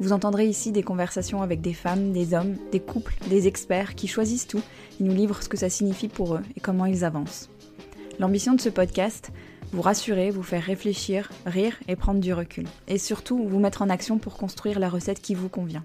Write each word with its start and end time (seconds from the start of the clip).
vous 0.00 0.12
entendrez 0.12 0.46
ici 0.46 0.72
des 0.72 0.82
conversations 0.82 1.42
avec 1.42 1.60
des 1.60 1.72
femmes, 1.72 2.12
des 2.12 2.34
hommes, 2.34 2.56
des 2.72 2.80
couples, 2.80 3.14
des 3.28 3.46
experts 3.46 3.94
qui 3.94 4.08
choisissent 4.08 4.48
tout 4.48 4.62
et 5.00 5.04
nous 5.04 5.14
livrent 5.14 5.42
ce 5.42 5.48
que 5.48 5.56
ça 5.56 5.68
signifie 5.68 6.08
pour 6.08 6.34
eux 6.34 6.42
et 6.56 6.60
comment 6.60 6.86
ils 6.86 7.04
avancent. 7.04 7.48
L'ambition 8.18 8.54
de 8.54 8.60
ce 8.60 8.68
podcast, 8.68 9.32
vous 9.72 9.82
rassurer, 9.82 10.30
vous 10.30 10.42
faire 10.42 10.62
réfléchir, 10.62 11.30
rire 11.46 11.76
et 11.88 11.96
prendre 11.96 12.20
du 12.20 12.32
recul. 12.32 12.66
Et 12.86 12.98
surtout, 12.98 13.46
vous 13.48 13.58
mettre 13.58 13.82
en 13.82 13.90
action 13.90 14.18
pour 14.18 14.36
construire 14.36 14.78
la 14.78 14.88
recette 14.88 15.20
qui 15.20 15.34
vous 15.34 15.48
convient. 15.48 15.84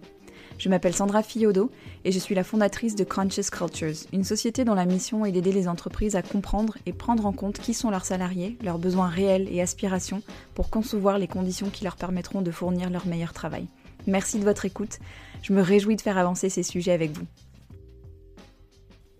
Je 0.60 0.68
m'appelle 0.68 0.94
Sandra 0.94 1.24
Fiodo 1.24 1.72
et 2.04 2.12
je 2.12 2.20
suis 2.20 2.36
la 2.36 2.44
fondatrice 2.44 2.96
de 2.96 3.06
Conscious 3.06 3.50
Cultures, 3.50 4.06
une 4.12 4.26
société 4.26 4.66
dont 4.66 4.74
la 4.74 4.86
mission 4.86 5.26
est 5.26 5.32
d'aider 5.32 5.54
les 5.54 5.70
entreprises 5.70 6.18
à 6.18 6.22
comprendre 6.22 6.78
et 6.86 6.92
prendre 6.92 7.26
en 7.26 7.32
compte 7.32 7.60
qui 7.60 7.74
sont 7.74 7.90
leurs 7.90 8.06
salariés, 8.06 8.58
leurs 8.62 8.78
besoins 8.78 9.08
réels 9.08 9.48
et 9.50 9.62
aspirations 9.62 10.22
pour 10.56 10.70
concevoir 10.70 11.18
les 11.18 11.28
conditions 11.28 11.70
qui 11.70 11.86
leur 11.86 11.96
permettront 11.96 12.42
de 12.42 12.52
fournir 12.52 12.90
leur 12.90 13.08
meilleur 13.08 13.32
travail. 13.32 13.68
Merci 14.10 14.40
de 14.40 14.44
votre 14.44 14.66
écoute. 14.66 14.98
Je 15.44 15.54
me 15.54 15.62
réjouis 15.62 15.96
de 15.96 16.02
faire 16.02 16.18
avancer 16.18 16.50
ces 16.50 16.64
sujets 16.64 16.94
avec 16.94 17.12
vous. 17.12 17.28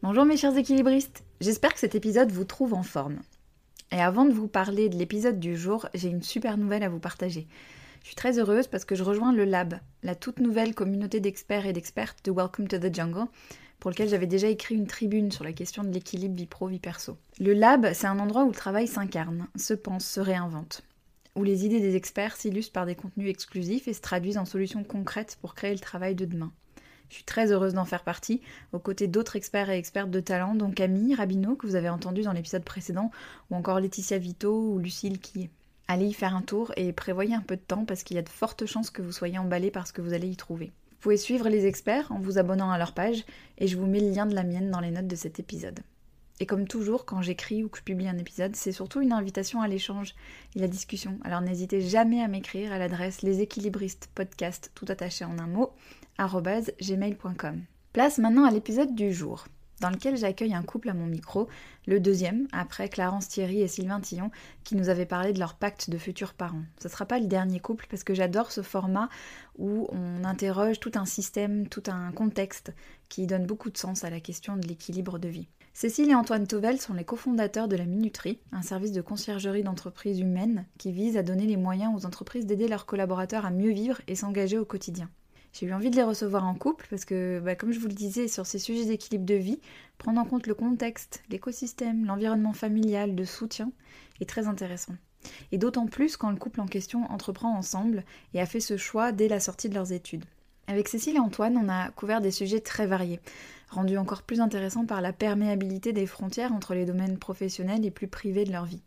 Bonjour 0.02 0.26
mes 0.26 0.36
chers 0.36 0.58
équilibristes. 0.58 1.24
J'espère 1.42 1.74
que 1.74 1.80
cet 1.80 1.94
épisode 1.94 2.32
vous 2.32 2.44
trouve 2.44 2.74
en 2.74 2.82
forme. 2.82 3.20
Et 3.92 4.02
avant 4.02 4.26
de 4.26 4.34
vous 4.34 4.48
parler 4.48 4.90
de 4.90 4.98
l'épisode 4.98 5.40
du 5.40 5.56
jour, 5.56 5.88
j'ai 5.94 6.10
une 6.10 6.24
super 6.24 6.58
nouvelle 6.58 6.82
à 6.82 6.90
vous 6.90 6.98
partager. 6.98 7.48
Je 8.02 8.08
suis 8.08 8.16
très 8.16 8.40
heureuse 8.40 8.66
parce 8.66 8.84
que 8.84 8.96
je 8.96 9.04
rejoins 9.04 9.32
le 9.32 9.46
Lab, 9.46 9.76
la 10.02 10.16
toute 10.16 10.40
nouvelle 10.40 10.74
communauté 10.74 11.20
d'experts 11.20 11.68
et 11.68 11.74
d'expertes 11.74 12.26
de 12.26 12.32
Welcome 12.32 12.68
to 12.68 12.80
the 12.80 12.94
Jungle, 12.94 13.28
pour 13.80 13.92
lequel 13.92 14.10
j'avais 14.10 14.26
déjà 14.26 14.48
écrit 14.48 14.74
une 14.74 14.88
tribune 14.88 15.32
sur 15.32 15.44
la 15.44 15.54
question 15.54 15.84
de 15.84 15.92
l'équilibre 15.92 16.36
vie 16.36 16.48
pro-vie 16.48 16.80
perso. 16.80 17.16
Le 17.40 17.54
Lab, 17.54 17.94
c'est 17.94 18.08
un 18.08 18.18
endroit 18.18 18.44
où 18.44 18.50
le 18.50 18.56
travail 18.56 18.88
s'incarne, 18.88 19.48
se 19.56 19.76
pense, 19.76 20.06
se 20.06 20.20
réinvente 20.20 20.82
où 21.40 21.44
les 21.46 21.66
idées 21.66 21.80
des 21.80 21.96
experts 21.96 22.36
s'illustrent 22.36 22.74
par 22.74 22.86
des 22.86 22.96
contenus 22.96 23.30
exclusifs 23.30 23.88
et 23.88 23.94
se 23.94 24.02
traduisent 24.02 24.38
en 24.38 24.44
solutions 24.44 24.84
concrètes 24.84 25.38
pour 25.40 25.56
créer 25.56 25.72
le 25.72 25.80
travail 25.80 26.14
de 26.14 26.26
demain. 26.26 26.52
Je 27.08 27.16
suis 27.16 27.24
très 27.24 27.54
heureuse 27.54 27.74
d'en 27.74 27.86
faire 27.86 28.04
partie, 28.04 28.42
aux 28.74 28.80
côtés 28.80 29.08
d'autres 29.08 29.38
experts 29.38 29.70
et 29.70 29.78
expertes 29.78 30.12
de 30.12 30.20
talent, 30.20 30.54
dont 30.54 30.70
Camille 30.70 31.16
Rabineau, 31.16 31.56
que 31.56 31.66
vous 31.66 31.76
avez 31.76 31.88
entendu 31.88 32.24
dans 32.24 32.34
l'épisode 32.34 32.66
précédent, 32.66 33.10
ou 33.50 33.56
encore 33.56 33.80
Laetitia 33.80 34.18
Vito 34.18 34.54
ou 34.54 34.80
Lucille 34.80 35.18
Quillet. 35.18 35.50
Allez 35.88 36.08
y 36.08 36.14
faire 36.14 36.36
un 36.36 36.42
tour 36.42 36.74
et 36.76 36.92
prévoyez 36.92 37.36
un 37.36 37.42
peu 37.42 37.56
de 37.56 37.62
temps 37.62 37.86
parce 37.86 38.04
qu'il 38.04 38.18
y 38.18 38.20
a 38.20 38.24
de 38.24 38.28
fortes 38.28 38.66
chances 38.66 38.90
que 38.90 39.02
vous 39.02 39.14
soyez 39.14 39.38
emballé 39.38 39.72
par 39.72 39.88
ce 39.88 39.94
que 39.94 40.02
vous 40.02 40.14
allez 40.14 40.28
y 40.28 40.36
trouver. 40.36 40.66
Vous 40.66 40.98
pouvez 41.00 41.18
suivre 41.18 41.48
les 41.48 41.68
experts 41.68 42.12
en 42.12 42.20
vous 42.20 42.38
abonnant 42.38 42.70
à 42.70 42.78
leur 42.78 42.92
page 42.92 43.24
et 43.60 43.68
je 43.68 43.78
vous 43.78 43.88
mets 43.88 44.02
le 44.02 44.12
lien 44.12 44.26
de 44.26 44.36
la 44.36 44.44
mienne 44.44 44.72
dans 44.72 44.82
les 44.82 44.92
notes 44.92 45.08
de 45.08 45.16
cet 45.16 45.40
épisode. 45.40 45.80
Et 46.42 46.46
comme 46.46 46.68
toujours, 46.68 47.06
quand 47.06 47.22
j'écris 47.22 47.64
ou 47.64 47.70
que 47.70 47.78
je 47.78 47.84
publie 47.84 48.08
un 48.08 48.18
épisode, 48.18 48.56
c'est 48.56 48.72
surtout 48.72 49.02
une 49.02 49.12
invitation 49.12 49.62
à 49.62 49.68
l'échange 49.68 50.16
et 50.56 50.60
la 50.60 50.68
discussion. 50.68 51.20
Alors 51.24 51.42
n'hésitez 51.42 51.82
jamais 51.82 52.22
à 52.22 52.30
m'écrire 52.30 52.72
à 52.72 52.78
l'adresse 52.78 53.22
leséquilibristes 53.24 54.10
tout 54.74 54.86
attaché 54.88 55.26
en 55.26 55.38
un 55.38 55.48
mot, 55.48 55.74
gmail.com. 56.18 57.62
Place 57.92 58.20
maintenant 58.20 58.46
à 58.46 58.52
l'épisode 58.52 58.96
du 58.96 59.12
jour, 59.12 59.48
dans 59.82 59.90
lequel 59.90 60.16
j'accueille 60.16 60.54
un 60.54 60.64
couple 60.64 60.90
à 60.90 60.94
mon 60.94 61.08
micro, 61.08 61.50
le 61.88 62.00
deuxième, 62.00 62.48
après 62.54 62.88
Clarence 62.88 63.28
Thierry 63.28 63.62
et 63.62 63.68
Sylvain 63.68 64.00
Tillon, 64.00 64.32
qui 64.64 64.76
nous 64.76 64.90
avaient 64.90 65.06
parlé 65.06 65.34
de 65.34 65.40
leur 65.40 65.56
pacte 65.56 65.90
de 65.90 65.98
futurs 65.98 66.34
parents. 66.34 66.64
Ce 66.80 66.88
ne 66.88 66.92
sera 66.92 67.06
pas 67.06 67.20
le 67.20 67.28
dernier 67.28 67.60
couple 67.60 67.88
parce 67.90 68.04
que 68.04 68.14
j'adore 68.14 68.52
ce 68.52 68.62
format 68.62 69.10
où 69.58 69.88
on 69.92 70.24
interroge 70.24 70.80
tout 70.80 70.92
un 70.96 71.06
système, 71.06 71.68
tout 71.68 71.84
un 71.88 72.12
contexte 72.12 72.74
qui 73.10 73.28
donne 73.28 73.46
beaucoup 73.46 73.72
de 73.72 73.78
sens 73.78 74.04
à 74.04 74.10
la 74.10 74.20
question 74.22 74.56
de 74.56 74.68
l'équilibre 74.68 75.20
de 75.20 75.28
vie. 75.28 75.48
Cécile 75.82 76.10
et 76.10 76.14
Antoine 76.14 76.46
Tovel 76.46 76.78
sont 76.78 76.94
les 76.94 77.06
cofondateurs 77.06 77.70
de 77.70 77.78
la 77.78 77.86
Minuterie, 77.86 78.42
un 78.52 78.62
service 78.62 78.92
de 78.92 79.00
conciergerie 79.00 79.64
d'entreprises 79.64 80.20
humaines 80.20 80.66
qui 80.78 80.92
vise 80.92 81.16
à 81.16 81.24
donner 81.24 81.46
les 81.46 81.56
moyens 81.56 81.94
aux 81.96 82.06
entreprises 82.06 82.46
d'aider 82.46 82.68
leurs 82.68 82.86
collaborateurs 82.86 83.46
à 83.46 83.50
mieux 83.50 83.72
vivre 83.72 84.02
et 84.10 84.16
s'engager 84.16 84.58
au 84.58 84.66
quotidien. 84.66 85.10
J'ai 85.54 85.68
eu 85.68 85.74
envie 85.74 85.90
de 85.90 85.96
les 85.96 86.04
recevoir 86.04 86.44
en 86.44 86.54
couple 86.54 86.86
parce 86.90 87.06
que, 87.06 87.40
bah, 87.40 87.56
comme 87.56 87.72
je 87.72 87.80
vous 87.80 87.88
le 87.88 87.94
disais, 87.94 88.28
sur 88.28 88.46
ces 88.46 88.60
sujets 88.60 88.84
d'équilibre 88.84 89.26
de 89.26 89.36
vie, 89.36 89.62
prendre 89.98 90.20
en 90.20 90.26
compte 90.26 90.48
le 90.48 90.54
contexte, 90.54 91.24
l'écosystème, 91.30 92.06
l'environnement 92.06 92.52
familial, 92.52 93.16
de 93.16 93.24
soutien 93.24 93.72
est 94.20 94.28
très 94.28 94.48
intéressant. 94.48 94.96
Et 95.54 95.58
d'autant 95.58 95.86
plus 95.86 96.18
quand 96.18 96.30
le 96.30 96.36
couple 96.36 96.60
en 96.60 96.68
question 96.68 97.10
entreprend 97.10 97.56
ensemble 97.56 98.04
et 98.34 98.42
a 98.42 98.46
fait 98.46 98.60
ce 98.60 98.76
choix 98.76 99.14
dès 99.14 99.30
la 99.30 99.40
sortie 99.40 99.70
de 99.70 99.76
leurs 99.76 99.94
études. 99.94 100.26
Avec 100.68 100.90
Cécile 100.90 101.16
et 101.16 101.20
Antoine, 101.20 101.58
on 101.58 101.70
a 101.70 101.90
couvert 101.92 102.22
des 102.22 102.32
sujets 102.32 102.60
très 102.60 102.86
variés 102.86 103.22
rendu 103.70 103.98
encore 103.98 104.24
plus 104.24 104.42
intéressant 104.42 104.86
par 104.86 105.02
la 105.02 105.14
perméabilité 105.14 105.94
des 105.94 106.06
frontières 106.06 106.54
entre 106.54 106.74
les 106.74 106.86
domaines 106.86 107.18
professionnels 107.18 107.86
et 107.86 107.92
plus 107.92 108.08
privés 108.08 108.46
de 108.46 108.52
leur 108.52 108.66
vie. 108.66 108.82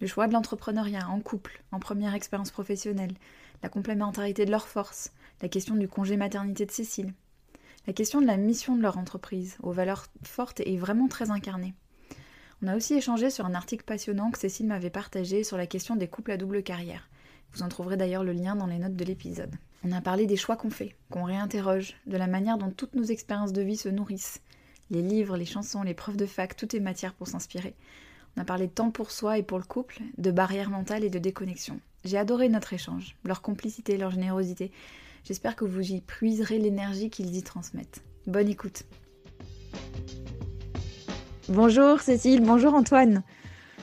Le 0.00 0.06
choix 0.06 0.26
de 0.26 0.32
l'entrepreneuriat 0.32 1.08
en 1.08 1.20
couple, 1.20 1.62
en 1.72 1.78
première 1.78 2.14
expérience 2.14 2.50
professionnelle, 2.50 3.14
la 3.62 3.68
complémentarité 3.68 4.46
de 4.46 4.50
leurs 4.50 4.68
forces, 4.68 5.12
la 5.42 5.48
question 5.48 5.74
du 5.74 5.88
congé 5.88 6.16
maternité 6.16 6.66
de 6.66 6.70
Cécile, 6.70 7.12
la 7.86 7.92
question 7.92 8.20
de 8.20 8.26
la 8.26 8.36
mission 8.36 8.76
de 8.76 8.82
leur 8.82 8.98
entreprise, 8.98 9.56
aux 9.62 9.72
valeurs 9.72 10.06
fortes 10.22 10.60
et 10.60 10.76
vraiment 10.76 11.08
très 11.08 11.30
incarnées. 11.30 11.74
On 12.62 12.66
a 12.66 12.76
aussi 12.76 12.94
échangé 12.94 13.30
sur 13.30 13.46
un 13.46 13.54
article 13.54 13.84
passionnant 13.84 14.30
que 14.30 14.38
Cécile 14.38 14.66
m'avait 14.66 14.90
partagé 14.90 15.44
sur 15.44 15.56
la 15.56 15.66
question 15.66 15.96
des 15.96 16.08
couples 16.08 16.32
à 16.32 16.36
double 16.36 16.62
carrière. 16.62 17.08
Vous 17.52 17.62
en 17.62 17.68
trouverez 17.68 17.96
d'ailleurs 17.96 18.24
le 18.24 18.32
lien 18.32 18.54
dans 18.54 18.66
les 18.66 18.78
notes 18.78 18.96
de 18.96 19.04
l'épisode. 19.04 19.54
On 19.82 19.92
a 19.92 20.02
parlé 20.02 20.26
des 20.26 20.36
choix 20.36 20.56
qu'on 20.56 20.68
fait, 20.68 20.94
qu'on 21.08 21.24
réinterroge, 21.24 21.96
de 22.06 22.18
la 22.18 22.26
manière 22.26 22.58
dont 22.58 22.70
toutes 22.70 22.94
nos 22.94 23.04
expériences 23.04 23.54
de 23.54 23.62
vie 23.62 23.78
se 23.78 23.88
nourrissent. 23.88 24.42
Les 24.90 25.00
livres, 25.00 25.38
les 25.38 25.46
chansons, 25.46 25.82
les 25.82 25.94
preuves 25.94 26.18
de 26.18 26.26
fac, 26.26 26.54
tout 26.54 26.76
est 26.76 26.80
matière 26.80 27.14
pour 27.14 27.28
s'inspirer. 27.28 27.74
On 28.36 28.42
a 28.42 28.44
parlé 28.44 28.66
de 28.66 28.72
temps 28.72 28.90
pour 28.90 29.10
soi 29.10 29.38
et 29.38 29.42
pour 29.42 29.58
le 29.58 29.64
couple, 29.64 30.00
de 30.18 30.30
barrières 30.30 30.68
mentales 30.68 31.04
et 31.04 31.10
de 31.10 31.18
déconnexion. 31.18 31.80
J'ai 32.04 32.18
adoré 32.18 32.50
notre 32.50 32.74
échange, 32.74 33.16
leur 33.24 33.40
complicité, 33.40 33.96
leur 33.96 34.10
générosité. 34.10 34.70
J'espère 35.24 35.56
que 35.56 35.64
vous 35.64 35.92
y 35.92 36.00
puiserez 36.02 36.58
l'énergie 36.58 37.08
qu'ils 37.08 37.34
y 37.34 37.42
transmettent. 37.42 38.02
Bonne 38.26 38.48
écoute. 38.48 38.84
Bonjour 41.48 42.00
Cécile, 42.00 42.42
bonjour 42.42 42.74
Antoine. 42.74 43.22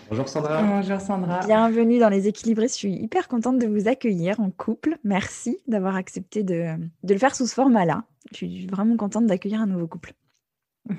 Bonjour 0.09 0.29
Sandra. 0.29 0.63
Bonjour 0.63 1.01
Sandra. 1.01 1.45
Bienvenue 1.45 1.99
dans 1.99 2.07
Les 2.07 2.27
Équilibrés. 2.27 2.69
Je 2.69 2.73
suis 2.73 2.93
hyper 2.93 3.27
contente 3.27 3.59
de 3.59 3.67
vous 3.67 3.89
accueillir 3.89 4.39
en 4.39 4.51
couple. 4.51 4.97
Merci 5.03 5.57
d'avoir 5.67 5.97
accepté 5.97 6.43
de, 6.43 6.75
le 7.03 7.17
faire 7.17 7.35
sous 7.35 7.45
ce 7.45 7.53
format-là. 7.53 8.05
Je 8.31 8.37
suis 8.37 8.67
vraiment 8.67 8.95
contente 8.95 9.25
d'accueillir 9.25 9.61
un 9.61 9.67
nouveau 9.67 9.87
couple. 9.87 10.13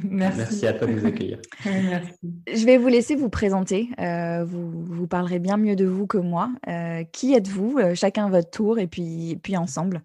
Merci. 0.05 0.39
Merci 0.39 0.67
à 0.67 0.75
toi 0.75 0.87
de 0.87 0.93
nous 0.93 1.07
accueillir. 1.07 1.39
Merci. 1.65 2.35
Je 2.53 2.67
vais 2.67 2.77
vous 2.77 2.89
laisser 2.89 3.17
vous 3.17 3.31
présenter. 3.31 3.89
Euh, 3.99 4.45
vous, 4.45 4.71
vous 4.85 5.07
parlerez 5.07 5.39
bien 5.39 5.57
mieux 5.57 5.77
de 5.77 5.87
vous 5.87 6.07
que 6.07 6.19
moi. 6.19 6.51
Euh, 6.69 7.03
qui 7.05 7.33
êtes-vous? 7.33 7.79
Euh, 7.79 7.95
Chacun 7.95 8.29
votre 8.29 8.51
tour 8.51 8.79
et 8.79 8.87
puis, 8.87 9.39
puis 9.43 9.57
ensemble. 9.57 10.03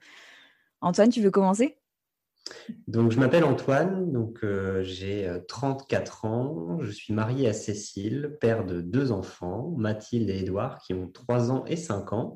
Antoine, 0.80 1.10
tu 1.10 1.22
veux 1.22 1.32
commencer? 1.32 1.76
Donc, 2.88 3.12
je 3.12 3.20
m'appelle 3.20 3.44
Antoine, 3.44 4.12
donc 4.12 4.40
euh, 4.44 4.84
j'ai 4.84 5.32
34 5.48 6.26
euh, 6.26 6.28
ans, 6.28 6.78
je 6.82 6.92
suis 6.92 7.14
marié 7.14 7.48
à 7.48 7.54
Cécile, 7.54 8.38
père 8.42 8.66
de 8.66 8.82
deux 8.82 9.12
enfants, 9.12 9.74
Mathilde 9.78 10.30
et 10.30 10.40
Édouard, 10.40 10.80
qui 10.80 10.94
ont 10.94 11.08
3 11.08 11.52
ans 11.52 11.66
et 11.66 11.76
5 11.76 12.14
ans, 12.14 12.36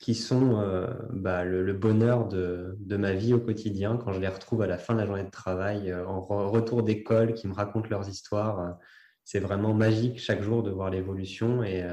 qui 0.00 0.14
sont 0.14 0.60
euh, 0.60 0.86
bah, 1.12 1.44
le, 1.44 1.72
bonheur 1.72 2.28
de, 2.28 2.76
de, 2.78 2.96
ma 2.96 3.12
vie 3.14 3.34
au 3.34 3.40
quotidien 3.40 3.96
quand 3.96 4.12
je 4.12 4.20
les 4.20 4.28
retrouve 4.28 4.62
à 4.62 4.66
la 4.66 4.78
fin 4.78 4.94
de 4.94 5.00
la 5.00 5.06
journée 5.06 5.24
de 5.24 5.30
travail, 5.30 5.92
en 5.94 6.20
retour 6.20 6.82
d'école, 6.82 7.34
qui 7.34 7.48
me 7.48 7.54
racontent 7.54 7.88
leurs 7.90 8.08
histoires. 8.08 8.76
c'est 9.24 9.40
vraiment 9.40 9.74
magique 9.74 10.20
chaque 10.20 10.42
jour 10.42 10.62
de 10.62 10.70
voir 10.70 10.90
l'évolution 10.90 11.62
et 11.64 11.84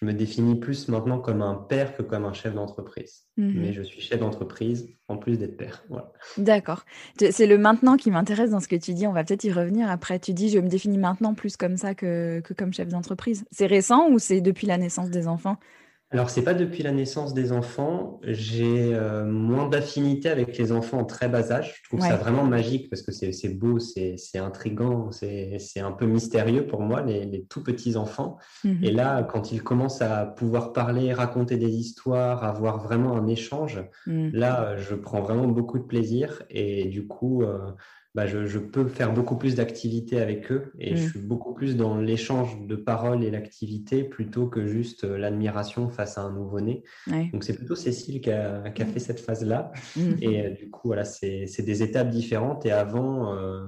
je 0.00 0.06
me 0.06 0.14
définis 0.14 0.54
plus 0.54 0.88
maintenant 0.88 1.18
comme 1.18 1.42
un 1.42 1.54
père 1.54 1.94
que 1.94 2.02
comme 2.02 2.24
un 2.24 2.32
chef 2.32 2.54
d'entreprise. 2.54 3.26
Mhm. 3.36 3.52
Mais 3.56 3.72
je 3.72 3.82
suis 3.82 4.00
chef 4.00 4.18
d'entreprise 4.18 4.88
en 5.08 5.18
plus 5.18 5.38
d'être 5.38 5.58
père. 5.58 5.84
D'accord. 6.38 6.84
C'est 7.18 7.46
le 7.46 7.58
maintenant 7.58 7.96
qui 7.96 8.10
m'intéresse 8.10 8.50
dans 8.50 8.60
ce 8.60 8.68
que 8.68 8.76
tu 8.76 8.94
dis. 8.94 9.06
On 9.06 9.12
va 9.12 9.24
peut-être 9.24 9.44
y 9.44 9.52
revenir 9.52 9.90
après. 9.90 10.18
Tu 10.18 10.32
dis, 10.32 10.48
je 10.48 10.58
me 10.58 10.68
définis 10.68 10.96
maintenant 10.96 11.34
plus 11.34 11.56
comme 11.56 11.76
ça 11.76 11.94
que, 11.94 12.40
que 12.40 12.54
comme 12.54 12.72
chef 12.72 12.88
d'entreprise. 12.88 13.44
C'est 13.50 13.66
récent 13.66 14.08
ou 14.10 14.18
c'est 14.18 14.40
depuis 14.40 14.66
la 14.66 14.78
naissance 14.78 15.10
des 15.10 15.28
enfants? 15.28 15.58
Alors, 16.12 16.28
c'est 16.28 16.42
pas 16.42 16.54
depuis 16.54 16.82
la 16.82 16.90
naissance 16.90 17.34
des 17.34 17.52
enfants. 17.52 18.20
J'ai 18.24 18.92
euh, 18.94 19.24
moins 19.24 19.68
d'affinité 19.68 20.28
avec 20.28 20.58
les 20.58 20.72
enfants 20.72 20.98
en 20.98 21.04
très 21.04 21.28
bas 21.28 21.52
âge. 21.52 21.76
Je 21.76 21.88
trouve 21.88 22.00
ça 22.00 22.16
vraiment 22.16 22.42
magique 22.42 22.90
parce 22.90 23.02
que 23.02 23.12
c'est 23.12 23.48
beau, 23.48 23.78
c'est 23.78 24.16
intrigant, 24.38 25.12
c'est 25.12 25.80
un 25.80 25.92
peu 25.92 26.06
mystérieux 26.06 26.66
pour 26.66 26.80
moi, 26.80 27.02
les, 27.02 27.46
tout 27.48 27.62
petits 27.62 27.96
enfants. 27.96 28.38
Mhm. 28.64 28.78
Et 28.82 28.90
là, 28.90 29.22
quand 29.22 29.52
ils 29.52 29.62
commencent 29.62 30.02
à 30.02 30.26
pouvoir 30.26 30.72
parler, 30.72 31.12
raconter 31.12 31.56
des 31.56 31.70
histoires, 31.70 32.42
avoir 32.42 32.82
vraiment 32.82 33.16
un 33.16 33.28
échange, 33.28 33.80
mhm. 34.08 34.32
là, 34.32 34.76
je 34.76 34.96
prends 34.96 35.20
vraiment 35.20 35.46
beaucoup 35.46 35.78
de 35.78 35.84
plaisir. 35.84 36.42
Et 36.50 36.86
du 36.86 37.06
coup, 37.06 37.44
euh, 37.44 37.70
bah, 38.14 38.26
je, 38.26 38.58
peux 38.58 38.88
faire 38.88 39.12
beaucoup 39.12 39.36
plus 39.36 39.54
d'activités 39.54 40.20
avec 40.20 40.50
eux 40.50 40.72
et 40.80 40.96
je 40.96 41.04
mm. 41.04 41.08
suis 41.10 41.20
beaucoup 41.20 41.54
plus 41.54 41.76
dans 41.76 41.96
l'échange 41.96 42.66
de 42.66 42.74
paroles 42.74 43.22
et 43.22 43.30
l'activité 43.30 44.02
plutôt 44.02 44.48
que 44.48 44.66
juste 44.66 45.04
euh, 45.04 45.16
l'admiration 45.16 45.88
face 45.90 46.18
à 46.18 46.22
un 46.22 46.32
nouveau-né. 46.32 46.82
Donc 47.06 47.44
c'est 47.44 47.54
plutôt 47.54 47.76
Cécile 47.76 48.20
qui 48.20 48.32
a, 48.32 48.62
mm. 48.62 48.86
fait 48.92 48.98
cette 48.98 49.20
phase-là. 49.20 49.70
Mm. 49.94 50.00
Et 50.22 50.40
euh, 50.44 50.50
du 50.50 50.70
coup, 50.70 50.88
voilà, 50.88 51.04
c'est 51.04 51.62
des 51.62 51.82
étapes 51.84 52.10
différentes. 52.10 52.66
Et 52.66 52.72
avant, 52.72 53.32
euh, 53.32 53.62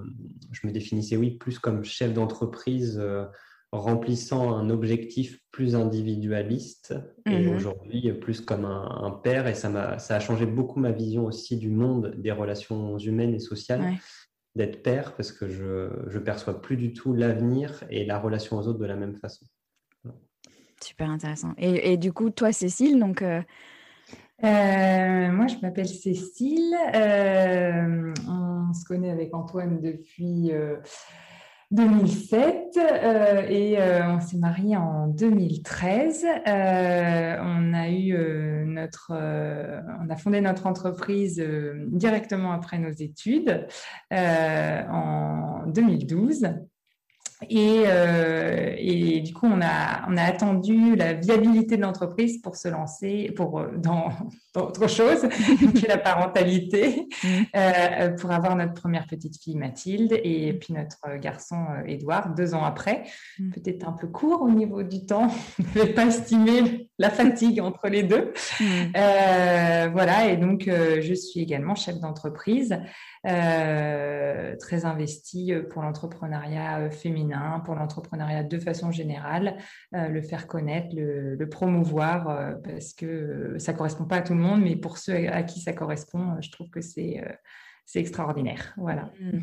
je 0.50 0.67
me 0.67 0.73
définissais, 0.73 1.17
oui, 1.17 1.31
plus 1.31 1.61
comme 1.61 1.85
chef 1.85 2.12
d'entreprise. 2.12 3.00
remplissant 3.71 4.55
un 4.55 4.69
objectif 4.69 5.38
plus 5.50 5.75
individualiste 5.75 6.95
et 7.25 7.31
mm-hmm. 7.31 7.56
aujourd'hui 7.56 8.12
plus 8.12 8.43
comme 8.43 8.67
un, 8.67 9.19
père 9.25 9.47
et 9.47 9.55
ça, 9.55 9.69
a, 9.69 9.99
ça 9.99 10.17
a 10.17 10.21
changé 10.21 10.45
beaucoup 10.45 10.79
ma 10.79 10.93
vision 10.93 11.25
aussi 11.25 11.56
du 11.56 11.71
monde 11.71 12.15
des 12.19 12.33
relations 12.33 12.99
humaines 12.99 13.33
et 13.33 13.38
sociales 13.38 13.97
d'être 14.54 14.82
père 14.82 15.14
parce 15.14 15.32
que 15.32 15.49
je 15.49 15.88
ne 16.12 16.19
perçois 16.19 16.60
plus 16.60 16.76
du 16.76 16.93
tout 16.93 17.14
l'avenir 17.14 17.84
et 17.90 18.04
la 18.04 18.19
relation 18.19 18.58
aux 18.58 18.66
autres 18.69 18.78
de 18.78 18.87
la 18.87 18.96
même 18.96 19.16
façon. 19.16 19.46
Super 20.82 21.10
intéressant. 21.10 21.54
Et, 21.58 21.96
du 21.96 22.12
coup, 22.12 22.31
toi, 22.31 22.52
Cécile, 22.52 22.99
donc. 22.99 23.22
Euh, 23.22 23.40
euh, 24.44 25.31
moi, 25.31 25.46
je 25.46 25.54
m'appelle 25.62 25.87
Cécile. 25.87 26.75
Euh, 26.94 28.12
on 28.28 28.72
se 28.75 28.84
connaît 28.84 29.10
avec 29.10 29.32
Antoine 29.34 29.81
depuis 29.81 30.50
2007 31.73 32.77
euh, 32.77 33.47
et 33.49 33.81
euh, 33.81 34.07
on 34.07 34.21
s'est 34.21 34.37
marié 34.37 34.77
en 34.77 35.09
2013. 35.09 36.25
Euh, 36.25 37.37
on 37.41 37.73
a 37.73 37.89
eu 37.89 38.15
notre, 38.67 39.13
on 39.13 40.11
a 40.11 40.17
fondé 40.17 40.41
notre 40.43 40.67
entreprise 40.67 41.43
directement 41.89 42.53
après 42.53 42.79
nos 42.79 42.91
études 42.91 43.67
en 44.11 45.63
2012. 45.67 46.47
Euh, 47.50 48.75
et, 48.79 49.21
du 49.21 49.33
coup, 49.33 49.47
on 49.47 49.61
a, 49.61 50.09
on 50.09 50.17
a 50.17 50.23
attendu 50.23 50.97
la 50.97 51.12
viabilité 51.12 51.77
de 51.77 51.83
l'entreprise 51.83 52.41
pour 52.41 52.56
se 52.56 52.69
lancer 52.69 53.33
pour, 53.37 53.61
euh, 53.61 53.73
dans, 53.77 54.11
autre 54.56 54.89
chose 54.89 55.23
que 55.83 55.87
la 55.87 55.99
parentalité, 55.99 57.09
mm. 57.23 57.29
euh, 57.56 58.09
pour 58.11 58.31
avoir 58.31 58.56
notre 58.56 58.75
première 58.75 59.06
petite 59.06 59.43
fille 59.43 59.56
Mathilde 59.56 60.19
et 60.23 60.53
puis 60.55 60.75
notre 60.75 61.17
garçon 61.19 61.56
Édouard 61.87 62.35
deux 62.35 62.55
ans 62.55 62.65
après. 62.65 63.05
Mm. 63.39 63.50
Peut-être 63.50 63.88
un 63.88 63.93
peu 63.93 64.09
court 64.09 64.43
au 64.43 64.50
niveau 64.50 64.83
du 64.83 65.05
temps, 65.06 65.29
on 65.59 65.62
ne 65.62 65.69
pouvait 65.69 65.95
pas 65.95 66.06
estimer 66.06 66.91
la 67.02 67.10
fatigue 67.10 67.60
entre 67.60 67.88
les 67.88 68.02
deux. 68.02 68.32
voilà, 68.94 70.28
et 70.28 70.37
donc 70.37 70.64
je 70.66 71.14
suis 71.14 71.40
également 71.40 71.75
chef 71.75 71.99
d'entreprise. 71.99 72.78
Euh, 73.25 74.56
très 74.56 74.84
investi 74.84 75.52
euh, 75.52 75.62
pour 75.62 75.82
l'entrepreneuriat 75.82 76.81
euh, 76.81 76.90
féminin, 76.90 77.62
pour 77.64 77.76
l'entrepreneuriat 77.76 78.43
de 78.43 78.58
façon 78.58 78.90
générale, 78.90 79.58
le 79.93 80.20
faire 80.22 80.49
connaître, 80.49 80.88
le, 80.93 81.49
promouvoir, 81.49 82.56
parce 82.64 82.94
que 82.94 83.56
ça 83.58 83.72
correspond 83.75 84.04
pas 84.04 84.16
à 84.16 84.22
tout 84.22 84.34
le 84.34 84.40
monde, 84.40 84.62
mais 84.62 84.76
pour 84.76 84.99
ceux 84.99 85.28
à 85.28 85.43
qui 85.43 85.60
ça 85.60 85.72
correspond, 85.72 86.40
je 86.40 86.50
trouve 86.50 86.70
que 86.70 86.81
c'est 86.81 87.22
c'est 87.84 88.00
extraordinaire. 88.00 88.75
Voilà. 88.76 89.11
Mmh. 89.20 89.38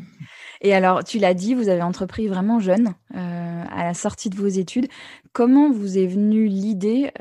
Et 0.62 0.74
alors, 0.74 1.04
tu 1.04 1.18
l'as 1.18 1.34
dit, 1.34 1.54
vous 1.54 1.68
avez 1.68 1.82
entrepris 1.82 2.28
vraiment 2.28 2.58
jeune, 2.58 2.94
à 3.14 3.84
la 3.84 3.94
sortie 3.94 4.30
de 4.30 4.36
vos 4.36 4.46
études. 4.46 4.88
Comment 5.32 5.70
vous 5.70 5.98
est 5.98 6.06
venue 6.06 6.46
l'idée 6.46 7.12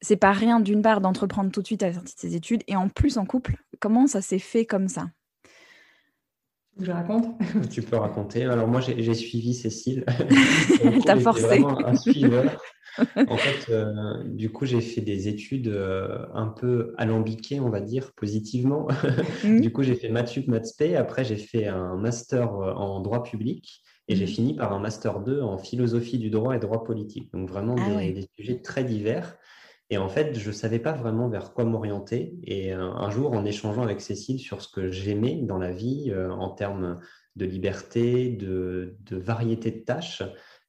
C'est 0.00 0.16
pas 0.16 0.32
rien, 0.32 0.60
d'une 0.60 0.82
part, 0.82 1.00
d'entreprendre 1.00 1.50
tout 1.50 1.62
de 1.62 1.66
suite 1.66 1.82
à 1.82 1.88
la 1.88 1.94
sortie 1.94 2.14
de 2.14 2.20
ses 2.20 2.36
études, 2.36 2.62
et 2.68 2.76
en 2.76 2.88
plus 2.88 3.16
en 3.16 3.24
couple. 3.24 3.56
Comment 3.80 4.06
ça 4.06 4.20
s'est 4.20 4.38
fait 4.38 4.66
comme 4.66 4.88
ça? 4.88 5.06
Je 6.80 6.90
raconte? 6.90 7.26
Tu 7.70 7.82
peux 7.82 7.96
raconter. 7.96 8.44
Alors 8.44 8.66
moi, 8.66 8.80
j'ai 8.80 9.14
suivi 9.14 9.54
Cécile. 9.54 10.04
T'as 11.06 11.18
forcé. 11.18 11.62
un 11.64 11.96
suiveur. 11.96 12.60
en 13.28 13.36
fait, 13.36 13.70
euh, 13.70 14.22
du 14.24 14.50
coup, 14.50 14.66
j'ai 14.66 14.80
fait 14.80 15.00
des 15.00 15.28
études 15.28 15.68
euh, 15.68 16.26
un 16.32 16.46
peu 16.46 16.94
alambiquées, 16.96 17.60
on 17.60 17.70
va 17.70 17.80
dire, 17.80 18.12
positivement. 18.12 18.88
Mm. 19.42 19.60
du 19.60 19.72
coup, 19.72 19.82
j'ai 19.82 19.94
fait 19.94 20.08
maths 20.08 20.28
sup, 20.28 20.48
maths 20.48 20.80
Après, 20.96 21.24
j'ai 21.24 21.36
fait 21.36 21.66
un 21.66 21.96
master 21.96 22.54
euh, 22.54 22.72
en 22.72 23.00
droit 23.00 23.22
public. 23.22 23.82
Et 24.06 24.16
j'ai 24.16 24.24
mm. 24.24 24.28
fini 24.28 24.54
par 24.54 24.72
un 24.72 24.78
master 24.78 25.20
2 25.20 25.40
en 25.40 25.58
philosophie 25.58 26.18
du 26.18 26.30
droit 26.30 26.54
et 26.54 26.58
droit 26.58 26.84
politique. 26.84 27.32
Donc 27.32 27.48
vraiment 27.48 27.76
ah 27.78 28.00
des, 28.00 28.28
sujets 28.36 28.60
très 28.60 28.84
divers. 28.84 29.36
Et 29.90 29.98
en 29.98 30.08
fait, 30.08 30.38
je 30.38 30.48
ne 30.48 30.52
savais 30.52 30.78
pas 30.78 30.92
vraiment 30.92 31.28
vers 31.28 31.52
quoi 31.52 31.64
m'orienter. 31.64 32.34
Et 32.42 32.72
un, 32.72 33.10
jour, 33.10 33.32
en 33.32 33.44
échangeant 33.44 33.82
avec 33.82 34.00
Cécile 34.00 34.40
sur 34.40 34.62
ce 34.62 34.68
que 34.68 34.90
j'aimais 34.90 35.40
dans 35.42 35.58
la 35.58 35.72
vie 35.72 36.12
en 36.14 36.48
termes 36.48 36.98
de 37.36 37.46
liberté, 37.46 38.30
de, 38.30 38.96
variété 39.10 39.70
de 39.70 39.80
tâches, 39.80 40.22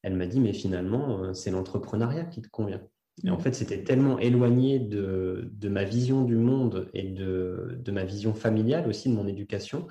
elle 0.06 0.16
m'a 0.16 0.28
dit, 0.28 0.40
mais 0.40 0.54
finalement, 0.54 1.22
euh, 1.22 1.34
c'est 1.34 1.52
l'entrepreneuriat 1.52 2.26
qui 2.26 2.42
te 2.42 2.48
convient. 2.48 2.82
Et 3.24 3.30
en 3.30 3.38
mmh. 3.38 3.40
fait, 3.40 3.56
c'était 3.56 3.84
tellement 3.84 4.20
éloigné 4.20 4.80
de, 4.80 5.50
ma 5.64 5.84
vision 5.84 6.24
du 6.24 6.36
monde 6.36 6.90
et 6.94 7.04
de, 7.04 7.80
ma 7.92 8.04
vision 8.04 8.34
familiale 8.34 8.88
aussi, 8.88 9.10
de 9.10 9.14
mon 9.14 9.28
éducation, 9.28 9.88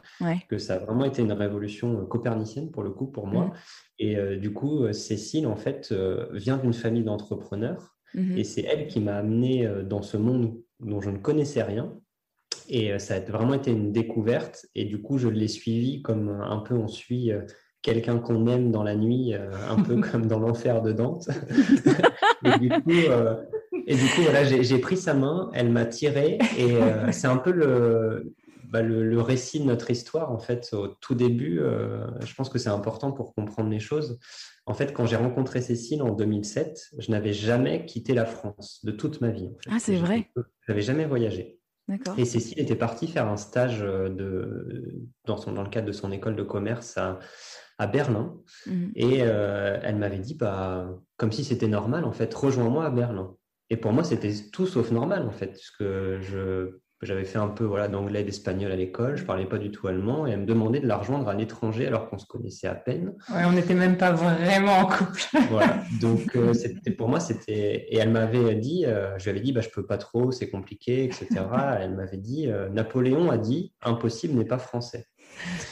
que 0.49 0.59
ça 0.59 0.75
a 0.75 0.79
vraiment 0.79 1.05
été 1.05 1.23
une 1.23 1.33
révolution 1.33 2.01
euh, 2.01 2.05
copernicienne 2.05 2.71
pour 2.71 2.83
le 2.83 2.91
coup, 2.91 3.07
pour 3.07 3.27
moi. 3.27 3.47
Mmh. 3.47 3.53
Et 4.01 4.37
du 4.39 4.53
coup, 4.53 4.93
Cécile, 4.93 5.47
en 5.47 5.57
fait, 5.57 5.95
vient 6.33 6.59
d'une 6.59 6.73
famille 6.73 7.05
d'entrepreneurs 7.05 7.95
et 8.17 8.21
mhm. 8.21 8.45
c'est 8.45 8.63
elle 8.63 8.87
qui 8.87 9.01
m'a 9.01 9.17
amené 9.17 9.67
euh, 9.67 9.83
dans 9.83 10.03
ce 10.03 10.17
monde 10.17 10.61
dont 10.81 11.01
je 11.01 11.11
ne 11.11 11.19
connaissais 11.19 11.63
rien. 11.63 11.99
Et 12.69 12.93
euh, 12.93 12.99
ça 12.99 13.17
a 13.17 13.21
vraiment 13.21 13.55
été 13.55 13.71
une 13.71 13.93
découverte. 13.93 14.67
Et 14.75 14.85
du 14.85 15.03
coup, 15.03 15.19
je 15.19 15.29
l'ai 15.29 15.49
suivi 15.49 16.03
comme 16.03 16.29
un 16.29 16.59
peu 16.59 16.75
on 16.75 16.89
suit 16.89 17.33
euh, 17.33 17.43
quelqu'un 17.85 18.19
qu'on 18.19 18.49
aime 18.49 18.73
dans 18.73 18.83
la 18.83 18.97
nuit, 18.97 19.35
un 19.35 19.81
peu 19.83 20.01
comme 20.11 20.27
dans 20.27 20.41
l'enfer 20.41 20.83
de 20.83 20.93
Dante. 20.93 21.29
et 22.45 22.59
du 22.59 22.69
coup, 22.69 22.91
et 23.87 23.95
du 23.95 24.07
coup 24.09 24.23
voilà, 24.23 24.43
j'ai 24.45 24.79
pris 24.79 24.97
sa 24.97 25.15
main, 25.15 25.51
elle 25.55 25.71
m'a 25.71 25.85
tiré. 25.85 26.39
Et 26.59 26.75
c'est 27.13 27.29
un 27.29 27.37
peu 27.37 27.53
le, 27.53 28.35
bah, 28.71 28.83
le, 28.83 29.21
récit 29.21 29.61
de 29.61 29.67
notre 29.67 29.91
histoire, 29.91 30.33
en 30.33 30.39
fait, 30.39 30.71
au 30.73 30.89
tout 30.89 31.15
début, 31.15 31.61
je 32.25 32.35
pense 32.35 32.49
que 32.49 32.59
c'est 32.59 32.71
important 32.71 33.13
pour 33.13 33.35
comprendre 33.35 33.71
les 33.71 33.81
choses. 33.81 34.19
En 34.67 34.73
fait, 34.73 34.95
quand 34.95 35.05
j'ai 35.05 35.17
rencontré 35.17 35.61
Cécile 35.61 36.03
en 36.03 36.13
2007, 36.13 36.93
je 36.99 37.11
n'avais 37.11 37.35
jamais 37.35 37.85
quitté 37.85 38.15
la 38.15 38.25
France 38.25 38.81
de 38.83 38.93
toute 38.93 39.21
ma 39.21 39.31
vie. 39.31 39.51
Ah, 39.71 39.77
c'est 39.79 39.97
vrai. 39.97 40.31
Je 40.37 40.73
n'avais 40.73 40.83
jamais 40.83 41.05
voyagé. 41.05 41.61
Et 42.17 42.25
Cécile 42.25 42.61
était 42.61 42.77
partie 42.77 43.07
faire 43.07 43.29
un 43.29 43.37
stage 43.37 43.83
euh, 43.83 44.09
de, 44.09 45.07
dans, 45.27 45.37
son, 45.37 45.53
dans 45.53 45.63
le 45.63 45.69
cadre 45.69 45.87
de 45.87 45.93
son 45.93 46.13
école 46.13 46.35
de 46.35 46.43
commerce 46.43 46.97
à, 46.97 47.19
à 47.79 47.87
Berlin. 47.87 48.37
Mhm. 48.67 48.93
Et 48.97 49.19
euh, 49.23 49.79
elle 49.83 49.97
m'avait 49.97 50.19
dit, 50.19 50.35
bah, 50.35 50.89
comme 51.17 51.33
si 51.33 51.45
c'était 51.45 51.69
normal, 51.69 52.05
en 52.05 52.13
fait, 52.13 52.33
rejoins-moi 52.33 52.87
à 52.87 52.91
Berlin. 52.91 53.35
Et 53.71 53.77
pour 53.77 53.93
moi, 53.93 54.05
c'était 54.05 54.33
tout 54.53 54.67
sauf 54.67 54.91
normal, 54.91 55.27
en 55.27 55.33
fait, 55.33 55.53
puisque 55.53 55.83
je 55.83 56.79
j'avais 57.05 57.25
fait 57.25 57.39
un 57.39 57.49
peu 57.49 57.65
voilà, 57.65 57.89
d'anglais 57.89 58.23
et 58.23 58.25
d'espagnol 58.25 58.73
à 58.73 58.77
l'école, 58.77 59.17
je 59.17 59.25
parlais 59.25 59.45
pas 59.45 59.59
du 59.59 59.71
tout 59.71 59.87
allemand, 59.89 60.27
et 60.27 60.31
elle 60.31 60.41
me 60.41 60.47
demandait 60.47 60.81
de 60.81 60.87
la 60.87 60.97
rejoindre 60.97 61.29
à 61.29 61.35
l'étranger 61.35 61.87
alors 61.87 62.09
qu'on 62.09 62.19
se 62.19 62.27
connaissait 62.27 62.67
à 62.67 62.75
peine. 62.75 63.15
Ouais, 63.29 63.45
on 63.45 63.53
n'était 63.53 63.75
même 63.75 63.97
pas 63.97 64.13
vraiment 64.13 64.79
en 64.79 64.87
couple. 64.87 65.23
voilà, 65.51 65.83
donc 66.01 66.35
euh, 66.35 66.55
c'était 66.55 66.91
pour 66.91 67.09
moi, 67.09 67.21
c'était. 67.21 67.87
Et 67.89 67.97
elle 67.97 68.11
m'avait 68.11 68.55
dit, 68.55 68.87
euh, 68.87 69.19
je 69.19 69.25
lui 69.25 69.31
avais 69.31 69.41
dit, 69.41 69.53
bah, 69.53 69.61
je 69.61 69.69
peux 69.69 69.85
pas 69.87 69.99
trop, 69.99 70.33
c'est 70.33 70.49
compliqué, 70.49 71.05
etc. 71.05 71.29
elle 71.81 71.95
m'avait 71.95 72.17
dit, 72.17 72.49
Napoléon 72.73 73.31
a 73.31 73.39
dit, 73.39 73.75
impossible 73.83 74.35
n'est 74.35 74.47
pas 74.47 74.59
français. 74.59 75.07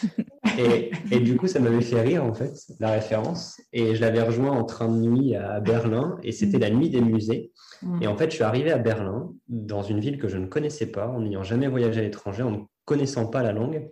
et, 0.59 0.91
et, 1.11 1.21
du 1.21 1.37
coup, 1.37 1.47
ça 1.47 1.61
m'avait 1.61 1.81
fait 1.81 2.01
rire, 2.01 2.25
en 2.25 2.35
fait, 2.35 2.55
la 2.81 2.93
référence. 2.93 3.61
Et 3.73 3.95
je 3.95 4.01
l'avais 4.01 4.23
rejoint 4.23 4.51
en 4.51 4.65
train 4.65 4.89
de 4.89 4.99
nuit 4.99 5.35
à 5.35 5.61
Berlin, 5.61 6.19
et 6.23 6.33
c'était 6.33 6.59
la 6.59 6.71
nuit 6.71 6.91
des 6.91 7.01
musées. 7.01 7.53
Et 8.01 8.07
en 8.07 8.17
fait, 8.17 8.31
je 8.31 8.37
suis 8.37 8.45
arrivé 8.45 8.71
à 8.71 8.79
Berlin, 8.79 9.33
dans 9.49 9.83
une 9.83 9.99
ville 9.99 10.19
que 10.19 10.29
je 10.29 10.39
ne 10.39 10.47
connaissais 10.47 10.87
pas, 10.87 11.09
en 11.09 11.21
n'ayant 11.21 11.43
jamais 11.43 11.67
voyagé 11.67 12.01
à 12.01 12.03
l'étranger, 12.03 12.43
en 12.43 12.51
ne 12.51 12.59
connaissant 12.85 13.27
pas 13.27 13.43
la 13.43 13.53
langue. 13.53 13.91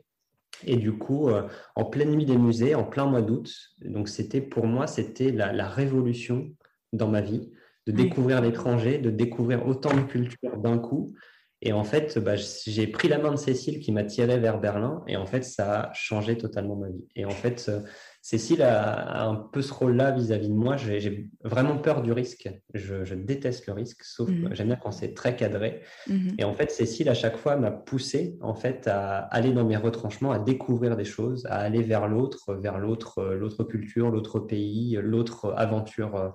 Et 0.64 0.76
du 0.76 0.93
coup, 0.93 1.29
euh, 1.29 1.49
en 1.75 1.85
pleine 1.85 2.11
nuit 2.11 2.25
des 2.25 2.37
musées, 2.37 2.75
en 2.75 2.85
plein 2.85 3.07
mois 3.07 3.23
d'août, 3.23 3.50
donc 3.85 4.09
c'était 4.09 4.40
pour 4.40 4.67
moi, 4.67 4.87
c'était 4.87 5.33
la, 5.33 5.69
révolution 5.69 6.50
dans 6.93 7.09
ma 7.09 7.21
vie, 7.21 7.50
de 7.87 7.93
découvrir 7.93 8.40
l'étranger, 8.43 8.99
de 8.99 9.11
découvrir 9.11 9.67
autant 9.67 9.95
de 9.95 10.02
cultures 10.02 10.59
d'un 10.59 10.79
coup. 10.79 11.14
Et 11.62 11.75
en 11.75 11.85
fait, 11.85 12.19
bah, 12.19 12.37
j'ai 12.37 12.87
pris 12.87 13.09
la 13.09 13.19
main 13.19 13.33
de 13.33 13.37
Cécile 13.37 13.81
qui 13.81 13.93
m'a 13.93 14.05
tiré 14.05 14.38
vers 14.38 14.59
Berlin, 14.59 15.02
et 15.07 15.17
en 15.17 15.26
fait, 15.26 15.45
ça 15.45 15.81
a 15.81 15.93
changé 15.93 16.38
totalement 16.38 16.75
ma 16.75 16.88
vie. 16.88 17.05
Et 17.17 17.26
en 17.26 17.31
fait, 17.31 17.67
euh, 17.69 17.81
Cécile 18.23 18.62
a, 18.62 19.26
un 19.26 19.35
peu 19.35 19.61
ce 19.61 19.73
rôle-là 19.73 20.11
vis-à-vis 20.11 20.49
de 20.49 20.55
moi. 20.55 20.79
J'ai 20.79 21.29
vraiment 21.45 21.76
peur 21.76 22.00
du 22.00 22.12
risque. 22.12 22.50
Je, 22.73 23.14
déteste 23.14 23.67
le 23.67 23.75
risque, 23.75 24.02
sauf 24.05 24.31
mhm. 24.31 24.55
j'aime 24.55 24.69
bien 24.69 24.76
quand 24.76 24.90
c'est 24.90 25.12
très 25.12 25.37
cadré. 25.37 25.83
Mhm. 26.07 26.35
Et 26.38 26.45
en 26.45 26.55
fait, 26.55 26.71
Cécile, 26.71 27.11
à 27.11 27.14
chaque 27.14 27.37
fois, 27.37 27.57
m'a 27.57 27.71
poussé 27.71 28.38
en 28.40 28.55
fait, 28.55 28.88
à 28.88 29.19
aller 29.19 29.52
dans 29.52 29.64
mes 29.64 29.76
retranchements, 29.76 30.33
à 30.33 30.38
découvrir 30.38 30.97
des 30.97 31.05
choses, 31.05 31.45
à 31.47 31.57
aller 31.57 31.83
vers 31.83 32.09
l'autre, 32.09 32.55
vers 32.55 32.79
l'autre, 32.79 33.23
l'autre 33.35 33.64
culture, 33.64 34.11
l'autre 34.11 34.40
pays, 34.40 34.99
l'autre 35.02 35.52
aventure, 35.59 36.33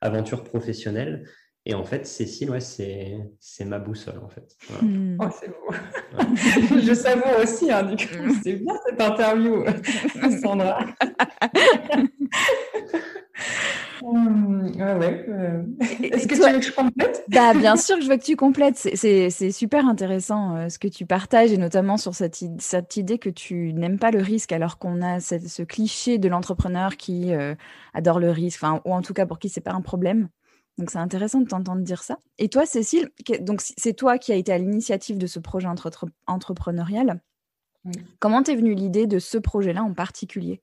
aventure 0.00 0.44
professionnelle. 0.44 1.24
Et 1.70 1.74
en 1.74 1.84
fait, 1.84 2.06
Cécile, 2.06 2.50
ouais, 2.50 2.60
c'est, 2.60 3.18
c'est 3.38 3.66
ma 3.66 3.78
boussole, 3.78 4.18
en 4.24 4.28
fait. 4.28 4.56
Hmm. 4.80 5.18
Oh, 5.20 5.26
c'est 5.38 5.48
beau. 5.48 6.80
Je 6.80 6.94
savoure 6.94 7.40
aussi, 7.42 7.70
hein, 7.70 7.82
du 7.82 7.96
coup. 8.06 8.22
Hmm. 8.22 8.32
C'est 8.42 8.54
bien 8.54 8.74
cette 8.86 9.00
interview, 9.00 9.64
Sandra. 10.42 10.78
Hum, 14.02 14.72
ouais, 14.76 15.26
euh, 15.28 15.62
Est-ce 15.80 16.26
que 16.28 16.34
tu 16.34 16.40
veux 16.40 16.58
que 16.58 16.64
je 16.64 16.72
complète? 16.72 17.24
Bah, 17.28 17.52
Bien 17.52 17.76
sûr 17.76 17.96
que 17.96 18.02
je 18.02 18.08
veux 18.08 18.16
que 18.16 18.24
tu 18.24 18.36
complètes. 18.36 18.76
C'est 18.76 19.50
super 19.50 19.86
intéressant 19.86 20.56
euh, 20.56 20.68
ce 20.68 20.78
que 20.78 20.88
tu 20.88 21.04
partages, 21.04 21.52
et 21.52 21.58
notamment 21.58 21.96
sur 21.96 22.14
cette, 22.14 22.42
cette 22.58 22.96
idée 22.96 23.18
que 23.18 23.28
tu 23.28 23.72
n'aimes 23.74 23.98
pas 23.98 24.10
le 24.10 24.20
risque, 24.20 24.52
alors 24.52 24.78
qu'on 24.78 25.02
a 25.02 25.20
ce 25.20 25.62
cliché 25.62 26.18
de 26.18 26.28
l'entrepreneur 26.28 26.96
qui 26.96 27.34
euh, 27.34 27.54
adore 27.92 28.20
le 28.20 28.30
risque, 28.30 28.62
ou 28.84 28.92
en 28.92 29.02
tout 29.02 29.14
cas 29.14 29.26
pour 29.26 29.38
qui 29.38 29.48
c'est 29.48 29.60
pas 29.60 29.72
un 29.72 29.82
problème. 29.82 30.28
Donc 30.78 30.90
c'est 30.90 30.98
intéressant 30.98 31.40
de 31.40 31.48
t'entendre 31.48 31.82
dire 31.82 32.02
ça. 32.02 32.18
Et 32.38 32.48
toi, 32.48 32.64
Cécile, 32.64 33.10
donc 33.40 33.60
c'est 33.60 33.94
toi 33.94 34.16
qui 34.18 34.32
as 34.32 34.36
été 34.36 34.52
à 34.52 34.58
l'initiative 34.58 35.18
de 35.18 35.26
ce 35.26 35.40
projet 35.40 35.66
entre 35.66 35.90
entrepreneurial. 36.26 37.20
Comment 38.20 38.42
t'es 38.42 38.54
venue 38.54 38.74
l'idée 38.74 39.06
de 39.06 39.18
ce 39.18 39.38
projet-là 39.38 39.82
en 39.82 39.94
particulier? 39.94 40.60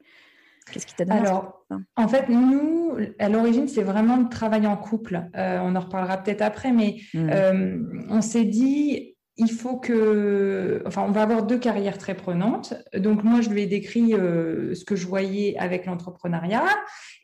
Qu'est-ce 0.72 0.88
qui 0.88 0.96
t'a 0.96 1.06
donné 1.06 1.20
Alors, 1.20 1.66
en 1.96 2.08
fait, 2.08 2.28
nous, 2.30 2.98
à 3.20 3.30
l'origine, 3.30 3.68
c'est 3.68 3.84
vraiment 3.84 4.18
de 4.18 4.30
travailler 4.30 4.68
en 4.68 4.78
couple. 4.78 5.30
Euh, 5.36 5.60
on 5.62 5.76
en 5.76 5.80
reparlera 5.80 6.18
peut-être 6.18 6.42
après, 6.42 6.72
mais 6.72 6.98
mmh. 7.14 7.30
euh, 7.30 7.78
on 8.10 8.22
s'est 8.22 8.46
dit, 8.46 9.15
il 9.38 9.52
faut 9.52 9.78
que, 9.78 10.82
enfin, 10.86 11.04
on 11.08 11.12
va 11.12 11.24
avoir 11.24 11.44
deux 11.44 11.58
carrières 11.60 11.98
très 11.98 12.16
prenantes. 12.16 12.74
Donc 12.96 13.24
moi, 13.24 13.42
je 13.42 13.50
lui 13.50 13.64
ai 13.64 13.66
décrit 13.66 14.14
euh, 14.14 14.74
ce 14.74 14.86
que 14.86 14.96
je 14.96 15.08
voyais 15.08 15.58
avec 15.58 15.86
l'entrepreneuriat, 15.86 16.66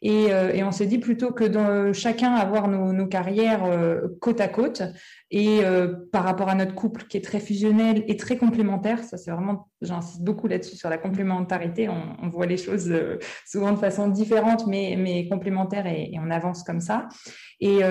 et, 0.02 0.26
et, 0.26 0.64
on 0.64 0.72
s'est 0.72 0.88
dit 0.88 0.98
plutôt 0.98 1.32
que 1.32 1.44
dans, 1.44 1.94
chacun 1.94 2.34
avoir 2.34 2.68
nos, 2.68 3.06
carrières 3.06 3.62
côte 4.20 4.42
à 4.42 4.48
côte, 4.48 4.82
et 5.30 5.60
par 6.12 6.24
rapport 6.24 6.50
à 6.50 6.56
notre 6.56 6.74
couple 6.74 7.04
qui 7.04 7.18
est 7.18 7.22
très 7.22 7.40
fusionnel 7.40 8.04
et 8.08 8.18
très 8.18 8.36
complémentaire, 8.36 9.04
ça 9.04 9.18
c'est 9.18 9.30
vraiment, 9.30 9.70
j'insiste 9.84 10.24
beaucoup 10.24 10.48
là-dessus 10.48 10.76
sur 10.76 10.90
la 10.90 10.98
complémentarité. 10.98 11.88
On, 11.88 12.16
on 12.20 12.30
voit 12.30 12.48
les 12.48 12.58
choses 12.58 12.92
souvent 13.46 13.74
de 13.74 13.78
façon 13.78 14.08
différente, 14.08 14.66
mais, 14.66 14.96
mais 14.98 15.30
complémentaire, 15.30 15.86
et, 15.86 16.10
et, 16.12 16.20
on 16.20 16.32
avance 16.32 16.64
comme 16.64 16.82
ça. 16.82 17.08
Et 17.60 17.82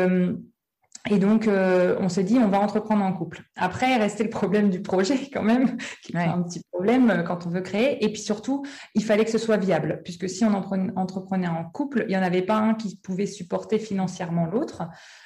et 1.08 1.18
donc, 1.18 1.48
euh, 1.48 1.96
on 1.98 2.10
s'est 2.10 2.24
dit, 2.24 2.36
on 2.38 2.48
va 2.48 2.60
entreprendre 2.60 3.02
en 3.02 3.12
couple. 3.12 3.42
Après, 3.56 3.96
restait 3.96 4.24
le 4.24 4.30
problème 4.30 4.68
du 4.68 4.82
projet 4.82 5.16
quand 5.32 5.42
même, 5.42 5.78
qui 6.02 6.14
est 6.14 6.18
un 6.18 6.42
petit 6.42 6.60
problème 6.70 7.10
euh, 7.10 7.22
quand 7.22 7.46
on 7.46 7.50
veut 7.50 7.62
créer. 7.62 8.04
Et 8.04 8.12
puis 8.12 8.20
surtout, 8.20 8.66
il 8.94 9.02
fallait 9.02 9.24
que 9.24 9.30
ce 9.30 9.38
soit 9.38 9.56
viable, 9.56 10.02
puisque 10.04 10.28
si 10.28 10.44
on 10.44 10.52
entreprenait 10.52 11.48
en 11.48 11.64
couple, 11.64 12.04
il 12.06 12.10
n'y 12.10 12.16
en 12.18 12.22
avait 12.22 12.42
pas 12.42 12.56
un 12.56 12.74
qui 12.74 12.96
pouvait 12.96 13.26
supporter 13.26 13.78
financièrement 13.78 14.44
l'autre, 14.44 14.82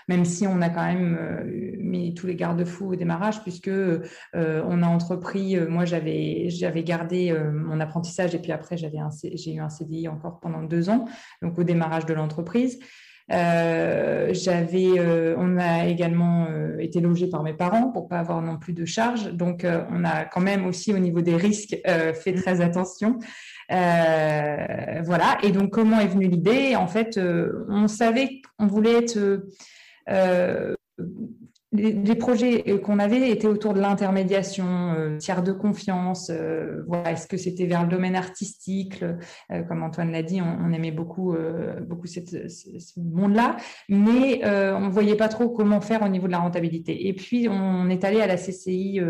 même 0.07 0.25
si 0.25 0.47
on 0.47 0.63
a 0.63 0.71
quand 0.71 0.85
même 0.85 1.19
euh, 1.21 1.77
mis 1.81 2.15
tous 2.15 2.29
les 2.29 2.37
garde-fous 2.37 2.93
au 2.93 2.97
démarrage, 2.97 3.43
puisque 3.43 3.71
on 4.35 4.83
a 4.83 4.87
entrepris, 4.87 5.57
moi 5.69 5.85
j'avais 5.85 6.49
gardé 6.85 7.37
mon 7.53 7.81
apprentissage 7.81 8.35
et 8.35 8.39
puis 8.39 8.53
après 8.53 8.77
j'ai 8.77 8.91
eu 9.53 9.61
un 9.61 9.69
CDI 9.69 10.09
encore 10.09 10.41
pendant 10.41 10.63
deux 10.63 10.89
ans, 10.89 11.07
donc 11.43 11.59
au 11.59 11.65
démarrage 11.65 12.07
de 12.07 12.15
l'entreprise. 12.15 12.79
Euh, 13.33 14.29
j'avais, 14.33 14.99
euh, 14.99 15.35
on 15.39 15.57
a 15.57 15.87
également 15.87 16.47
euh, 16.51 16.77
été 16.79 17.01
logé 17.01 17.27
par 17.29 17.43
mes 17.43 17.55
parents 17.55 17.91
pour 17.91 18.07
pas 18.07 18.19
avoir 18.19 18.43
non 18.43 18.59
plus 18.59 18.75
de 18.75 18.85
charges. 18.85 19.33
Donc, 19.33 19.67
on 19.91 20.05
a 20.05 20.25
quand 20.25 20.41
même 20.41 20.67
aussi 20.67 20.93
au 20.93 20.99
niveau 20.99 21.21
des 21.21 21.37
risques 21.37 21.77
fait 21.85 22.33
mmh. 22.33 22.43
très 22.43 22.61
attention. 22.61 23.19
voilà. 23.69 25.39
Et 25.43 25.53
donc, 25.53 25.71
comment 25.71 26.01
est 26.01 26.09
venue 26.09 26.29
l'idée? 26.29 26.77
En 26.77 26.87
fait, 26.87 27.19
on 27.69 27.89
savait 27.89 28.43
qu'on 28.59 28.67
voulait 28.67 28.99
être 28.99 29.47
les, 31.75 32.15
projets 32.15 32.65
euh, 32.69 32.79
qu'on 32.79 32.99
avait 32.99 33.31
étaient 33.31 33.49
autour 33.49 33.75
de 33.75 33.81
l'intermédiation, 33.81 34.93
euh, 34.97 35.19
tiers 35.19 35.43
de 35.43 35.53
confiance. 35.53 36.31
Euh, 36.31 36.85
voilà, 36.87 37.13
est-ce 37.13 37.27
que 37.27 37.37
c'était 37.37 37.67
vers 37.67 37.83
le 37.83 37.89
domaine 37.89 38.17
artistique 38.17 39.05
Comme 39.69 39.83
Antoine 39.83 40.13
l'a 40.13 40.23
dit, 40.23 40.41
on, 40.41 40.73
aimait 40.73 40.91
beaucoup, 40.91 41.35
beaucoup 41.87 42.07
cette, 42.07 42.51
ce, 42.51 43.01
monde-là, 43.01 43.57
mais 43.89 44.43
on 44.45 44.89
voyait 44.89 45.17
pas 45.17 45.29
trop 45.29 45.49
comment 45.49 45.81
faire 45.81 46.03
au 46.03 46.09
niveau 46.09 46.27
de 46.27 46.33
la 46.33 46.39
rentabilité. 46.39 47.09
Et 47.09 47.13
puis, 47.13 47.49
on 47.49 47.89
est 47.89 48.05
allé 48.05 48.21
à 48.21 48.27
la 48.27 48.37
CCI, 48.37 49.01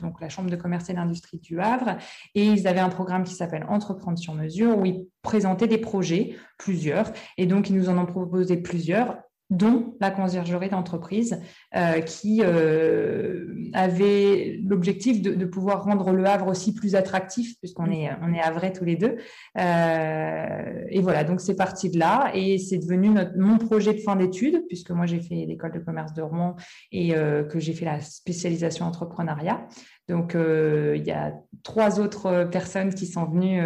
donc 0.00 0.20
la 0.20 0.28
Chambre 0.28 0.50
de 0.50 0.56
commerce 0.56 0.90
et 0.90 0.94
d'industrie 0.94 1.38
du 1.38 1.60
Havre, 1.60 1.96
et 2.34 2.44
ils 2.44 2.66
avaient 2.66 2.80
un 2.80 2.88
programme 2.88 3.24
qui 3.24 3.34
s'appelle 3.34 3.66
Entreprendre 3.68 4.18
sur 4.18 4.34
mesure, 4.34 4.78
où 4.78 4.86
ils 4.86 5.06
présentaient 5.22 5.68
des 5.68 5.78
projets, 5.78 6.36
plusieurs, 6.58 7.12
et 7.36 7.46
donc 7.46 7.70
ils 7.70 7.76
nous 7.76 7.88
en 7.88 7.98
ont 7.98 8.06
proposé 8.06 8.56
plusieurs 8.56 9.18
dont 9.50 9.94
la 10.00 10.10
conciergerie 10.10 10.68
d'entreprise, 10.68 11.40
euh, 11.74 12.00
qui 12.00 12.42
euh, 12.42 13.46
avait 13.72 14.60
l'objectif 14.62 15.22
de, 15.22 15.44
pouvoir 15.46 15.84
rendre 15.84 16.12
le 16.12 16.26
Havre 16.26 16.48
aussi 16.48 16.74
plus 16.74 16.94
attractif, 16.94 17.58
puisqu'on 17.58 17.90
est, 17.90 18.10
on 18.22 18.34
est 18.34 18.40
havrais 18.40 18.72
tous 18.72 18.84
les 18.84 18.96
deux. 18.96 19.16
Euh, 19.58 20.84
et 20.90 21.00
voilà, 21.00 21.24
donc 21.24 21.40
c'est 21.40 21.56
parti 21.56 21.88
de 21.88 21.98
là, 21.98 22.30
et 22.34 22.58
c'est 22.58 22.76
devenu 22.76 23.08
notre, 23.08 23.38
mon 23.38 23.56
projet 23.56 23.94
de 23.94 24.00
fin 24.00 24.16
d'études, 24.16 24.64
puisque 24.68 24.90
moi 24.90 25.06
j'ai 25.06 25.20
fait 25.20 25.46
l'école 25.46 25.72
de 25.72 25.78
commerce 25.78 26.12
de 26.12 26.20
Rouen 26.22 26.56
et 26.92 27.14
que 27.14 27.58
j'ai 27.58 27.72
fait 27.72 27.84
la 27.84 28.00
spécialisation 28.00 28.84
entrepreneuriat. 28.84 29.66
Donc, 30.08 30.34
il 30.34 31.02
y 31.04 31.10
a 31.10 31.34
trois 31.62 32.00
autres 32.00 32.48
personnes 32.50 32.94
qui 32.94 33.06
sont 33.06 33.26
venues 33.26 33.60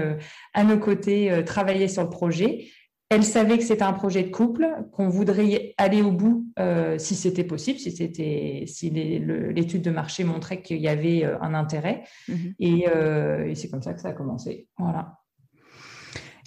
à 0.54 0.64
nos 0.64 0.78
côtés 0.78 1.42
travailler 1.44 1.88
sur 1.88 2.02
le 2.02 2.10
projet. 2.10 2.68
Elle 3.12 3.24
savait 3.24 3.58
que 3.58 3.64
c'était 3.64 3.82
un 3.82 3.92
projet 3.92 4.22
de 4.22 4.30
couple, 4.30 4.66
qu'on 4.90 5.10
voudrait 5.10 5.74
aller 5.76 6.00
au 6.00 6.12
bout 6.12 6.46
euh, 6.58 6.96
si 6.96 7.14
c'était 7.14 7.44
possible, 7.44 7.78
si, 7.78 7.90
c'était, 7.90 8.64
si 8.66 8.88
l'étude 8.88 9.82
de 9.82 9.90
marché 9.90 10.24
montrait 10.24 10.62
qu'il 10.62 10.78
y 10.78 10.88
avait 10.88 11.22
euh, 11.22 11.38
un 11.42 11.52
intérêt. 11.52 12.04
Mhm. 12.28 12.54
Euh, 12.62 13.44
et, 13.44 13.54
c'est 13.54 13.68
comme 13.68 13.82
ça 13.82 13.92
que 13.92 14.00
ça 14.00 14.08
a 14.08 14.12
commencé. 14.12 14.66
Voilà. 14.78 15.18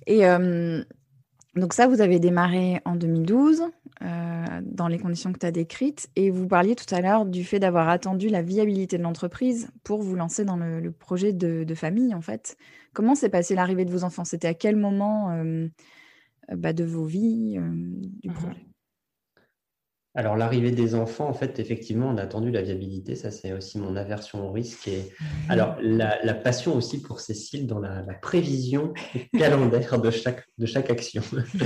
Et 0.07 0.21
donc 1.55 1.73
ça, 1.73 1.87
vous 1.87 2.01
avez 2.01 2.19
démarré 2.19 2.81
en 2.85 2.95
2012 2.95 3.63
dans 4.61 4.87
les 4.87 4.99
conditions 4.99 5.33
que 5.33 5.39
tu 5.39 5.45
as 5.45 5.51
décrites. 5.51 6.09
Et 6.15 6.31
vous 6.31 6.47
parliez 6.47 6.75
tout 6.75 6.93
à 6.93 7.01
l'heure 7.01 7.25
du 7.25 7.43
fait 7.43 7.59
d'avoir 7.59 7.89
attendu 7.89 8.29
la 8.29 8.41
viabilité 8.41 8.97
de 8.97 9.03
l'entreprise 9.03 9.69
pour 9.83 10.01
vous 10.01 10.15
lancer 10.15 10.45
dans 10.45 10.57
le, 10.57 10.91
projet 10.91 11.31
de, 11.31 11.63
de, 11.63 11.75
famille, 11.75 12.13
en 12.13 12.21
fait. 12.21 12.57
Comment 12.93 13.15
s'est 13.15 13.29
passée 13.29 13.55
l'arrivée 13.55 13.85
de 13.85 13.91
vos 13.91 14.03
enfants? 14.03 14.25
C'était 14.25 14.47
à 14.47 14.53
quel 14.53 14.75
moment 14.75 15.31
bah, 16.53 16.73
de 16.73 16.83
vos 16.83 17.05
vies, 17.05 17.57
euh, 17.57 17.71
du 18.21 18.29
mmh 18.29 18.33
projet 18.33 18.65
alors 20.17 20.37
l'arrivée 20.37 20.71
des 20.71 20.95
enfants, 20.95 21.27
en 21.27 21.33
fait, 21.33 21.59
effectivement, 21.59 22.07
on 22.07 22.15
a 22.15 22.21
attendu 22.21 22.49
la 22.49 22.61
viabilité. 22.61 23.15
Ça, 23.15 23.31
c'est 23.31 23.51
aussi 23.51 23.77
mon 23.77 23.97
aversion 23.97 24.47
au 24.47 24.51
risque. 24.53 24.87
Et 24.87 24.99
mmh 24.99 25.25
alors 25.49 25.75
la, 25.81 26.33
passion 26.33 26.75
aussi 26.75 27.01
pour 27.01 27.19
Cécile 27.19 27.67
dans 27.67 27.79
la, 27.79 28.01
prévision 28.21 28.93
calendaire 29.37 29.99
de 29.99 30.09
chaque, 30.11 30.45
de 30.57 30.65
chaque 30.65 30.89
action. 30.89 31.21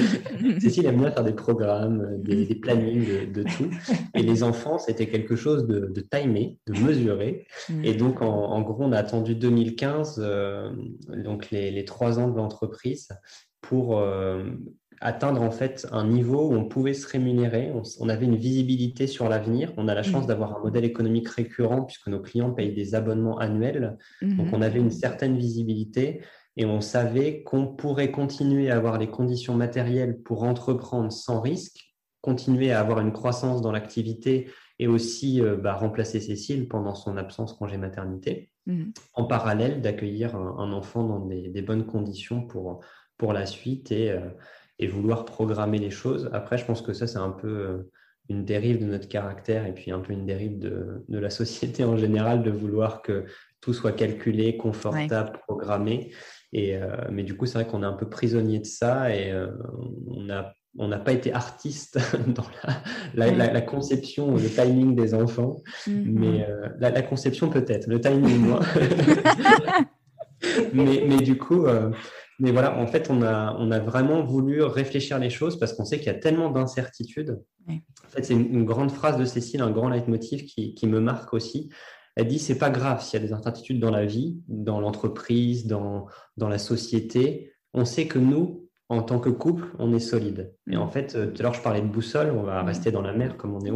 Cécile 0.59 0.87
aime 0.87 0.97
bien 0.97 1.11
faire 1.11 1.23
des 1.23 1.33
programmes, 1.33 2.21
des, 2.23 2.55
plannings, 2.55 3.31
de, 3.31 3.43
tout. 3.43 3.69
Et 4.15 4.23
les 4.23 4.41
enfants, 4.41 4.79
c'était 4.79 5.07
quelque 5.07 5.35
chose 5.35 5.67
de, 5.67 5.91
de 5.93 6.01
timé, 6.01 6.57
de 6.65 6.73
mesuré. 6.79 7.45
Mmh. 7.69 7.85
Et 7.85 7.93
donc, 7.93 8.23
en, 8.23 8.61
gros, 8.61 8.83
on 8.83 8.91
a 8.93 8.97
attendu 8.97 9.35
2015, 9.35 10.15
euh, 10.17 10.71
donc 11.23 11.51
les, 11.51 11.69
les 11.69 11.85
trois 11.85 12.17
ans 12.17 12.29
de 12.29 12.37
l'entreprise, 12.37 13.09
pour 13.69 13.99
euh, 13.99 14.45
atteindre 14.99 15.43
en 15.43 15.51
fait 15.51 15.87
un 15.91 16.07
niveau 16.07 16.49
où 16.49 16.53
on 16.55 16.65
pouvait 16.65 16.95
se 16.95 17.07
rémunérer, 17.07 17.71
on, 17.99 18.09
avait 18.09 18.25
une 18.25 18.35
visibilité 18.35 19.05
sur 19.05 19.29
l'avenir, 19.29 19.71
on 19.77 19.87
a 19.87 19.93
la 19.93 20.01
chance 20.01 20.23
mmh. 20.23 20.27
d'avoir 20.27 20.57
un 20.57 20.59
modèle 20.59 20.85
économique 20.85 21.29
récurrent 21.29 21.83
puisque 21.83 22.07
nos 22.07 22.19
clients 22.19 22.49
payent 22.49 22.73
des 22.73 22.95
abonnements 22.95 23.37
annuels, 23.37 23.95
donc 24.23 24.47
mmh. 24.47 24.53
on 24.55 24.61
avait 24.63 24.79
une 24.79 24.89
certaine 24.89 25.37
visibilité 25.37 26.21
et 26.57 26.65
on 26.65 26.81
savait 26.81 27.43
qu'on 27.43 27.67
pourrait 27.67 28.09
continuer 28.09 28.71
à 28.71 28.77
avoir 28.77 28.97
les 28.97 29.11
conditions 29.11 29.53
matérielles 29.53 30.19
pour 30.19 30.41
entreprendre 30.41 31.11
sans 31.11 31.41
risque, 31.41 31.95
continuer 32.21 32.71
à 32.71 32.79
avoir 32.79 33.01
une 33.01 33.13
croissance 33.13 33.61
dans 33.61 33.71
l'activité 33.71 34.49
et 34.79 34.87
aussi 34.87 35.41
euh, 35.41 35.57
bah, 35.57 35.75
remplacer 35.75 36.19
Cécile 36.19 36.67
pendant 36.67 36.95
son 36.95 37.17
absence 37.17 37.53
congé 37.53 37.77
maternité, 37.77 38.49
mmh. 38.65 38.85
en 39.13 39.25
parallèle 39.25 39.79
d'accueillir 39.79 40.35
un, 40.35 40.73
enfant 40.73 41.03
dans 41.03 41.19
des 41.19 41.61
bonnes 41.61 41.85
conditions 41.85 42.41
pour 42.41 42.81
pour 43.19 43.33
la 43.33 43.45
suite 43.45 43.91
et, 43.91 44.09
euh, 44.09 44.21
et, 44.79 44.87
vouloir 44.87 45.25
programmer 45.25 45.77
les 45.77 45.91
choses. 45.91 46.31
Après, 46.33 46.57
je 46.57 46.65
pense 46.65 46.81
que 46.81 46.93
ça, 46.93 47.05
c'est 47.05 47.19
un 47.19 47.29
peu 47.29 47.47
euh, 47.47 47.91
une 48.29 48.45
dérive 48.45 48.79
de 48.79 48.85
notre 48.85 49.07
caractère 49.07 49.67
et 49.67 49.73
puis 49.73 49.91
un 49.91 49.99
peu 49.99 50.13
une 50.13 50.25
dérive 50.25 50.57
de, 50.57 51.03
de 51.07 51.19
la 51.19 51.29
société 51.29 51.83
en 51.83 51.97
général 51.97 52.41
de 52.41 52.49
vouloir 52.49 53.03
que 53.03 53.25
tout 53.61 53.73
soit 53.73 53.91
calculé, 53.91 54.57
confortable, 54.57 55.37
programmé. 55.47 56.11
Et, 56.53 56.77
euh, 56.77 56.95
mais 57.11 57.23
du 57.23 57.35
coup, 57.35 57.45
c'est 57.45 57.59
vrai 57.59 57.67
qu'on 57.67 57.83
est 57.83 57.87
un 57.87 57.93
peu 57.93 58.09
prisonnier 58.09 58.59
de 58.59 58.65
ça 58.65 59.13
et 59.13 59.31
on 60.07 60.23
n'a 60.23 60.53
on 60.77 60.87
n'a 60.87 60.99
pas 60.99 61.13
été 61.13 61.33
artiste 61.33 61.97
dans 62.27 62.45
la, 63.15 63.31
la, 63.31 63.61
conception, 63.61 64.35
le 64.35 64.47
timing 64.47 64.95
des 64.95 65.15
enfants, 65.15 65.57
mm-hmm. 65.87 66.03
mais 66.05 66.47
la, 66.79 67.01
conception 67.01 67.49
peut-être, 67.49 67.87
le 67.87 67.99
timing 67.99 68.37
moins. 68.37 68.59
mais, 70.73 71.03
mais, 71.07 71.17
du 71.17 71.39
coup, 71.39 71.65
mais 72.39 72.51
voilà, 72.51 72.77
en 72.77 72.87
fait, 72.87 73.09
on 73.09 73.21
a, 73.21 73.55
on 73.59 73.69
a 73.71 73.79
vraiment 73.79 74.23
voulu 74.23 74.63
réfléchir 74.63 75.19
les 75.19 75.29
choses 75.29 75.59
parce 75.59 75.73
qu'on 75.73 75.85
sait 75.85 75.97
qu'il 75.97 76.07
y 76.07 76.15
a 76.15 76.19
tellement 76.19 76.49
d'incertitudes. 76.49 77.41
En 77.67 78.09
fait, 78.09 78.23
c'est 78.23 78.33
une, 78.33 78.65
grande 78.65 78.91
phrase 78.91 79.17
de 79.17 79.25
Cécile, 79.25 79.61
un 79.61 79.71
grand 79.71 79.89
leitmotiv 79.89 80.45
qui, 80.45 80.73
qui 80.73 80.87
me 80.87 80.99
marque 80.99 81.33
aussi. 81.33 81.69
Elle 82.15 82.27
dit 82.27 82.39
c'est 82.39 82.57
pas 82.57 82.69
grave 82.69 83.03
s'il 83.03 83.19
y 83.19 83.23
a 83.23 83.27
des 83.27 83.33
incertitudes 83.33 83.79
dans 83.79 83.91
la 83.91 84.05
vie, 84.05 84.39
dans 84.47 84.79
l'entreprise, 84.79 85.67
dans, 85.67 86.07
dans 86.37 86.49
la 86.49 86.57
société. 86.57 87.53
On 87.73 87.85
sait 87.85 88.07
que 88.07 88.17
nous, 88.17 88.69
en 88.87 89.03
tant 89.03 89.19
que 89.19 89.29
couple, 89.29 89.67
on 89.77 89.93
est 89.93 89.99
solide. 89.99 90.53
Et 90.69 90.77
en 90.77 90.87
fait, 90.87 91.15
euh, 91.15 91.27
tout 91.27 91.39
à 91.39 91.43
l'heure, 91.43 91.53
je 91.53 91.61
parlais 91.61 91.81
de 91.81 91.87
boussole, 91.87 92.31
on 92.31 92.41
va 92.41 92.63
rester 92.63 92.91
dans 92.91 93.03
la 93.03 93.13
mer 93.13 93.37
comme 93.37 93.53
on 93.53 93.61
est. 93.61 93.71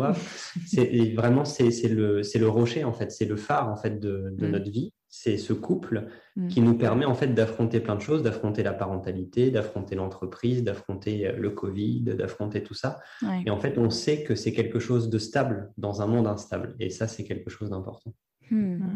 C'est 0.65 1.13
vraiment, 1.13 1.45
c'est 1.45 1.69
le, 1.87 2.21
le 2.21 2.47
rocher, 2.47 2.83
en 2.83 2.93
fait, 2.93 3.11
c'est 3.11 3.25
le 3.25 3.35
phare, 3.35 3.69
en 3.69 3.75
fait, 3.75 3.99
de, 3.99 4.33
de 4.35 4.47
notre 4.47 4.71
vie. 4.71 4.91
C'est 5.15 5.37
ce 5.37 5.53
couple 5.53 6.07
qui 6.49 6.59
nous 6.59 6.73
permet, 6.73 7.05
en 7.05 7.13
fait, 7.13 7.27
d'affronter 7.27 7.79
plein 7.79 7.95
de 7.95 8.01
choses, 8.01 8.23
d'affronter 8.23 8.63
la 8.63 8.73
parentalité, 8.73 9.51
d'affronter 9.51 9.93
l'entreprise, 9.93 10.63
d'affronter 10.63 11.27
euh, 11.27 11.37
le 11.37 11.51
Covid, 11.51 12.01
d'affronter 12.01 12.63
tout 12.63 12.73
ça. 12.73 12.99
Et 13.45 13.51
en 13.51 13.59
fait, 13.59 13.77
on 13.77 13.91
sait 13.91 14.23
que 14.23 14.33
c'est 14.33 14.53
quelque 14.53 14.79
chose 14.79 15.11
de 15.11 15.19
stable 15.19 15.71
dans 15.77 16.01
un 16.01 16.07
monde 16.07 16.25
instable. 16.25 16.75
Et 16.79 16.89
ça, 16.89 17.07
c'est 17.07 17.23
quelque 17.25 17.51
chose 17.51 17.69
d'important. 17.69 18.15
Hmm. 18.49 18.95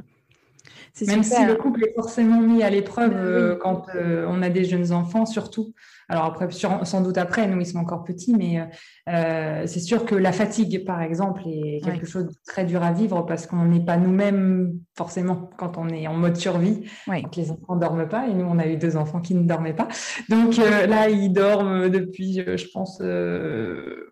Même 1.05 1.23
si 1.23 1.45
le 1.45 1.55
couple 1.55 1.83
est 1.83 1.93
forcément 1.93 2.39
mis 2.39 2.63
à 2.63 2.69
l'épreuve 2.69 3.13
euh, 3.15 3.55
quand 3.55 3.85
on 3.95 4.41
a 4.41 4.49
des 4.49 4.65
jeunes 4.65 4.91
enfants, 4.91 5.25
surtout. 5.25 5.73
Alors 6.09 6.23
après, 6.23 6.47
sans 6.51 7.01
doute 7.01 7.17
après, 7.17 7.47
nous, 7.47 7.59
ils 7.59 7.65
sont 7.65 7.79
encore 7.79 8.05
petits, 8.05 8.33
mais 8.33 8.61
euh, 9.09 9.63
c'est 9.65 9.81
sûr 9.81 10.05
que 10.05 10.15
la 10.15 10.31
fatigue, 10.31 10.85
par 10.85 11.01
exemple, 11.01 11.41
est 11.45 11.83
quelque 11.83 12.05
chose 12.05 12.27
de 12.27 12.33
très 12.45 12.63
dur 12.63 12.81
à 12.81 12.93
vivre 12.93 13.25
parce 13.25 13.45
qu'on 13.45 13.65
n'est 13.65 13.83
pas 13.83 13.97
nous-mêmes 13.97 14.79
forcément 14.95 15.49
quand 15.57 15.77
on 15.77 15.89
est 15.89 16.07
en 16.07 16.13
mode 16.13 16.37
survie, 16.37 16.89
quand 17.05 17.35
les 17.35 17.51
enfants 17.51 17.75
ne 17.75 17.81
dorment 17.81 18.07
pas. 18.07 18.27
Et 18.27 18.33
nous, 18.33 18.45
on 18.45 18.57
a 18.57 18.67
eu 18.67 18.77
deux 18.77 18.95
enfants 18.95 19.19
qui 19.19 19.35
ne 19.35 19.43
dormaient 19.43 19.73
pas. 19.73 19.89
Donc 20.29 20.57
euh, 20.59 20.87
là, 20.87 21.09
ils 21.09 21.33
dorment 21.33 21.89
depuis, 21.89 22.39
euh, 22.39 22.55
je 22.55 22.67
pense, 22.73 23.01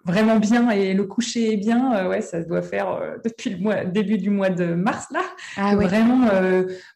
vraiment 0.03 0.35
bien 0.37 0.69
et 0.71 0.93
le 0.93 1.05
coucher 1.05 1.53
est 1.53 1.57
bien. 1.57 2.09
ouais, 2.09 2.19
ça 2.19 2.41
doit 2.41 2.61
faire 2.61 2.99
depuis 3.23 3.51
le 3.51 3.57
mois, 3.57 3.85
début 3.85 4.17
du 4.17 4.29
mois 4.29 4.49
de 4.49 4.73
mars, 4.73 5.07
là. 5.11 5.21
Ah, 5.55 5.75
Vraiment, 5.75 6.27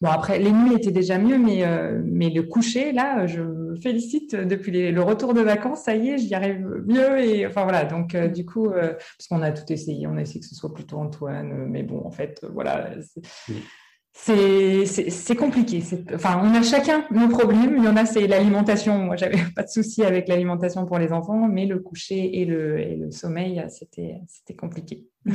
bon, 0.02 0.10
après, 0.10 0.40
les 0.40 0.52
nuits 0.52 0.76
étaient 0.76 0.92
déjà 0.92 1.18
mieux, 1.18 1.38
mais, 1.38 1.64
mais 2.04 2.30
le 2.30 2.44
coucher, 2.44 2.92
là, 2.92 3.26
je 3.28 3.42
me 3.42 3.76
félicite 3.76 4.36
depuis 4.36 4.72
les 4.72 4.92
le 4.92 5.02
retour 5.02 5.34
de 5.34 5.42
vacances, 5.42 5.84
ça 5.84 5.96
y 5.96 6.10
est, 6.10 6.18
j'y 6.18 6.34
arrive 6.36 6.84
mieux. 6.86 7.20
Et 7.20 7.48
enfin 7.48 7.64
voilà, 7.64 7.86
donc 7.86 8.16
euh, 8.16 8.28
du 8.28 8.46
coup, 8.46 8.68
euh, 8.68 8.94
parce 8.94 9.28
qu'on 9.30 9.42
a 9.42 9.52
tout 9.52 9.72
essayé, 9.72 10.08
on 10.08 10.18
a 10.18 10.22
essayé 10.22 10.40
que 10.40 10.46
ce 10.46 10.56
soit 10.56 10.74
plutôt 10.74 10.98
Antoine, 10.98 11.52
euh, 11.52 11.66
mais 11.68 11.84
bon, 11.84 12.06
en 12.06 12.12
fait, 12.12 12.46
voilà. 12.54 12.92
C'est 14.12 15.36
compliqué. 15.38 15.82
Enfin, 16.14 16.42
on 16.44 16.54
a 16.54 16.62
chacun 16.62 17.06
nos 17.12 17.30
problèmes. 17.30 17.78
Il 17.78 17.84
y 17.84 17.88
en 17.88 17.96
a, 17.96 18.06
c'est 18.06 18.28
l'alimentation. 18.28 18.98
Moi, 18.98 19.16
j'avais 19.16 19.38
pas 19.56 19.64
de 19.64 19.70
souci 19.70 20.04
avec 20.04 20.28
l'alimentation 20.28 20.86
pour 20.86 21.00
les 21.00 21.14
enfants, 21.14 21.48
mais 21.48 21.66
le 21.66 21.80
coucher 21.80 22.42
et 22.42 22.46
le, 22.46 22.80
et 22.80 22.96
le 22.96 23.12
sommeil, 23.12 23.64
c'était 23.70 24.56
compliqué. 24.58 25.08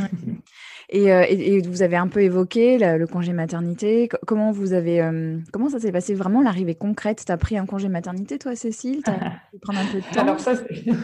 Euh, 0.95 1.25
et, 1.29 1.61
vous 1.63 1.83
avez 1.83 1.97
un 1.97 2.09
peu 2.09 2.21
évoqué 2.21 2.79
le 2.79 3.07
congé 3.07 3.33
maternité. 3.33 4.09
Comment 4.27 4.53
vous 4.53 4.75
avez, 4.75 5.01
euh, 5.01 5.39
comment 5.53 5.69
ça 5.69 5.81
s'est 5.81 5.93
passé? 5.93 6.15
Vraiment 6.15 6.43
l'arrivée 6.43 6.75
concrète 6.75 7.25
Tu 7.27 7.33
as 7.33 7.37
pris 7.37 7.57
un 7.57 7.67
congé 7.67 7.89
maternité, 7.89 8.39
toi, 8.39 8.55
Cécile? 8.55 9.03
Tu 9.03 9.11
as 9.11 9.15
prendre 9.63 9.79
un 9.81 9.87
peu 9.87 9.99
de 9.99 10.15
temps? 10.15 10.21
Alors 10.21 10.41
ça, 10.41 10.53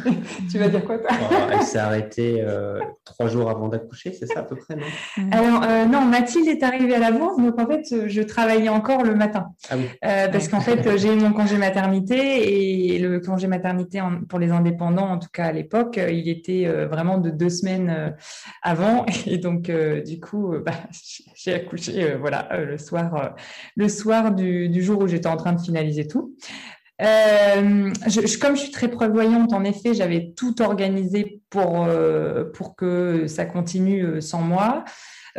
tu 0.50 0.58
vas 0.58 0.68
dire 0.68 0.84
quoi 0.84 0.98
toi? 0.98 1.10
Elle 1.52 1.62
s'est 1.62 1.78
arrêtée 1.78 2.44
euh, 2.46 2.78
trois 3.04 3.26
jours 3.26 3.50
avant 3.50 3.68
d'accoucher, 3.68 4.12
c'est 4.12 4.26
ça 4.26 4.40
à 4.40 4.42
peu 4.42 4.56
près, 4.56 4.76
non? 4.76 4.82
Alors 5.32 5.88
non, 5.88 6.04
Mathilde 6.04 6.48
est 6.48 6.62
arrivée 6.62 6.94
à 6.94 6.98
la 6.98 7.12
bourse, 7.12 7.36
donc 7.38 7.58
en 7.58 7.66
fait, 7.66 8.08
je 8.08 8.22
travaillais 8.22 8.68
encore 8.68 9.02
le 9.02 9.14
matin, 9.14 9.48
ah 9.70 9.76
oui. 9.76 9.84
parce 10.02 10.48
qu'en 10.48 10.60
fait, 10.60 10.98
j'ai 10.98 11.12
eu 11.12 11.16
mon 11.16 11.32
congé 11.32 11.56
maternité 11.56 12.94
et 12.94 12.98
le 12.98 13.20
congé 13.20 13.46
maternité 13.46 14.00
pour 14.28 14.38
les 14.38 14.50
indépendants, 14.50 15.08
en 15.08 15.18
tout 15.18 15.28
cas 15.32 15.46
à 15.46 15.52
l'époque, 15.52 15.98
il 15.98 16.28
était 16.28 16.66
vraiment 16.86 17.18
de 17.18 17.30
deux 17.30 17.50
semaines 17.50 18.14
avant, 18.70 19.04
et 19.26 19.38
donc 19.38 19.68
euh, 19.68 20.00
du 20.00 20.20
coup, 20.20 20.54
euh, 20.54 20.60
bah, 20.60 20.72
j'ai 21.34 21.54
accouché 21.54 22.04
euh, 22.04 22.18
voilà, 22.18 22.48
le 22.64 22.78
soir, 22.78 23.34
le 23.76 23.88
soir 23.88 24.32
du, 24.32 24.82
jour 24.82 25.02
où 25.02 25.08
j'étais 25.08 25.26
en 25.26 25.36
train 25.36 25.52
de 25.52 25.60
finaliser 25.60 26.06
tout. 26.06 26.36
Comme 26.98 27.92
je 28.04 28.56
suis 28.56 28.70
très 28.70 28.88
prévoyante, 28.88 29.52
en 29.52 29.64
effet, 29.64 29.94
j'avais 29.94 30.32
tout 30.36 30.60
organisé 30.62 31.40
pour, 31.48 31.88
pour 32.54 32.76
que 32.76 33.26
ça 33.26 33.46
continue 33.46 34.20
sans 34.20 34.42
moi. 34.42 34.84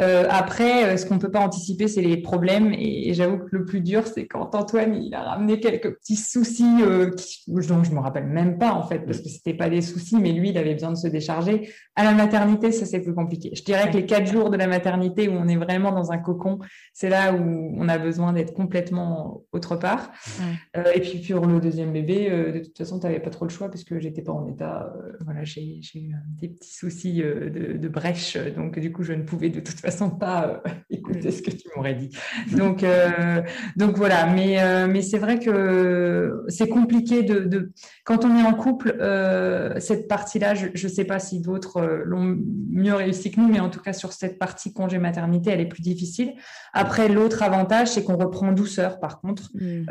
Euh, 0.01 0.25
après, 0.29 0.85
euh, 0.85 0.97
ce 0.97 1.05
qu'on 1.05 1.15
ne 1.15 1.19
peut 1.19 1.29
pas 1.29 1.39
anticiper, 1.39 1.87
c'est 1.87 2.01
les 2.01 2.17
problèmes. 2.17 2.73
Et, 2.73 3.13
j'avoue 3.13 3.37
que 3.37 3.55
le 3.55 3.65
plus 3.65 3.81
dur, 3.81 4.07
c'est 4.07 4.25
quand 4.25 4.55
Antoine 4.55 4.95
il 4.95 5.13
a 5.13 5.21
ramené 5.21 5.59
quelques 5.59 5.95
petits 5.97 6.15
soucis 6.15 6.81
euh, 6.81 7.11
dont 7.47 7.83
je 7.83 7.91
ne 7.91 7.95
me 7.95 7.99
rappelle 7.99 8.25
même 8.25 8.57
pas, 8.57 8.73
en 8.73 8.83
fait, 8.83 8.99
parce 8.99 9.19
que 9.19 9.29
ce 9.29 9.35
n'était 9.35 9.53
pas 9.53 9.69
des 9.69 9.81
soucis, 9.81 10.17
mais 10.17 10.31
lui, 10.31 10.49
il 10.49 10.57
avait 10.57 10.73
besoin 10.73 10.91
de 10.91 10.95
se 10.95 11.07
décharger. 11.07 11.69
À 11.95 12.03
la 12.03 12.13
maternité, 12.13 12.71
ça, 12.71 12.85
c'est 12.85 13.01
plus 13.01 13.13
compliqué. 13.13 13.51
Je 13.53 13.63
dirais 13.63 13.89
que 13.91 13.97
les 13.97 14.05
quatre 14.05 14.31
jours 14.31 14.49
de 14.49 14.57
la 14.57 14.67
maternité 14.67 15.27
où 15.27 15.33
on 15.33 15.47
est 15.47 15.57
vraiment 15.57 15.91
dans 15.91 16.11
un 16.11 16.17
cocon, 16.17 16.59
c'est 16.93 17.09
là 17.09 17.33
où 17.33 17.75
on 17.77 17.87
a 17.87 17.97
besoin 17.97 18.33
d'être 18.33 18.53
complètement 18.53 19.43
autre 19.51 19.75
part. 19.75 20.11
et 20.95 20.99
puis, 21.01 21.19
pour 21.33 21.45
le 21.45 21.59
deuxième 21.59 21.91
bébé, 21.91 22.29
de 22.29 22.59
toute 22.59 22.77
façon, 22.77 22.99
tu 22.99 23.05
n'avais 23.05 23.19
pas 23.19 23.29
trop 23.29 23.45
le 23.45 23.51
choix 23.51 23.69
parce 23.69 23.83
que 23.83 23.99
j'étais 23.99 24.21
pas 24.21 24.31
en 24.31 24.47
état. 24.47 24.91
voilà, 25.25 25.43
j'ai 25.43 25.79
eu 25.95 26.13
des 26.39 26.47
petits 26.47 26.73
soucis 26.73 27.21
de, 27.21 27.77
de 27.77 27.87
brèche. 27.87 28.37
Donc, 28.55 28.79
du 28.79 28.91
coup, 28.91 29.03
je 29.03 29.13
ne 29.13 29.23
pouvais 29.23 29.49
de 29.49 29.59
toute 29.59 29.79
façon 29.79 29.90
pas 30.19 30.47
euh, 30.65 30.69
écouter 30.89 31.31
ce 31.31 31.41
que 31.41 31.51
tu 31.51 31.67
m'aurais 31.75 31.95
dit. 31.95 32.09
Donc, 32.55 32.83
euh, 32.83 33.41
donc 33.75 33.97
voilà, 33.97 34.27
mais, 34.27 34.61
euh, 34.61 34.87
mais 34.87 35.01
c'est 35.01 35.17
vrai 35.17 35.39
que 35.39 36.43
c'est 36.47 36.67
compliqué 36.67 37.23
de, 37.23 37.71
Quand 38.03 38.25
on 38.25 38.37
est 38.37 38.43
en 38.43 38.53
couple, 38.53 38.95
cette 39.79 40.07
partie-là, 40.07 40.55
je 40.55 40.67
ne 40.71 40.91
sais 40.91 41.05
pas 41.05 41.19
si 41.19 41.41
d'autres 41.41 41.81
l'ont 42.05 42.37
mieux 42.69 42.93
réussi 42.93 43.31
que 43.31 43.39
nous, 43.39 43.47
mais 43.47 43.59
en 43.59 43.69
tout 43.69 43.81
cas 43.81 43.93
sur 43.93 44.13
cette 44.13 44.39
partie 44.39 44.73
congé 44.73 44.97
maternité, 44.97 45.51
elle 45.51 45.61
est 45.61 45.65
plus 45.65 45.81
difficile. 45.81 46.33
Après, 46.73 47.07
l'autre 47.09 47.43
avantage, 47.43 47.89
c'est 47.89 48.03
qu'on 48.03 48.17
reprend 48.17 48.51
douceur, 48.51 48.99
par 48.99 49.19
contre. 49.21 49.49
Mm. 49.53 49.85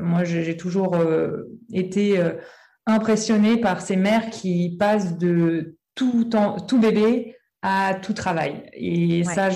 moi, 0.00 0.24
j'ai 0.24 0.56
toujours 0.56 0.96
été 1.72 2.20
impressionnée 2.86 3.56
par 3.56 3.80
ces 3.80 3.96
mères 3.96 4.30
qui 4.30 4.76
passent 4.78 5.18
de 5.18 5.76
tout, 5.94 6.24
temps, 6.24 6.60
tout 6.60 6.78
bébé 6.78 7.35
à 7.68 7.94
tout 7.94 8.12
travail. 8.12 8.62
Et 8.74 9.24
ça, 9.24 9.48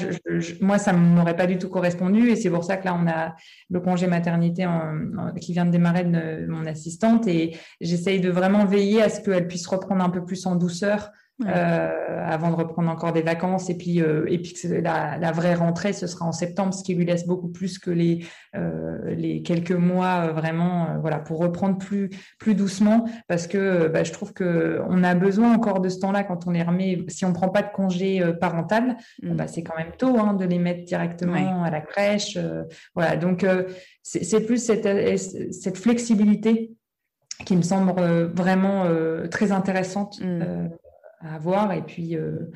moi, 0.60 0.78
ça 0.78 0.92
ne 0.92 0.98
m'aurait 0.98 1.36
pas 1.36 1.46
du 1.46 1.58
tout 1.58 1.68
correspondu. 1.68 2.28
Et 2.30 2.34
c'est 2.34 2.50
pour 2.50 2.64
ça 2.64 2.76
que 2.76 2.84
là, 2.84 2.98
on 3.00 3.06
a 3.06 3.36
le 3.70 3.78
congé 3.78 4.08
maternité 4.08 4.66
qui 5.40 5.52
vient 5.52 5.64
de 5.64 5.70
démarrer 5.70 6.02
de 6.02 6.44
mon 6.48 6.66
assistante. 6.66 7.28
Et 7.28 7.56
j'essaye 7.80 8.20
de 8.20 8.28
vraiment 8.28 8.64
veiller 8.64 9.00
à 9.00 9.08
ce 9.10 9.20
qu'elle 9.20 9.46
puisse 9.46 9.64
reprendre 9.68 10.04
un 10.04 10.10
peu 10.10 10.24
plus 10.24 10.44
en 10.46 10.56
douceur 10.56 11.12
euh, 11.46 12.24
avant 12.26 12.50
de 12.50 12.56
reprendre 12.56 12.90
encore 12.90 13.12
des 13.12 13.22
vacances. 13.22 13.70
Et 13.70 13.76
puis, 13.76 14.02
euh, 14.02 14.26
et 14.28 14.38
puis 14.38 14.54
la, 14.64 15.16
la, 15.18 15.32
vraie 15.32 15.54
rentrée, 15.54 15.92
ce 15.92 16.06
sera 16.06 16.26
en 16.26 16.32
septembre, 16.32 16.74
ce 16.74 16.84
qui 16.84 16.94
lui 16.94 17.04
laisse 17.04 17.26
beaucoup 17.26 17.48
plus 17.48 17.78
que 17.78 17.90
les, 17.90 18.26
euh, 18.56 19.14
les 19.14 19.42
quelques 19.42 19.72
mois 19.72 20.28
vraiment 20.32 20.98
voilà, 21.00 21.18
pour 21.18 21.38
reprendre 21.38 21.78
plus, 21.78 22.10
plus 22.38 22.54
doucement. 22.54 23.08
Parce 23.26 23.46
que 23.46 23.88
bah, 23.88 24.04
je 24.04 24.12
trouve 24.12 24.34
qu'on 24.34 25.02
a 25.02 25.14
besoin 25.14 25.54
encore 25.54 25.80
de 25.80 25.88
ce 25.88 25.98
temps-là 26.00 26.24
quand 26.24 26.46
on 26.46 26.54
est 26.54 26.62
remis. 26.62 27.04
Si 27.08 27.24
on 27.24 27.30
ne 27.30 27.34
prend 27.34 27.48
pas 27.48 27.62
de 27.62 27.72
congé 27.72 28.22
parental, 28.40 28.96
mm. 29.22 29.34
bah, 29.34 29.46
c'est 29.46 29.62
quand 29.62 29.76
même 29.76 29.92
tôt 29.96 30.18
hein, 30.18 30.34
de 30.34 30.44
les 30.44 30.58
mettre 30.58 30.84
directement 30.84 31.64
à 31.64 31.70
la 31.70 31.80
crèche. 31.80 32.38
voilà, 32.94 33.16
donc 33.16 33.46
c'est 34.02 34.44
plus 34.44 34.62
cette, 34.62 34.88
cette 35.18 35.78
flexibilité 35.78 36.72
qui 37.46 37.56
me 37.56 37.62
semble 37.62 37.92
vraiment 38.34 38.84
très 39.30 39.52
intéressante. 39.52 40.20
Mm 40.20 40.68
à 41.20 41.34
avoir. 41.34 41.72
Et 41.72 41.82
puis, 41.82 42.16
euh, 42.16 42.50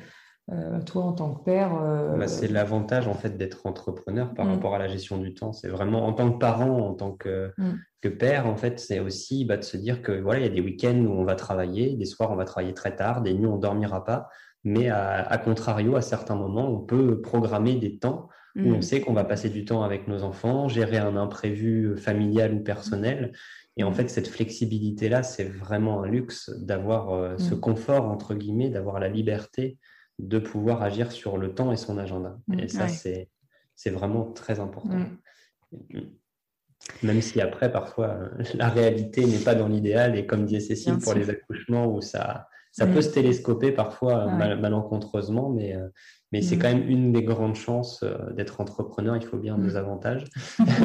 euh, 0.51 0.79
toi, 0.81 1.03
en 1.03 1.13
tant 1.13 1.33
que 1.33 1.43
père. 1.43 1.75
Euh, 1.75 2.17
bah, 2.17 2.27
c'est 2.27 2.47
l'avantage 2.47 3.07
en 3.07 3.15
fait 3.15 3.35
d'être 3.35 3.65
entrepreneur 3.65 4.33
par 4.33 4.45
mm. 4.45 4.51
rapport 4.51 4.75
à 4.75 4.79
la 4.79 4.87
gestion 4.87 5.17
du 5.17 5.33
temps. 5.33 5.53
C'est 5.53 5.69
vraiment 5.69 6.05
en 6.05 6.13
tant 6.13 6.31
que 6.31 6.37
parent, 6.37 6.87
en 6.87 6.93
tant 6.93 7.13
que, 7.13 7.51
mm. 7.57 7.73
que 8.01 8.09
père, 8.09 8.45
en 8.45 8.55
fait, 8.55 8.79
c'est 8.79 8.99
aussi 8.99 9.45
bah, 9.45 9.57
de 9.57 9.63
se 9.63 9.75
dire 9.77 10.03
que 10.03 10.11
voilà, 10.11 10.41
il 10.41 10.43
y 10.43 10.49
a 10.49 10.53
des 10.53 10.61
week-ends 10.61 11.03
où 11.03 11.11
on 11.11 11.23
va 11.23 11.35
travailler, 11.35 11.95
des 11.95 12.05
soirs 12.05 12.31
on 12.31 12.35
va 12.35 12.45
travailler 12.45 12.75
très 12.75 12.95
tard, 12.95 13.21
des 13.21 13.33
nuits 13.33 13.47
on 13.47 13.57
dormira 13.57 14.03
pas. 14.03 14.29
Mais 14.67 14.89
à, 14.89 15.39
contrario, 15.43 15.95
à 15.95 16.01
certains 16.01 16.33
moments, 16.33 16.67
on 16.67 16.79
peut 16.79 17.21
programmer 17.21 17.75
des 17.75 17.99
temps 17.99 18.29
où 18.55 18.71
on 18.71 18.77
mm. 18.77 18.81
sait 18.81 18.99
qu'on 18.99 19.13
va 19.13 19.23
passer 19.23 19.49
du 19.49 19.63
temps 19.63 19.83
avec 19.83 20.07
nos 20.07 20.23
enfants, 20.23 20.67
gérer 20.67 20.97
un 20.97 21.15
imprévu 21.17 21.95
familial 21.97 22.53
ou 22.55 22.59
personnel. 22.61 23.31
Et 23.77 23.83
en 23.83 23.91
fait, 23.91 24.09
cette 24.09 24.27
flexibilité-là, 24.27 25.23
c'est 25.23 25.43
vraiment 25.43 26.03
un 26.03 26.07
luxe 26.07 26.49
d'avoir 26.57 27.11
euh, 27.11 27.37
ce 27.37 27.55
mm. 27.55 27.59
confort, 27.59 28.05
entre 28.05 28.33
guillemets, 28.33 28.69
d'avoir 28.69 28.99
la 28.99 29.09
liberté 29.09 29.77
de 30.17 30.39
pouvoir 30.39 30.81
agir 30.81 31.11
sur 31.11 31.37
le 31.37 31.53
temps 31.53 31.71
et 31.73 31.77
son 31.77 31.97
agenda. 31.97 32.37
Mm. 32.47 32.59
Et 32.59 32.67
ça, 32.69 32.87
c'est, 32.87 33.29
c'est 33.75 33.89
vraiment 33.89 34.31
très 34.31 34.59
important. 34.59 34.99
Mm. 35.71 35.99
Même 37.03 37.21
si 37.21 37.41
après, 37.41 37.71
parfois, 37.71 38.29
la 38.53 38.69
réalité 38.69 39.25
n'est 39.25 39.43
pas 39.43 39.55
dans 39.55 39.67
l'idéal. 39.67 40.17
Et 40.17 40.25
comme 40.25 40.45
disait 40.45 40.61
Cécile, 40.61 40.97
pour 40.99 41.13
les 41.13 41.29
accouchements, 41.29 41.93
où 41.93 41.99
ça, 41.99 42.47
ça 42.71 42.85
peut 42.87 43.01
se 43.01 43.09
télescoper 43.09 43.71
parfois 43.71 44.27
malencontreusement, 44.27 45.49
mais, 45.49 45.75
euh, 45.75 45.87
mais 46.31 46.41
c'est 46.41 46.57
quand 46.57 46.67
même 46.67 46.89
une 46.89 47.11
des 47.11 47.23
grandes 47.23 47.55
chances 47.55 48.03
euh, 48.03 48.31
d'être 48.33 48.61
entrepreneur. 48.61 49.15
Il 49.15 49.25
faut 49.25 49.37
bien 49.37 49.57
deux 49.57 49.77
avantages. 49.77 50.25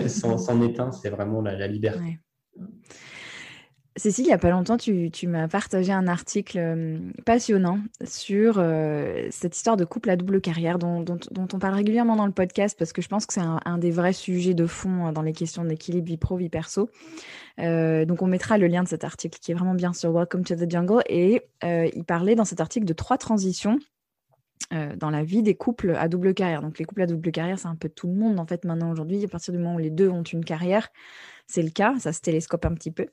C'en 0.09 0.63
est 0.63 0.81
un, 0.81 0.91
c'est 0.93 1.11
vraiment 1.11 1.43
la, 1.43 1.57
la 1.57 1.67
liberté. 1.67 2.19
Cécile, 3.97 4.25
il 4.25 4.29
n'y 4.29 4.33
a 4.35 4.39
pas 4.39 4.51
longtemps, 4.51 4.77
tu, 4.77 5.11
m'as 5.27 5.49
partagé 5.49 5.93
un 5.93 6.07
article 6.07 6.59
euh, 6.59 6.99
passionnant 7.27 7.81
sur 8.05 8.55
euh, 8.57 9.27
cette 9.31 9.57
histoire 9.57 9.77
de 9.77 9.85
couple 9.85 10.11
à 10.11 10.17
double 10.17 10.41
carrière 10.41 10.79
dont, 10.79 11.05
on 11.37 11.59
parle 11.59 11.75
régulièrement 11.75 12.15
dans 12.15 12.25
le 12.25 12.33
podcast 12.33 12.79
parce 12.79 12.93
que 12.93 13.03
je 13.03 13.09
pense 13.09 13.27
que 13.27 13.35
c'est 13.35 13.43
un, 13.43 13.79
des 13.79 13.91
vrais 13.91 14.13
sujets 14.13 14.55
de 14.55 14.67
fond 14.67 15.09
euh, 15.09 15.13
dans 15.13 15.23
les 15.23 15.33
questions 15.33 15.65
d'équilibre 15.65 16.07
vie 16.07 16.17
pro, 16.17 16.37
vie 16.37 16.49
perso. 16.49 16.89
donc 17.59 18.23
on 18.23 18.27
mettra 18.27 18.59
le 18.59 18.69
lien 18.69 18.85
de 18.85 18.89
cet 18.89 19.03
article 19.03 19.39
qui 19.39 19.51
est 19.51 19.55
vraiment 19.55 19.75
bien 19.75 19.93
sur 19.93 20.13
Welcome 20.13 20.45
to 20.45 20.55
the 20.55 20.71
Jungle 20.71 21.03
et 21.07 21.43
il 21.63 22.05
parlait 22.05 22.37
dans 22.37 22.47
cet 22.47 22.61
article 22.61 22.87
de 22.87 22.95
trois 22.95 23.19
transitions 23.19 23.79
dans 24.71 25.11
la 25.11 25.25
vie 25.25 25.43
des 25.43 25.55
couples 25.55 25.97
à 25.99 26.07
double 26.09 26.33
carrière. 26.33 26.63
Donc 26.63 26.79
les 26.79 26.85
couples 26.85 27.03
à 27.03 27.07
double 27.07 27.33
carrière, 27.33 27.59
c'est 27.59 27.67
un 27.67 27.75
peu 27.75 27.89
tout 27.89 28.07
le 28.07 28.15
monde 28.15 28.39
en 28.39 28.47
fait 28.47 28.65
maintenant 28.65 28.91
aujourd'hui. 28.91 29.25
À 29.25 29.29
partir 29.29 29.53
du 29.53 29.59
moment 29.59 29.75
où 29.75 29.79
les 29.79 29.91
deux 29.91 30.09
ont 30.09 30.23
une 30.23 30.45
carrière, 30.45 30.91
c'est 31.51 31.63
le 31.63 31.71
cas, 31.71 31.97
ça 31.99 32.13
se 32.13 32.21
télescope 32.21 32.65
un 32.65 32.75
petit 32.75 32.93
peu. 32.93 33.07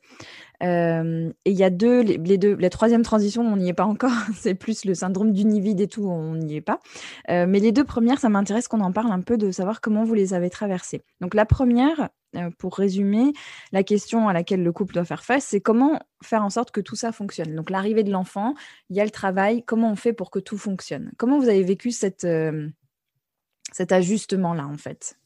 Euh, 0.64 1.30
et 1.46 1.52
il 1.52 1.58
y 1.58 1.64
a 1.64 1.70
deux 1.70 2.02
les, 2.02 2.38
deux, 2.38 2.56
la 2.56 2.70
troisième 2.70 3.02
transition, 3.02 3.42
on 3.42 3.58
n'y 3.58 3.70
est 3.70 3.74
pas 3.74 3.86
encore, 3.86 4.12
c'est 4.36 4.54
plus 4.54 4.86
le 4.86 4.94
syndrome 4.94 5.34
d'univide 5.34 5.82
et 5.82 5.88
tout, 5.88 6.08
on 6.08 6.36
n'y 6.36 6.56
est 6.56 6.62
pas. 6.62 6.80
Euh, 7.30 7.46
mais 7.48 7.60
les 7.60 7.72
deux 7.72 7.84
premières, 7.84 8.20
ça 8.20 8.30
m'intéresse 8.30 8.68
qu'on 8.68 8.82
en 8.82 8.92
parle 8.92 9.12
un 9.12 9.22
peu 9.22 9.38
de 9.38 9.52
savoir 9.52 9.82
comment 9.82 10.04
vous 10.04 10.14
les 10.14 10.34
avez 10.34 10.50
traversées. 10.50 11.02
Donc 11.20 11.34
la 11.34 11.46
première, 11.46 12.02
euh, 12.02 12.08
pour 12.58 12.76
résumer, 12.76 13.34
la 13.72 13.84
question 13.84 14.28
à 14.28 14.34
laquelle 14.34 14.64
le 14.64 14.72
couple 14.72 14.94
doit 14.94 15.06
faire 15.06 15.24
face, 15.24 15.46
c'est 15.46 15.62
comment 15.62 16.00
faire 16.24 16.44
en 16.44 16.50
sorte 16.50 16.72
que 16.72 16.82
tout 16.82 16.96
ça 16.96 17.12
fonctionne. 17.12 17.56
Donc 17.56 17.70
l'arrivée 17.70 18.04
de 18.04 18.12
l'enfant, 18.12 18.54
il 18.90 18.96
y 18.96 19.02
a 19.02 19.06
le 19.06 19.12
travail, 19.12 19.64
comment 19.64 19.92
on 19.92 19.96
fait 19.96 20.14
pour 20.14 20.32
que 20.32 20.40
tout 20.40 20.58
fonctionne? 20.58 21.12
Comment 21.18 21.40
vous 21.40 21.50
avez 21.50 21.64
vécu 21.64 21.92
cette, 21.92 22.28
cet 23.72 23.92
ajustement-là 23.92 24.68
en 24.68 24.78
fait? 24.78 25.18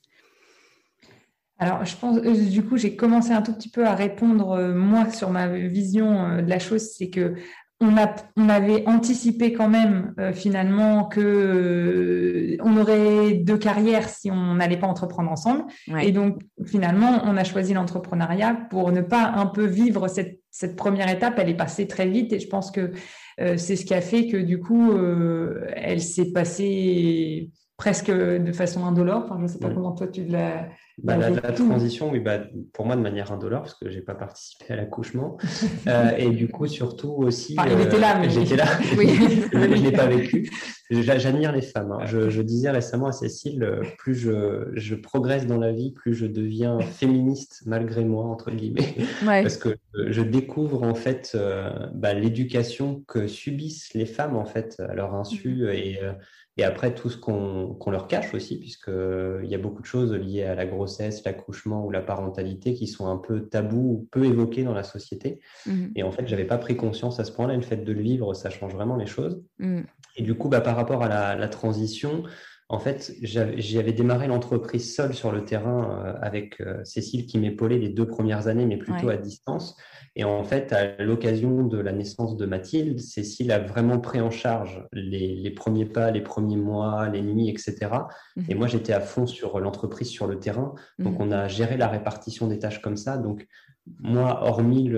Alors, 1.62 1.86
je 1.86 1.96
pense, 1.96 2.18
euh, 2.18 2.50
du 2.50 2.66
coup, 2.66 2.76
j'ai 2.76 2.96
commencé 2.96 3.30
un 3.34 3.44
tout 3.44 3.54
petit 3.54 3.70
peu 3.70 3.86
à 3.86 3.94
répondre, 3.94 4.54
euh, 4.54 4.74
moi, 4.74 5.12
sur 5.12 5.30
ma 5.30 5.48
vision 5.48 6.26
euh, 6.26 6.42
de 6.42 6.50
la 6.50 6.58
chose, 6.58 6.90
c'est 6.98 7.12
que 7.12 7.36
on, 7.82 7.98
a, 7.98 8.16
on, 8.38 8.48
avait 8.50 8.88
anticipé 8.88 9.52
quand 9.52 9.68
même 9.68 10.14
finalement 10.34 11.06
que 11.06 12.58
on 12.62 12.78
aurait 12.78 13.34
deux 13.34 13.58
carrières 13.58 14.08
si 14.08 14.32
on 14.32 14.56
n'allait 14.56 14.78
pas 14.78 14.88
entreprendre 14.88 15.32
ensemble. 15.32 15.66
Et 16.02 16.12
donc 16.12 16.40
finalement, 16.66 17.22
on 17.26 17.36
a 17.38 17.44
choisi 17.44 17.74
l'entrepreneuriat 17.74 18.56
pour 18.70 18.92
ne 18.92 19.02
pas 19.02 19.32
un 19.36 19.48
peu 19.48 19.66
vivre 19.66 20.08
cette, 20.08 20.40
cette, 20.52 20.76
première 20.76 21.10
étape. 21.10 21.36
Elle 21.38 21.50
est 21.50 21.58
passée 21.58 21.88
très 21.88 22.08
vite 22.08 22.32
et 22.34 22.40
je 22.40 22.48
pense 22.48 22.72
que 22.72 22.92
c'est 23.38 23.76
ce 23.76 23.86
qui 23.86 23.94
a 23.94 24.02
fait 24.02 24.28
que 24.28 24.38
du 24.38 24.60
coup, 24.60 24.94
elle 25.76 26.02
s'est 26.02 26.32
passée 26.32 27.50
presque 27.82 28.12
de 28.12 28.52
façon 28.52 28.86
indolore. 28.86 29.24
Enfin, 29.26 29.38
je 29.40 29.44
ne 29.44 29.48
sais 29.48 29.58
pas 29.58 29.72
comment 29.72 29.94
toi 29.94 30.08
tu 30.08 30.24
l'as 30.26 30.70
bah, 31.04 31.18
la, 31.18 31.52
transition, 31.52 32.12
oui, 32.12 32.20
bah, 32.20 32.42
pour 32.74 32.86
moi 32.86 32.96
de 32.96 33.02
manière 33.02 33.32
indolore, 33.32 33.62
parce 33.62 33.74
que 33.74 33.90
je 33.90 33.96
n'ai 33.96 34.04
pas 34.04 34.14
participé 34.14 34.74
à 34.74 34.76
l'accouchement. 34.76 35.38
Euh, 35.88 36.12
et 36.16 36.30
du 36.30 36.48
coup, 36.48 36.68
surtout 36.68 37.12
aussi. 37.12 37.56
Enfin, 37.58 37.70
il 37.72 37.82
était 37.82 38.00
là, 38.00 38.20
mais. 38.20 38.28
Euh, 38.28 38.30
j'étais 38.30 38.56
là, 38.56 38.66
oui. 38.98 39.10
je 39.52 39.58
ne 39.58 39.76
l'ai 39.76 39.92
pas 39.92 40.06
vécu. 40.06 40.50
J'admire 40.92 41.52
les 41.52 41.62
femmes. 41.62 41.92
Hein. 41.92 42.06
Je, 42.06 42.42
disais 42.42 42.70
récemment 42.70 43.08
à 43.08 43.12
Cécile, 43.12 43.64
euh, 43.64 43.82
plus 43.98 44.14
je, 44.14 44.70
je, 44.76 44.96
progresse 44.96 45.48
dans 45.48 45.58
la 45.58 45.72
vie, 45.72 45.92
plus 45.92 46.14
je 46.14 46.28
deviens 46.28 46.80
féministe 46.80 47.64
malgré 47.66 48.06
moi, 48.06 48.26
entre 48.26 48.52
guillemets. 48.52 48.96
Parce 49.26 49.58
que 49.58 49.76
je 49.96 50.22
découvre 50.22 50.84
en 50.84 50.96
fait 50.96 51.36
bah, 51.94 52.14
l'éducation 52.14 53.04
que 53.08 53.28
subissent 53.28 53.94
les 53.94 54.06
femmes 54.06 54.36
en 54.36 54.46
fait 54.46 54.80
à 54.88 54.94
leur 54.94 55.16
insu. 55.16 55.64
Mm-hmm. 55.64 55.74
Et 55.74 56.00
et 56.62 56.64
après, 56.64 56.94
tout 56.94 57.10
ce 57.10 57.18
qu'on 57.18 57.76
leur 57.88 58.08
cache 58.08 58.36
aussi, 58.36 58.60
puisqu'il 58.60 59.50
y 59.50 59.56
a 59.56 59.58
beaucoup 59.58 59.82
de 59.82 59.88
choses 59.88 60.14
liées 60.14 60.44
à 60.44 60.54
la 60.54 60.68
grossesse, 60.68 61.24
l'accouchement 61.26 61.84
ou 61.84 61.90
la 61.90 62.02
parentalité 62.02 62.76
qui 62.76 62.86
sont 62.86 63.08
un 63.08 63.18
peu 63.18 63.48
tabous 63.48 63.78
ou 63.80 64.08
peu 64.12 64.26
évoquées 64.26 64.64
dans 64.64 64.76
la 64.76 64.84
société. 64.84 65.40
Mmh. 65.66 65.88
Et 65.96 66.04
en 66.04 66.12
fait, 66.12 66.28
je 66.28 66.32
n'avais 66.32 66.46
pas 66.46 66.60
pris 66.60 66.78
conscience 66.78 67.20
à 67.20 67.24
ce 67.24 67.32
point-là. 67.32 67.56
Le 67.56 67.64
fait 67.64 67.78
de 67.78 67.92
le 67.92 68.02
vivre, 68.02 68.36
ça 68.36 68.52
change 68.52 68.76
vraiment 68.76 68.96
les 68.96 69.08
choses. 69.08 69.44
Mmh. 69.58 69.82
Et 70.18 70.22
du 70.22 70.36
coup, 70.36 70.50
bah, 70.50 70.62
par 70.62 70.76
rapport 70.76 71.02
à 71.02 71.10
la, 71.10 71.36
la 71.36 71.48
transition, 71.48 72.22
en 72.72 72.80
fait, 72.80 73.14
j'avais 73.22 73.92
démarré 73.92 74.28
l'entreprise 74.28 74.96
seule 74.96 75.14
sur 75.14 75.34
le 75.34 75.44
terrain 75.44 76.06
euh, 76.06 76.14
avec 76.22 76.62
euh, 76.62 76.82
Cécile 76.86 77.26
qui 77.26 77.38
m'épaulait 77.38 77.78
les 77.78 77.90
deux 77.90 78.08
premières 78.08 78.48
années, 78.48 78.66
mais 78.66 78.78
plutôt 78.78 79.10
à 79.10 79.18
distance. 79.18 79.76
Et 80.16 80.24
en 80.24 80.46
fait, 80.46 80.72
à 80.72 81.04
l'occasion 81.04 81.66
de 81.66 81.78
la 81.78 81.92
naissance 81.92 82.38
de 82.38 82.46
Mathilde, 82.46 82.98
Cécile 82.98 83.52
a 83.52 83.60
vraiment 83.60 84.00
pris 84.00 84.22
en 84.22 84.30
charge 84.32 84.88
les, 84.94 85.52
premiers 85.52 85.86
pas, 85.86 86.12
les 86.12 86.22
premiers 86.22 86.56
mois, 86.56 87.10
les 87.10 87.22
nuits, 87.22 87.50
etc. 87.50 87.76
Mhm. 88.38 88.46
Et 88.48 88.56
moi, 88.56 88.68
j'étais 88.68 88.94
à 88.94 89.02
fond 89.02 89.28
sur 89.28 89.60
l'entreprise, 89.60 90.08
sur 90.08 90.26
le 90.26 90.40
terrain. 90.40 90.74
Donc, 90.98 91.20
mhm. 91.20 91.28
on 91.28 91.32
a 91.34 91.50
géré 91.50 91.76
la 91.76 91.90
répartition 91.90 92.48
des 92.48 92.58
tâches 92.58 92.82
comme 92.82 92.98
ça. 92.98 93.18
Donc, 93.18 93.48
moi, 94.00 94.44
hormis 94.44 94.90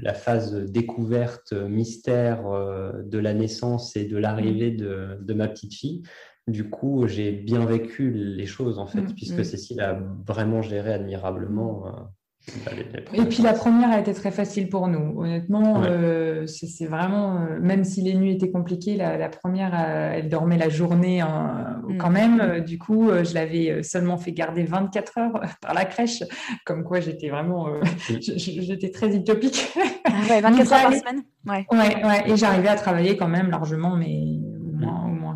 la 0.00 0.14
phase 0.14 0.54
découverte, 0.54 1.52
mystère 1.52 2.46
euh, 2.46 3.02
de 3.02 3.18
la 3.18 3.34
naissance 3.34 3.96
et 3.96 4.06
de 4.06 4.16
l'arrivée 4.16 4.70
mhm. 4.70 5.24
de, 5.24 5.34
ma 5.34 5.46
petite 5.48 5.74
fille, 5.74 6.02
du 6.48 6.70
coup, 6.70 7.06
j'ai 7.08 7.32
bien 7.32 7.64
vécu 7.64 8.10
les 8.10 8.46
choses, 8.46 8.78
en 8.78 8.86
fait, 8.86 9.00
mm, 9.00 9.14
puisque 9.14 9.40
mm. 9.40 9.44
Cécile 9.44 9.80
a 9.80 9.98
vraiment 10.26 10.62
géré 10.62 10.92
admirablement. 10.92 11.86
Euh, 11.86 11.90
et 13.12 13.24
puis 13.24 13.42
la 13.42 13.52
première 13.54 13.90
a 13.90 13.98
été 13.98 14.14
très 14.14 14.30
facile 14.30 14.68
pour 14.68 14.86
nous. 14.86 15.20
Honnêtement, 15.20 15.82
euh, 15.84 16.46
c'est 16.46 16.86
vraiment, 16.86 17.40
euh, 17.40 17.58
même 17.60 17.82
si 17.82 18.02
les 18.02 18.14
nuits 18.14 18.30
étaient 18.30 18.52
compliquées, 18.52 18.96
la, 18.96 19.28
première, 19.28 19.74
elle 19.74 20.28
dormait 20.28 20.56
la 20.56 20.68
journée 20.68 21.20
hein, 21.20 21.82
mm. 21.88 21.96
quand 21.96 22.10
même. 22.10 22.60
Du 22.60 22.78
coup, 22.78 23.10
je 23.10 23.34
l'avais 23.34 23.82
seulement 23.82 24.16
fait 24.16 24.30
garder 24.30 24.62
24 24.62 25.18
heures 25.18 25.40
par 25.60 25.74
la 25.74 25.84
crèche, 25.84 26.22
comme 26.64 26.84
quoi 26.84 27.00
j'étais 27.00 27.28
vraiment, 27.28 27.68
j'étais 28.20 28.92
très 28.92 29.16
utopique. 29.16 29.72
Ah 30.04 30.10
ouais, 30.30 30.40
24 30.40 30.72
heures 30.72 30.82
par 30.82 30.94
semaine. 30.94 31.22
Ouais. 31.46 31.66
ouais, 31.72 32.04
ouais. 32.04 32.30
Et 32.30 32.36
j'arrivais 32.36 32.68
à 32.68 32.76
travailler 32.76 33.16
quand 33.16 33.28
même 33.28 33.50
largement, 33.50 33.96
mais 33.96 34.38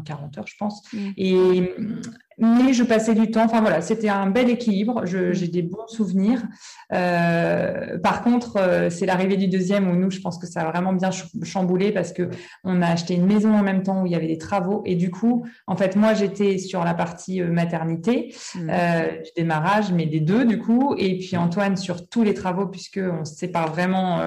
au 0.00 0.02
moins, 0.02 0.02
40 0.04 0.38
heures, 0.38 0.46
je 0.46 0.56
pense. 0.58 0.82
Mm. 0.92 1.10
Et, 1.16 1.74
mais 2.40 2.72
je 2.72 2.82
passais 2.82 3.14
du 3.14 3.30
temps. 3.30 3.44
Enfin 3.44 3.60
voilà, 3.60 3.82
c'était 3.82 4.08
un 4.08 4.28
bel 4.28 4.48
équilibre. 4.48 5.02
Mm. 5.02 5.32
J'ai 5.32 5.48
des 5.48 5.62
bons 5.62 5.86
souvenirs. 5.86 6.42
Euh, 6.92 7.98
par 7.98 8.22
contre, 8.22 8.56
euh, 8.56 8.90
c'est 8.90 9.06
l'arrivée 9.06 9.36
du 9.36 9.48
deuxième 9.48 9.88
où 9.88 9.94
nous, 9.94 10.10
je 10.10 10.20
pense 10.20 10.38
que 10.38 10.46
ça 10.46 10.62
a 10.62 10.70
vraiment 10.70 10.92
bien 10.92 11.10
chamboulé 11.42 11.92
parce 11.92 12.12
que 12.12 12.30
on 12.64 12.80
a 12.82 12.86
acheté 12.86 13.14
une 13.14 13.26
maison 13.26 13.52
en 13.54 13.62
même 13.62 13.82
temps 13.82 14.02
où 14.02 14.06
il 14.06 14.12
y 14.12 14.16
avait 14.16 14.26
des 14.26 14.38
travaux. 14.38 14.82
Et 14.86 14.94
du 14.94 15.10
coup, 15.10 15.46
en 15.66 15.76
fait, 15.76 15.96
moi, 15.96 16.14
j'étais 16.14 16.58
sur 16.58 16.82
la 16.82 16.94
partie 16.94 17.42
euh, 17.42 17.50
maternité 17.50 18.34
mm. 18.54 18.70
du 19.24 19.30
démarrage, 19.36 19.92
mais 19.92 20.06
des 20.06 20.20
deux 20.20 20.44
du 20.44 20.58
coup. 20.58 20.94
Et 20.96 21.18
puis 21.18 21.36
Antoine 21.36 21.76
sur 21.76 22.08
tous 22.08 22.22
les 22.22 22.34
travaux 22.34 22.66
puisque 22.66 23.00
on 23.02 23.24
se 23.24 23.34
sépare 23.34 23.70
vraiment 23.70 24.20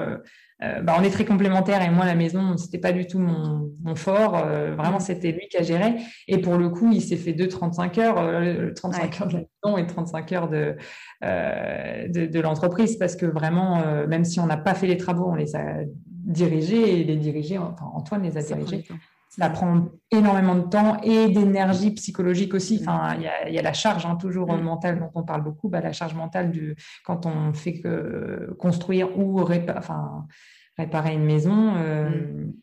euh, 0.63 0.81
bah, 0.81 0.95
on 0.99 1.03
est 1.03 1.09
très 1.09 1.25
complémentaires 1.25 1.81
et 1.81 1.89
moi 1.89 2.05
la 2.05 2.15
maison 2.15 2.57
c'était 2.57 2.77
pas 2.77 2.91
du 2.91 3.05
tout 3.05 3.19
mon, 3.19 3.95
fort. 3.95 4.37
Euh, 4.37 4.75
vraiment 4.75 4.97
mm. 4.97 5.01
c'était 5.01 5.31
lui 5.31 5.47
qui 5.49 5.57
a 5.57 5.63
géré. 5.63 5.95
Et 6.27 6.37
pour 6.39 6.57
le 6.57 6.69
coup 6.69 6.91
il 6.91 7.01
s'est 7.01 7.17
fait 7.17 7.33
deux 7.33 7.47
35 7.47 7.97
heures 7.97 8.15
35 8.75 9.21
euh, 9.21 9.21
heures 9.21 9.27
de 9.27 9.33
la 9.33 9.43
maison 9.65 9.77
et 9.77 9.87
35 9.87 10.31
heures 10.31 10.49
de 10.49 10.75
de, 11.21 12.39
l'entreprise 12.39 12.97
parce 12.97 13.15
que 13.15 13.25
vraiment 13.25 13.81
même 14.07 14.25
si 14.25 14.39
on 14.39 14.45
n'a 14.45 14.57
pas 14.57 14.73
fait 14.73 14.87
les 14.87 14.97
travaux 14.97 15.29
on 15.29 15.35
les 15.35 15.55
a 15.55 15.77
dirigés 16.07 16.99
et 16.99 17.03
les 17.03 17.15
dirigés 17.15 17.57
enfin 17.57 17.85
Antoine 17.93 18.23
les 18.23 18.37
a 18.37 18.41
dirigés 18.41 18.85
ça 19.39 19.49
prend 19.49 19.89
énormément 20.11 20.55
de 20.55 20.61
temps 20.61 21.01
et 21.01 21.29
d'énergie 21.29 21.91
psychologique 21.91 22.53
aussi. 22.53 22.79
Enfin, 22.81 23.15
il 23.47 23.53
y, 23.53 23.57
a, 23.57 23.61
la 23.61 23.73
charge 23.73 24.05
hein, 24.05 24.15
toujours 24.15 24.53
mm. 24.53 24.61
mentale 24.61 24.99
dont 24.99 25.09
on 25.15 25.23
parle 25.23 25.43
beaucoup. 25.43 25.69
Bah, 25.69 25.81
la 25.81 25.91
charge 25.91 26.13
mentale 26.13 26.51
du, 26.51 26.75
quand 27.03 27.25
on 27.25 27.51
fait 27.53 27.79
que 27.79 28.53
construire 28.59 29.17
ou 29.17 29.41
enfin, 29.41 30.27
réparer 30.77 31.13
une 31.13 31.23
maison, 31.25 31.73
euh, 31.77 32.09
mm. 32.09 32.53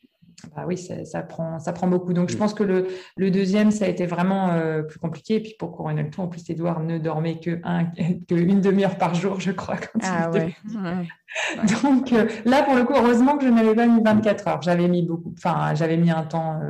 Bah 0.54 0.64
oui, 0.66 0.76
ça, 0.78 1.22
prend, 1.22 1.58
ça 1.58 1.72
prend 1.72 1.86
beaucoup. 1.86 2.12
Donc, 2.12 2.30
je 2.30 2.36
pense 2.36 2.54
que 2.54 2.62
le, 2.62 2.88
le 3.16 3.30
deuxième, 3.30 3.70
ça 3.70 3.84
a 3.84 3.88
été 3.88 4.06
vraiment 4.06 4.50
euh, 4.50 4.82
plus 4.82 4.98
compliqué. 4.98 5.36
Et 5.36 5.40
puis, 5.40 5.54
pour 5.58 5.72
couronner 5.72 6.02
le 6.02 6.10
tout, 6.10 6.20
en 6.20 6.28
plus, 6.28 6.48
Edouard 6.50 6.80
ne 6.80 6.98
dormait 6.98 7.40
que, 7.40 7.60
un, 7.64 7.84
que 8.28 8.34
une 8.34 8.60
demi-heure 8.60 8.96
par 8.96 9.14
jour, 9.14 9.40
je 9.40 9.52
crois. 9.52 9.76
Quand 9.76 10.00
ah, 10.02 10.30
ouais. 10.30 10.54
Donc, 11.82 12.12
euh, 12.12 12.28
là, 12.44 12.62
pour 12.62 12.74
le 12.74 12.84
coup, 12.84 12.94
heureusement 12.94 13.36
que 13.36 13.44
je 13.44 13.50
n'avais 13.50 13.74
pas 13.74 13.86
mis 13.86 14.02
24 14.02 14.48
heures. 14.48 14.62
J'avais 14.62 14.88
mis 14.88 15.02
beaucoup, 15.02 15.34
enfin, 15.36 15.74
j'avais 15.74 15.96
mis 15.96 16.10
un 16.10 16.24
temps 16.24 16.60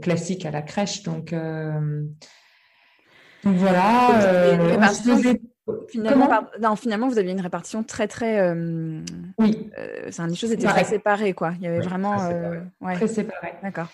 classique 0.00 0.46
à 0.46 0.50
la 0.50 0.62
crèche. 0.62 1.02
Donc, 1.02 1.34
voilà. 3.42 4.08
Finalement, 5.88 6.28
non, 6.60 6.76
finalement, 6.76 7.08
vous 7.08 7.18
aviez 7.18 7.32
une 7.32 7.40
répartition 7.40 7.82
très, 7.82 8.06
très. 8.06 8.38
Euh, 8.40 9.00
oui. 9.38 9.70
Euh, 9.78 10.10
les 10.28 10.34
choses 10.34 10.52
étaient 10.52 10.66
très 10.66 10.84
séparées, 10.84 11.32
quoi. 11.32 11.52
Il 11.58 11.64
y 11.64 11.66
avait 11.66 11.80
vraiment. 11.80 12.16
Très. 12.16 12.34
Euh, 12.34 12.60
très 12.94 13.08
séparé. 13.08 13.54
D'accord. 13.62 13.88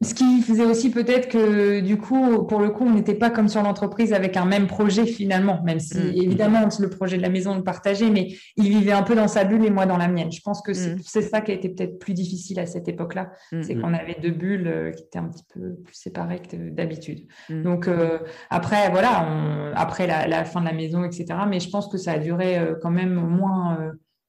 Ce 0.00 0.14
qui 0.14 0.42
faisait 0.42 0.64
aussi 0.64 0.90
peut-être 0.90 1.28
que 1.28 1.80
du 1.80 1.96
coup, 1.96 2.44
pour 2.44 2.60
le 2.60 2.70
coup, 2.70 2.84
on 2.84 2.92
n'était 2.92 3.16
pas 3.16 3.30
comme 3.30 3.48
sur 3.48 3.62
l'entreprise 3.64 4.12
avec 4.12 4.36
un 4.36 4.44
même 4.44 4.68
projet 4.68 5.06
finalement, 5.06 5.60
même 5.64 5.80
si 5.80 5.98
mm. 5.98 6.12
évidemment 6.14 6.68
le 6.78 6.88
projet 6.88 7.16
de 7.16 7.22
la 7.22 7.28
maison 7.28 7.56
le 7.56 7.64
partageait, 7.64 8.08
mais 8.08 8.28
il 8.56 8.68
vivait 8.68 8.92
un 8.92 9.02
peu 9.02 9.16
dans 9.16 9.26
sa 9.26 9.42
bulle 9.42 9.64
et 9.64 9.70
moi 9.70 9.86
dans 9.86 9.96
la 9.96 10.06
mienne. 10.06 10.30
Je 10.30 10.40
pense 10.40 10.62
que 10.62 10.72
c'est 10.72 10.94
mm. 10.94 11.22
ça 11.22 11.40
qui 11.40 11.50
a 11.50 11.54
été 11.54 11.68
peut-être 11.68 11.98
plus 11.98 12.14
difficile 12.14 12.60
à 12.60 12.66
cette 12.66 12.86
époque-là, 12.86 13.32
mm, 13.50 13.62
c'est 13.62 13.74
qu'on 13.74 13.92
avait 13.92 14.16
deux 14.22 14.30
bulles 14.30 14.68
euh, 14.68 14.92
qui 14.92 15.02
étaient 15.02 15.18
un 15.18 15.28
petit 15.28 15.44
peu 15.52 15.74
plus 15.84 15.94
séparées 15.94 16.42
que 16.42 16.56
d'habitude. 16.70 17.26
Donc 17.50 17.88
euh, 17.88 18.20
après, 18.50 18.90
voilà, 18.90 19.26
après 19.74 20.06
la, 20.06 20.44
fin 20.44 20.60
de 20.60 20.66
la 20.66 20.74
maison, 20.74 21.02
etc. 21.02 21.26
Mais 21.48 21.58
je 21.58 21.70
pense 21.70 21.88
que 21.88 21.98
ça 21.98 22.12
a 22.12 22.18
duré 22.18 22.56
euh, 22.56 22.74
quand 22.80 22.92
même 22.92 23.14
moins 23.14 23.76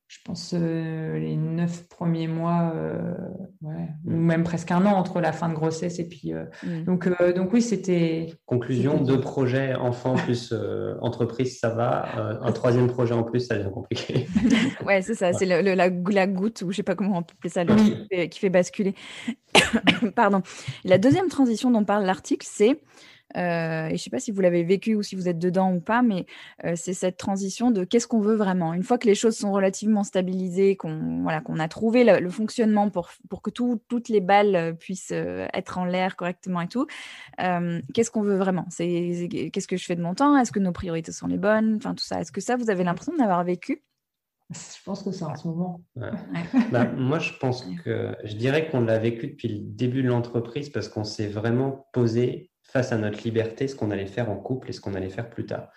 je 0.10 0.18
pense, 0.26 0.56
euh, 0.58 1.20
les 1.20 1.36
neuf 1.36 1.88
premiers 1.88 2.28
mois, 2.28 2.74
euh, 2.74 3.14
ou 4.06 4.10
même 4.10 4.44
presque 4.44 4.72
un 4.72 4.84
an 4.88 4.94
entre 4.94 5.22
la 5.22 5.32
fin 5.32 5.50
de 5.50 5.54
grossesse 5.54 6.00
et 6.00 6.10
puis. 6.10 6.34
Euh, 6.34 6.46
mm. 6.64 6.84
donc, 6.86 7.08
donc, 7.36 7.54
oui, 7.54 7.62
c'était. 7.62 8.34
Conclusion 8.48 9.04
deux 9.04 9.22
projets 9.22 9.76
enfants 9.76 10.16
plus 10.16 10.52
entreprise, 11.02 11.60
ça 11.60 11.70
va. 11.70 12.40
un 12.42 12.52
troisième 12.52 12.88
projet 12.88 13.14
en 13.14 13.22
plus, 13.22 13.42
ça 13.42 13.56
devient 13.56 13.72
compliqué. 13.72 14.26
ouais, 14.86 15.04
c'est 15.04 15.14
ça, 15.14 15.32
c'est 15.32 15.46
la, 15.46 15.62
la, 15.62 16.28
goutte, 16.28 16.64
ou 16.64 16.72
je 16.72 16.78
sais 16.78 16.84
pas 16.84 16.96
comment 16.96 17.20
on 17.20 17.24
peut 17.24 17.36
appeler 17.38 17.50
ça, 17.52 17.64
qui, 18.28 18.40
fait, 18.40 18.50
basculer. 18.50 18.96
Pardon. 20.16 20.42
La 20.86 20.98
deuxième 20.98 21.28
transition 21.28 21.70
dont 21.70 21.84
parle 21.84 22.06
l'article, 22.06 22.48
c'est 22.50 22.82
euh, 23.38 23.86
et 23.86 23.90
je 23.90 23.94
ne 23.94 23.98
sais 23.98 24.10
pas 24.10 24.20
si 24.20 24.32
vous 24.32 24.42
l'avez 24.42 24.64
vécu 24.64 24.96
ou 24.96 25.04
si 25.04 25.16
vous 25.16 25.28
êtes 25.28 25.40
dedans 25.40 25.74
ou 25.74 25.80
pas, 25.80 26.02
mais 26.02 26.26
euh, 26.66 26.74
c'est 26.76 26.94
cette 26.94 27.18
transition 27.18 27.72
de 27.72 27.84
qu'est-ce 27.84 28.08
qu'on 28.08 28.22
veut 28.22 28.36
vraiment. 28.36 28.74
Une 28.74 28.84
fois 28.84 28.98
que 28.98 29.08
les 29.08 29.16
choses 29.16 29.38
sont 29.38 29.52
relativement 29.52 30.04
stabilisées, 30.04 30.76
qu'on 30.76 31.22
voilà, 31.24 31.42
qu'on 31.42 31.60
a 31.60 31.68
trouvé 31.68 32.04
le, 32.04 32.30
fonctionnement 32.30 32.90
pour, 32.90 33.10
pour 33.30 33.42
que 33.42 33.50
toutes 33.50 34.10
les 34.10 34.22
balles 34.22 34.56
euh, 34.56 34.74
puissent 34.74 35.12
être 35.12 35.78
en 35.78 35.86
l'air 35.86 36.16
correctement 36.16 36.62
et 36.62 36.68
tout, 36.68 36.88
qu'est-ce 37.38 38.12
qu'on 38.12 38.22
veut 38.22 38.38
vraiment? 38.38 38.66
C'est 38.70 39.28
Qu'est-ce 39.54 39.68
que 39.68 39.78
je 39.78 39.86
fais 39.86 39.96
de 39.96 40.02
mon 40.02 40.16
temps? 40.16 40.38
Est-ce 40.38 40.52
que 40.52 40.60
nos 40.60 40.72
priorités 40.72 41.12
sont 41.12 41.28
les 41.28 41.38
bonnes? 41.38 41.76
Enfin, 41.76 41.94
tout 41.94 42.04
ça. 42.04 42.22
Est-ce 42.22 42.32
que 42.32 42.42
ça, 42.42 42.56
vous 42.56 42.70
avez 42.70 42.84
l'impression 42.84 43.16
d'avoir 43.16 43.44
vécu? 43.44 43.84
Je 44.52 44.84
pense 44.84 45.04
que 45.04 45.12
c'est 45.12 45.26
en 45.26 45.36
ce 45.36 45.48
moment. 45.48 45.82
Bah, 46.72 46.86
moi, 46.86 47.20
je 47.20 47.34
pense 47.34 47.66
que 47.84 48.16
je 48.24 48.36
dirais 48.36 48.70
qu'on 48.70 48.82
l'a 48.82 49.00
vécu 49.00 49.28
depuis 49.28 49.48
le 49.48 49.60
début 49.60 50.04
de 50.04 50.08
l'entreprise 50.08 50.70
parce 50.70 50.88
qu'on 50.88 51.04
s'est 51.04 51.28
vraiment 51.28 51.88
posé 51.94 52.49
face 52.72 52.92
à 52.92 52.98
notre 52.98 53.24
liberté 53.24 53.68
ce 53.68 53.76
qu'on 53.76 53.92
allait 53.92 54.06
faire 54.06 54.30
en 54.30 54.38
couple 54.38 54.70
et 54.70 54.74
ce 54.74 54.82
qu'on 54.82 54.94
allait 54.94 55.10
faire 55.10 55.30
plus 55.30 55.46
tard. 55.46 55.70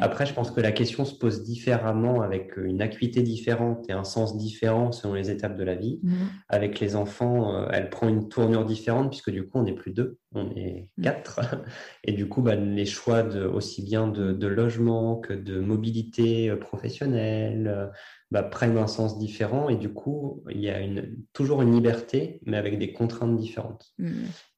Après, 0.00 0.26
je 0.26 0.34
pense 0.34 0.50
que 0.50 0.60
la 0.60 0.72
question 0.72 1.04
se 1.04 1.14
pose 1.14 1.42
différemment 1.42 2.20
avec 2.20 2.58
euh, 2.58 2.64
une 2.64 2.82
acuité 2.82 3.22
différente 3.22 3.88
et 3.88 3.92
un 3.92 4.04
sens 4.04 4.36
différent 4.36 4.92
selon 4.92 5.14
les 5.14 5.30
étapes 5.30 5.56
de 5.56 5.64
la 5.64 5.74
vie. 5.74 6.00
Mhm. 6.02 6.12
Avec 6.48 6.80
les 6.80 6.96
enfants, 6.96 7.54
euh, 7.54 7.68
elle 7.72 7.88
prend 7.88 8.08
une 8.08 8.28
tournure 8.28 8.64
différente 8.64 9.08
puisque 9.08 9.30
du 9.30 9.48
coup, 9.48 9.58
on 9.58 9.62
n'est 9.62 9.74
plus 9.74 9.92
deux, 9.92 10.18
on 10.34 10.50
est 10.50 10.88
mhm. 10.98 11.04
quatre. 11.04 11.40
Et 12.04 12.12
du 12.12 12.28
coup, 12.28 12.42
bah, 12.42 12.56
les 12.56 12.84
choix 12.84 13.22
de, 13.22 13.44
aussi 13.44 13.82
bien 13.82 14.06
de, 14.06 14.46
logement 14.46 15.16
que 15.16 15.32
de 15.32 15.60
mobilité 15.60 16.50
euh, 16.50 16.56
professionnelle, 16.56 17.90
bah, 18.30 18.42
prennent 18.44 18.78
un 18.78 18.86
sens 18.86 19.18
différent 19.18 19.68
et 19.68 19.76
du 19.76 19.92
coup, 19.92 20.44
il 20.50 20.60
y 20.60 20.70
a 20.70 20.80
une, 20.80 21.16
toujours 21.32 21.62
une 21.62 21.72
liberté, 21.72 22.40
mais 22.46 22.56
avec 22.56 22.78
des 22.78 22.92
contraintes 22.92 23.36
différentes. 23.36 23.92
Mm. 23.98 24.12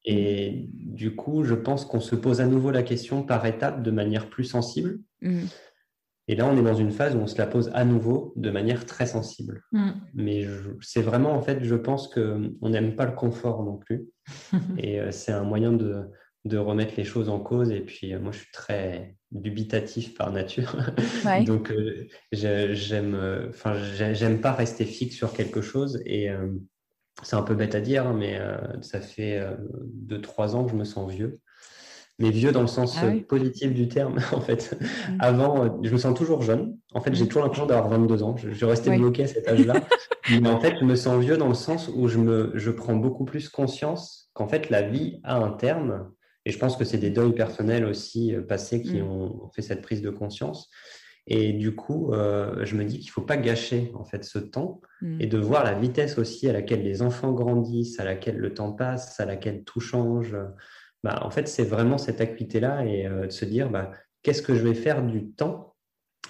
Et 0.05 0.69
du 0.73 1.15
coup, 1.15 1.43
je 1.43 1.55
pense 1.55 1.85
qu'on 1.85 1.99
se 1.99 2.15
pose 2.15 2.39
à 2.39 2.45
nouveau 2.45 2.69
la 2.69 2.83
question 2.83 3.23
par 3.23 3.45
étapes 3.45 3.81
de 3.81 3.91
manière 3.91 4.29
plus 4.29 4.43
sensible. 4.43 4.99
Mm. 5.21 5.45
Et 6.27 6.35
là, 6.35 6.47
on 6.47 6.55
est 6.57 6.63
dans 6.63 6.75
une 6.75 6.91
phase 6.91 7.15
où 7.15 7.19
on 7.19 7.27
se 7.27 7.37
la 7.37 7.47
pose 7.47 7.71
à 7.73 7.83
nouveau 7.83 8.31
de 8.35 8.51
manière 8.51 8.85
très 8.85 9.07
sensible. 9.07 9.63
Mm. 9.71 9.89
Mais 10.13 10.45
c'est 10.81 11.01
vraiment, 11.01 11.33
en 11.33 11.41
fait, 11.41 11.63
je 11.63 11.75
pense 11.75 12.07
qu'on 12.07 12.69
n'aime 12.69 12.95
pas 12.95 13.05
le 13.05 13.13
confort 13.13 13.63
non 13.63 13.77
plus. 13.77 14.05
et 14.77 15.01
euh, 15.01 15.11
c'est 15.11 15.31
un 15.31 15.43
moyen 15.43 15.73
de, 15.73 16.05
de 16.45 16.57
remettre 16.57 16.93
les 16.97 17.03
choses 17.03 17.29
en 17.29 17.39
cause. 17.39 17.71
Et 17.71 17.79
puis, 17.79 18.13
euh, 18.13 18.19
moi, 18.19 18.31
je 18.31 18.39
suis 18.39 18.51
très 18.51 19.15
dubitatif 19.31 20.13
par 20.15 20.31
nature. 20.31 20.77
Donc, 21.45 21.71
euh, 21.71 22.07
j'aime, 22.31 23.15
euh, 23.15 23.49
enfin, 23.49 23.75
j'aime 24.13 24.41
pas 24.41 24.51
rester 24.51 24.85
fixe 24.85 25.15
sur 25.15 25.33
quelque 25.33 25.61
chose. 25.61 26.01
Et 26.05 26.29
c'est 27.21 27.35
un 27.35 27.43
peu 27.43 27.55
bête 27.55 27.75
à 27.75 27.81
dire, 27.81 28.07
hein, 28.07 28.15
mais 28.17 28.39
ça 28.81 28.99
fait 28.99 29.41
deux, 29.85 30.21
trois 30.21 30.55
ans 30.55 30.65
que 30.65 30.71
je 30.71 30.75
me 30.75 30.83
sens 30.83 31.11
vieux. 31.11 31.39
Mais 32.19 32.29
vieux 32.29 32.51
dans 32.51 32.61
le 32.61 32.67
sens 32.67 32.95
ah 33.01 33.11
positif 33.27 33.73
du 33.73 33.87
terme, 33.87 34.19
en 34.33 34.41
fait. 34.41 34.77
Mmh. 34.79 35.17
Avant, 35.19 35.81
je 35.81 35.89
me 35.89 35.97
sens 35.97 36.15
toujours 36.15 36.43
jeune. 36.43 36.77
En 36.93 37.01
fait, 37.01 37.15
j'ai 37.15 37.23
mmh. 37.23 37.27
toujours 37.27 37.41
l'impression 37.41 37.65
d'avoir 37.65 37.89
22 37.89 38.21
ans. 38.21 38.37
Je, 38.37 38.51
je 38.51 38.65
restais 38.65 38.95
bloqué 38.95 39.23
à 39.23 39.27
cet 39.27 39.47
âge-là. 39.47 39.81
mais 40.41 40.49
en 40.49 40.59
fait, 40.59 40.75
je 40.79 40.85
me 40.85 40.95
sens 40.95 41.19
vieux 41.19 41.37
dans 41.37 41.47
le 41.47 41.55
sens 41.55 41.89
où 41.93 42.07
je, 42.07 42.19
me, 42.19 42.51
je 42.53 42.69
prends 42.69 42.95
beaucoup 42.95 43.25
plus 43.25 43.49
conscience 43.49 44.29
qu'en 44.33 44.47
fait, 44.47 44.69
la 44.69 44.83
vie 44.83 45.21
a 45.23 45.37
un 45.37 45.51
terme 45.51 46.11
et 46.45 46.51
je 46.51 46.59
pense 46.59 46.75
que 46.75 46.83
c'est 46.83 46.97
des 46.97 47.09
deuils 47.09 47.33
personnels 47.33 47.85
aussi 47.85 48.35
euh, 48.35 48.41
passés 48.41 48.81
qui 48.81 49.01
mm. 49.01 49.07
ont 49.07 49.49
fait 49.53 49.61
cette 49.61 49.81
prise 49.81 50.01
de 50.01 50.09
conscience. 50.09 50.69
Et 51.25 51.53
du 51.53 51.73
coup, 51.73 52.11
euh, 52.11 52.65
je 52.65 52.75
me 52.75 52.83
dis 52.83 52.99
qu'il 52.99 53.07
ne 53.07 53.13
faut 53.13 53.21
pas 53.21 53.37
gâcher 53.37 53.91
en 53.95 54.03
fait 54.03 54.25
ce 54.25 54.39
temps 54.39 54.81
mm. 55.01 55.21
et 55.21 55.27
de 55.27 55.37
voir 55.37 55.63
la 55.63 55.73
vitesse 55.73 56.17
aussi 56.17 56.49
à 56.49 56.53
laquelle 56.53 56.83
les 56.83 57.01
enfants 57.01 57.31
grandissent, 57.31 57.99
à 57.99 58.03
laquelle 58.03 58.37
le 58.37 58.53
temps 58.53 58.73
passe, 58.73 59.19
à 59.19 59.25
laquelle 59.25 59.63
tout 59.63 59.79
change. 59.79 60.35
Bah, 61.03 61.19
en 61.23 61.29
fait, 61.29 61.47
c'est 61.47 61.63
vraiment 61.63 61.97
cette 61.97 62.19
acuité-là 62.19 62.85
et 62.85 63.07
euh, 63.07 63.27
de 63.27 63.31
se 63.31 63.45
dire 63.45 63.69
bah, 63.69 63.91
qu'est-ce 64.21 64.41
que 64.41 64.55
je 64.55 64.63
vais 64.63 64.73
faire 64.73 65.03
du 65.03 65.31
temps? 65.31 65.75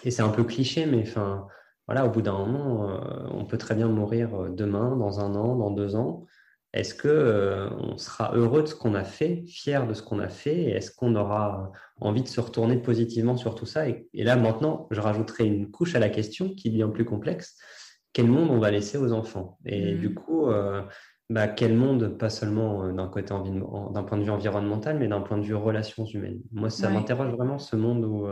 Et 0.04 0.12
c'est 0.12 0.22
un 0.22 0.30
peu 0.30 0.44
cliché, 0.44 0.86
mais 0.86 1.02
enfin, 1.02 1.48
voilà, 1.88 2.06
au 2.06 2.10
bout 2.10 2.22
d'un 2.22 2.38
moment, 2.38 3.00
on 3.32 3.46
peut 3.46 3.58
très 3.58 3.74
bien 3.74 3.88
mourir 3.88 4.50
demain, 4.50 4.98
dans 4.98 5.22
un 5.22 5.34
an, 5.36 5.56
dans 5.56 5.72
deux 5.72 5.96
ans. 5.96 6.26
Est-ce 6.74 6.96
qu'on 6.96 7.08
euh, 7.10 7.70
sera 7.98 8.34
heureux 8.36 8.64
de 8.64 8.68
ce 8.68 8.74
qu'on 8.74 8.96
a 8.96 9.04
fait, 9.04 9.44
fier 9.46 9.86
de 9.86 9.94
ce 9.94 10.02
qu'on 10.02 10.20
a 10.20 10.28
fait, 10.28 10.56
et 10.56 10.70
est-ce 10.72 10.92
qu'on 10.92 11.16
aura 11.16 11.72
envie 12.02 12.24
de 12.24 12.28
se 12.28 12.42
retourner 12.42 12.78
positivement 12.78 13.38
sur 13.38 13.54
tout 13.54 13.68
ça 13.68 13.88
et, 13.88 14.08
là, 14.14 14.36
maintenant, 14.36 14.88
je 14.90 15.00
rajouterai 15.00 15.46
une 15.46 15.70
couche 15.70 15.94
à 15.94 16.00
la 16.00 16.10
question 16.10 16.50
qui 16.50 16.72
devient 16.72 16.90
plus 16.92 17.06
complexe. 17.06 17.58
Quel 18.12 18.28
monde 18.28 18.50
on 18.50 18.60
va 18.60 18.72
laisser 18.72 18.98
aux 18.98 19.14
enfants? 19.14 19.60
Et 19.66 19.94
mmh. 19.94 20.00
du 20.00 20.14
coup, 20.16 20.48
euh, 20.48 20.82
bah, 21.30 21.48
quel 21.48 21.76
monde, 21.76 22.18
pas 22.18 22.30
seulement 22.30 22.84
euh, 22.84 22.92
d'un 22.92 23.08
côté 23.08 23.34
d'un 23.34 24.04
point 24.04 24.18
de 24.18 24.24
vue 24.24 24.32
environnemental, 24.32 24.98
mais 24.98 25.08
d'un 25.08 25.22
point 25.22 25.38
de 25.38 25.44
vue 25.44 25.56
relations 25.56 26.06
humaines? 26.06 26.42
Moi, 26.52 26.72
ça 26.72 26.90
m'interroge 26.90 27.32
vraiment 27.34 27.60
ce 27.60 27.76
monde 27.76 28.04
où 28.04 28.28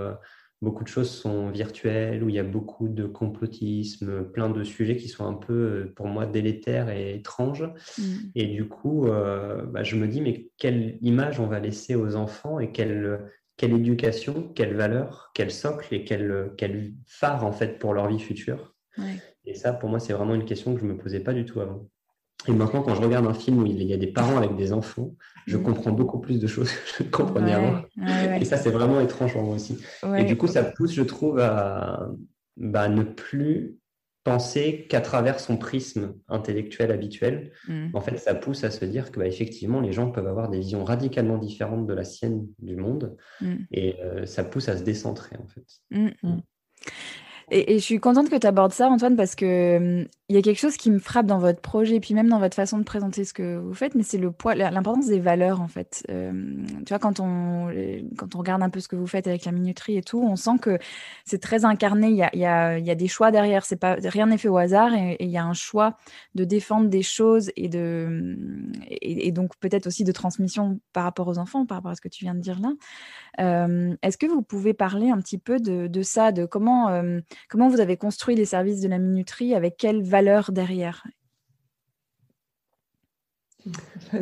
beaucoup 0.61 0.83
de 0.83 0.89
choses 0.89 1.09
sont 1.09 1.49
virtuelles, 1.49 2.23
où 2.23 2.29
il 2.29 2.35
y 2.35 2.39
a 2.39 2.43
beaucoup 2.43 2.87
de 2.87 3.05
complotisme, 3.05 4.23
plein 4.31 4.49
de 4.49 4.63
sujets 4.63 4.95
qui 4.95 5.07
sont 5.07 5.25
un 5.25 5.33
peu, 5.33 5.53
euh, 5.53 5.93
pour 5.95 6.07
moi, 6.07 6.25
délétères 6.25 6.89
et 6.89 7.15
étranges. 7.15 7.63
Mm. 7.97 8.03
Et 8.35 8.45
du 8.47 8.67
coup, 8.67 9.07
euh, 9.07 9.65
bah, 9.65 9.83
je 9.83 9.95
me 9.95 10.07
dis, 10.07 10.21
mais 10.21 10.49
quelle 10.57 10.97
image 11.01 11.39
on 11.39 11.47
va 11.47 11.59
laisser 11.59 11.95
aux 11.95 12.15
enfants 12.15 12.59
et 12.59 12.71
quelle, 12.71 13.31
quelle 13.57 13.73
éducation, 13.73 14.51
quelle 14.55 14.75
valeur, 14.75 15.31
quel 15.33 15.51
socle 15.51 15.93
et 15.93 16.03
quel, 16.03 16.51
quel 16.57 16.93
phare, 17.07 17.43
en 17.45 17.51
fait, 17.51 17.79
pour 17.79 17.93
leur 17.93 18.07
vie 18.07 18.19
future? 18.19 18.75
Et 19.45 19.55
ça, 19.55 19.73
pour 19.73 19.89
moi, 19.89 19.99
c'est 19.99 20.13
vraiment 20.13 20.35
une 20.35 20.45
question 20.45 20.73
que 20.75 20.81
je 20.81 20.85
ne 20.85 20.93
me 20.93 20.97
posais 20.97 21.21
pas 21.21 21.33
du 21.33 21.45
tout 21.45 21.61
avant. 21.61 21.89
Et 22.47 22.51
maintenant, 22.51 22.81
quand 22.81 22.95
je 22.95 23.01
regarde 23.01 23.27
un 23.27 23.33
film 23.33 23.59
où 23.59 23.65
il 23.65 23.83
y 23.83 23.93
a 23.93 23.97
des 23.97 24.07
parents 24.07 24.37
avec 24.37 24.55
des 24.55 24.73
enfants, 24.73 25.13
je 25.45 25.57
mm. 25.57 25.63
comprends 25.63 25.91
beaucoup 25.91 26.19
plus 26.19 26.39
de 26.39 26.47
choses 26.47 26.71
que 26.71 26.79
je 26.97 27.03
ne 27.03 27.09
comprenais 27.09 27.53
avant. 27.53 27.81
Et 28.39 28.45
ça, 28.45 28.57
c'est 28.57 28.71
vraiment 28.71 28.99
étrange 28.99 29.33
pour 29.33 29.43
moi 29.43 29.55
aussi. 29.55 29.77
Et 30.17 30.23
du 30.23 30.37
coup, 30.37 30.47
ça 30.47 30.63
pousse, 30.63 30.93
je 30.93 31.03
trouve, 31.03 31.39
à 31.39 32.09
bah, 32.57 32.89
ne 32.89 33.03
plus 33.03 33.77
penser 34.23 34.85
qu'à 34.87 35.01
travers 35.01 35.39
son 35.39 35.57
prisme 35.57 36.13
intellectuel 36.27 36.91
habituel. 36.91 37.51
Mm. 37.67 37.87
En 37.93 38.01
fait, 38.01 38.17
ça 38.17 38.35
pousse 38.35 38.63
à 38.63 38.71
se 38.71 38.85
dire 38.85 39.11
que 39.11 39.19
bah, 39.19 39.27
effectivement, 39.27 39.81
les 39.81 39.91
gens 39.91 40.11
peuvent 40.11 40.27
avoir 40.27 40.49
des 40.49 40.59
visions 40.59 40.83
radicalement 40.83 41.37
différentes 41.37 41.87
de 41.87 41.93
la 41.93 42.03
sienne 42.03 42.47
du 42.59 42.75
monde. 42.75 43.17
Mm. 43.41 43.55
Et 43.71 43.95
euh, 44.01 44.25
ça 44.25 44.43
pousse 44.43 44.69
à 44.69 44.77
se 44.77 44.83
décentrer, 44.83 45.37
en 45.37 45.47
fait. 45.47 45.65
Et, 47.53 47.79
je 47.79 47.83
suis 47.83 47.99
contente 47.99 48.29
que 48.29 48.37
tu 48.37 48.47
abordes 48.47 48.71
ça, 48.71 48.87
Antoine, 48.87 49.17
parce 49.17 49.35
que 49.35 49.77
hum, 49.77 50.07
il 50.29 50.35
y 50.35 50.39
a 50.39 50.41
quelque 50.41 50.59
chose 50.59 50.77
qui 50.77 50.89
me 50.89 50.99
frappe 50.99 51.25
dans 51.25 51.39
votre 51.39 51.59
projet, 51.59 51.99
puis 51.99 52.13
même 52.13 52.29
dans 52.29 52.39
votre 52.39 52.55
façon 52.55 52.77
de 52.77 52.83
présenter 52.83 53.25
ce 53.25 53.33
que 53.33 53.57
vous 53.57 53.73
faites, 53.73 53.93
mais 53.93 54.03
c'est 54.03 54.17
le 54.17 54.31
poids, 54.31 54.55
l'importance 54.55 55.07
des 55.07 55.19
valeurs, 55.19 55.59
en 55.59 55.67
fait. 55.67 56.05
Hum, 56.09 56.65
tu 56.85 56.89
vois, 56.89 56.99
quand 56.99 57.19
on, 57.19 57.69
quand 58.17 58.35
on 58.35 58.39
regarde 58.39 58.63
un 58.63 58.69
peu 58.69 58.79
ce 58.79 58.87
que 58.87 58.95
vous 58.95 59.05
faites 59.05 59.27
avec 59.27 59.43
la 59.43 59.51
minuterie 59.51 59.97
et 59.97 60.01
tout, 60.01 60.21
on 60.21 60.37
sent 60.37 60.59
que 60.61 60.79
c'est 61.25 61.41
très 61.41 61.65
incarné. 61.65 62.07
Il 62.07 62.15
y 62.15 62.23
a, 62.23 62.33
y 62.33 62.45
a, 62.45 62.79
y 62.79 62.89
a 62.89 62.95
des 62.95 63.09
choix 63.09 63.31
derrière. 63.31 63.65
C'est 63.65 63.75
pas 63.75 63.97
rien 64.01 64.27
n'est 64.27 64.37
fait 64.37 64.47
au 64.47 64.57
hasard, 64.57 64.93
et, 64.93 65.17
il 65.19 65.29
y 65.29 65.37
a 65.37 65.43
un 65.43 65.53
choix 65.53 65.97
de 66.35 66.45
défendre 66.45 66.89
des 66.89 67.03
choses 67.03 67.51
et 67.57 67.67
de, 67.67 68.05
hum, 68.07 68.71
et, 68.89 69.31
donc 69.33 69.57
peut-être 69.59 69.87
aussi 69.87 70.05
de 70.05 70.13
transmission 70.13 70.79
par 70.93 71.03
rapport 71.03 71.27
aux 71.27 71.37
enfants, 71.37 71.65
par 71.65 71.79
rapport 71.79 71.91
à 71.91 71.95
ce 71.95 72.01
que 72.01 72.07
tu 72.07 72.23
viens 72.23 72.35
de 72.35 72.39
dire 72.39 72.59
là. 72.61 72.71
Est-ce 74.01 74.17
que 74.17 74.27
vous 74.27 74.41
pouvez 74.41 74.73
parler 74.73 75.09
un 75.09 75.17
petit 75.17 75.37
peu 75.37 75.59
de 75.59 76.01
ça, 76.03 76.31
de 76.31 76.45
comment 76.45 76.89
Comment 77.49 77.69
vous 77.69 77.79
avez 77.79 77.97
construit 77.97 78.35
les 78.35 78.45
services 78.45 78.81
de 78.81 78.87
la 78.87 78.97
minuterie? 78.97 79.55
Avec 79.55 79.77
quelles 79.77 80.03
valeurs 80.03 80.51
derrière? 80.51 81.03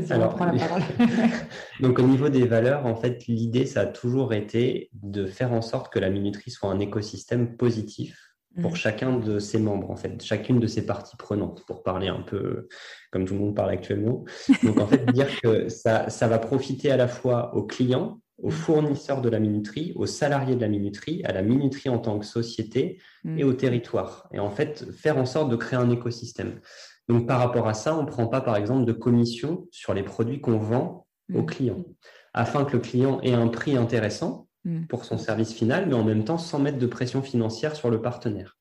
Alors, 0.10 0.38
la 0.38 0.51
parole. 0.51 0.82
donc 1.79 1.99
au 1.99 2.03
niveau 2.03 2.29
des 2.29 2.45
valeurs, 2.45 2.86
en 2.86 2.95
fait, 2.95 3.25
l'idée, 3.27 3.65
ça 3.65 3.82
a 3.82 3.86
toujours 3.86 4.34
été 4.34 4.89
de 4.93 5.25
faire 5.25 5.53
en 5.53 5.62
sorte 5.62 5.91
que 5.91 5.99
la 5.99 6.10
minuterie 6.10 6.51
soit 6.51 6.69
un 6.69 6.79
écosystème 6.79 7.55
positif 7.55 8.29
pour 8.62 8.71
mmh. 8.71 8.75
chacun 8.75 9.17
de 9.17 9.39
ses 9.39 9.60
membres, 9.60 9.91
en 9.91 9.95
fait, 9.95 10.21
chacune 10.23 10.60
de 10.60 10.67
ses 10.67 10.86
parties 10.86 11.15
prenantes, 11.15 11.63
pour 11.65 11.84
parler 11.84 12.08
un 12.08 12.21
peu 12.21 12.67
comme 13.12 13.25
tout 13.25 13.36
le 13.36 13.39
monde 13.39 13.55
parle 13.55 13.69
actuellement. 13.69 14.25
Donc 14.63 14.79
en 14.79 14.88
fait, 14.88 15.05
dire 15.13 15.29
que 15.41 15.69
ça, 15.69 16.10
ça 16.10 16.27
va 16.27 16.39
profiter 16.39 16.91
à 16.91 16.97
la 16.97 17.08
fois 17.08 17.55
aux 17.55 17.63
clients, 17.63 18.19
aux 18.41 18.49
fournisseurs 18.49 19.21
de 19.21 19.30
la 19.30 19.39
minuterie, 19.39 19.93
aux 19.95 20.06
salariés 20.06 20.56
de 20.56 20.62
la 20.62 20.67
minuterie, 20.67 21.21
à 21.25 21.34
la 21.34 21.41
minuterie 21.41 21.89
en 21.89 21.99
tant 21.99 22.19
que 22.19 22.25
société 22.25 22.99
et 23.38 23.43
au 23.43 23.52
mm. 23.52 23.58
territoire. 23.58 24.30
Et 24.34 24.39
en 24.39 24.49
fait, 24.49 24.91
faire 24.91 25.17
en 25.17 25.25
sorte 25.25 25.49
de 25.49 25.56
créer 25.56 25.80
un 25.80 25.89
écosystème. 25.89 26.60
Donc, 27.08 27.28
par 27.28 27.39
rapport 27.39 27.67
à 27.67 27.73
ça, 27.73 27.97
on 27.97 28.04
ne 28.04 28.08
prend 28.08 28.28
pas, 28.28 28.41
par 28.41 28.56
exemple, 28.56 28.86
de 28.86 28.93
commission 28.93 29.67
sur 29.71 29.93
les 29.93 30.04
produits 30.04 30.41
qu'on 30.41 30.58
vend 30.58 31.08
aux 31.34 31.41
mm. 31.41 31.45
clients, 31.45 31.86
afin 32.34 32.65
que 32.65 32.73
le 32.73 32.80
client 32.80 33.19
ait 33.21 33.34
un 33.34 33.47
prix 33.47 33.75
intéressant 33.75 34.47
mm. 34.63 34.86
pour 34.86 35.06
son 35.06 35.17
service 35.17 35.54
final, 35.54 35.88
mais 35.88 35.95
en 35.95 36.04
même 36.04 36.23
temps 36.23 36.38
sans 36.38 36.60
mettre 36.60 36.78
de 36.78 36.88
pression 36.88 37.21
financière 37.21 37.75
sur 37.75 37.89
le 37.89 38.02
partenaire. 38.02 38.58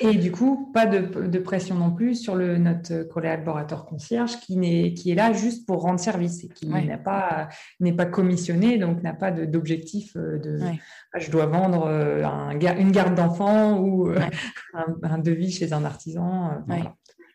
Et 0.00 0.14
du 0.14 0.30
coup, 0.30 0.70
pas 0.72 0.86
de, 0.86 1.38
pression 1.38 1.74
non 1.74 1.90
plus 1.90 2.14
sur 2.14 2.36
le, 2.36 2.56
notre 2.58 3.02
collaborateur 3.04 3.84
concierge 3.84 4.38
qui, 4.40 4.58
est, 4.62 4.94
qui 4.94 5.10
est 5.10 5.14
là 5.14 5.32
juste 5.32 5.66
pour 5.66 5.82
rendre 5.82 5.98
service 5.98 6.44
et 6.44 6.48
qui 6.48 6.68
n'est 6.68 6.96
pas, 6.98 7.48
pas 7.96 8.06
commissionné, 8.06 8.78
donc 8.78 9.02
n'a 9.02 9.14
pas 9.14 9.30
d'objectif 9.32 10.16
euh, 10.16 10.38
de, 10.38 10.60
ah, 11.12 11.18
je 11.18 11.30
dois 11.30 11.46
vendre 11.46 11.86
euh, 11.86 12.24
un, 12.24 12.50
une 12.50 12.92
garde 12.92 13.14
d'enfant 13.14 13.78
ou 13.78 14.10
euh, 14.10 14.20
un, 15.02 15.18
devis 15.18 15.50
chez 15.50 15.72
un 15.72 15.84
artisan. 15.84 16.64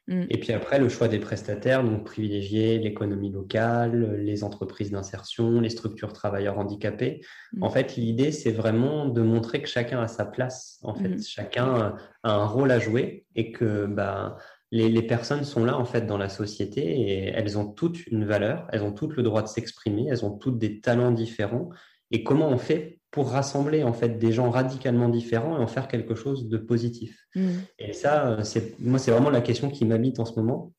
Mm. 0.08 0.24
Et 0.30 0.40
puis 0.40 0.54
après, 0.54 0.80
le 0.80 0.90
choix 0.90 1.08
des 1.08 1.20
prestataires, 1.20 1.84
donc 1.84 2.04
privilégier 2.04 2.78
l'économie 2.78 3.32
locale, 3.32 4.18
les 4.18 4.44
entreprises 4.44 4.92
d'insertion, 4.92 5.62
les 5.62 5.70
structures 5.70 6.14
travailleurs 6.14 6.58
handicapés. 6.58 7.22
Mm. 7.54 7.64
En 7.64 7.70
fait, 7.70 7.96
l'idée, 7.96 8.32
c'est 8.32 8.52
vraiment 8.52 9.08
de 9.08 9.22
montrer 9.22 9.62
que 9.62 9.70
chacun 9.70 10.02
a 10.02 10.08
sa 10.08 10.26
place. 10.26 10.80
En 10.84 10.94
fait, 10.94 11.10
mm. 11.10 11.22
chacun 11.22 11.98
a 12.24 12.34
un 12.34 12.46
rôle 12.46 12.72
à 12.72 12.80
jouer 12.80 13.26
et 13.36 13.52
que 13.52 13.86
bah, 13.86 14.38
les, 14.72 14.90
les, 14.90 15.04
personnes 15.04 15.44
sont 15.44 15.64
là 15.64 15.78
en 15.78 15.86
fait 15.86 16.06
dans 16.06 16.18
la 16.18 16.30
société 16.30 16.82
et 16.82 17.28
elles 17.28 17.58
ont 17.58 17.68
toutes 17.68 18.06
une 18.08 18.26
valeur, 18.26 18.68
elles 18.72 18.82
ont 18.82 18.92
toutes 18.92 19.16
le 19.16 19.24
droit 19.24 19.42
de 19.42 19.48
s'exprimer, 19.48 20.08
elles 20.10 20.26
ont 20.26 20.38
toutes 20.38 20.58
des 20.58 20.82
talents 20.82 21.12
différents. 21.12 21.70
Et 22.12 22.24
comment 22.24 22.50
on 22.50 22.58
fait 22.58 23.00
pour 23.14 23.30
rassembler 23.30 23.84
en 23.84 23.94
fait 23.94 24.18
des 24.18 24.32
gens 24.32 24.50
radicalement 24.50 25.08
différents 25.08 25.56
et 25.60 25.64
en 25.64 25.68
faire 25.68 25.88
quelque 25.88 26.16
chose 26.16 26.50
de 26.50 26.58
positif. 26.58 27.28
Mm. 27.36 27.50
Et 27.78 27.94
ça, 27.94 28.44
c'est 28.44 28.78
moi, 28.80 28.98
c'est 28.98 29.12
vraiment 29.12 29.30
la 29.30 29.42
question 29.42 29.70
qui 29.70 29.86
m'habite 29.86 30.20
en 30.20 30.26
ce 30.26 30.34
moment. 30.34 30.74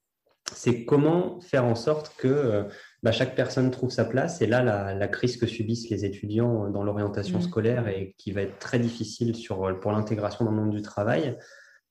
C'est 0.53 0.85
comment 0.85 1.41
faire 1.41 1.65
en 1.65 1.77
sorte 1.77 2.13
que 2.19 2.27
euh, 2.27 2.65
bah, 3.05 3.13
chaque 3.13 3.37
personne 3.37 3.71
trouve 3.71 3.91
sa 3.91 4.05
place. 4.05 4.43
Et 4.43 4.47
là, 4.47 4.63
la, 4.95 5.09
crise 5.09 5.37
que 5.37 5.47
subissent 5.47 5.89
les 5.91 6.05
étudiants 6.05 6.69
dans 6.71 6.83
l'orientation 6.83 7.39
mm. 7.39 7.43
scolaire 7.43 7.87
et 7.89 8.17
qui 8.19 8.33
va 8.33 8.43
être 8.43 8.59
très 8.59 8.81
difficile 8.81 9.37
sur, 9.37 9.79
pour 9.79 9.93
l'intégration 9.93 10.45
dans 10.45 10.51
le 10.51 10.57
monde 10.57 10.75
du 10.75 10.83
travail, 10.83 11.39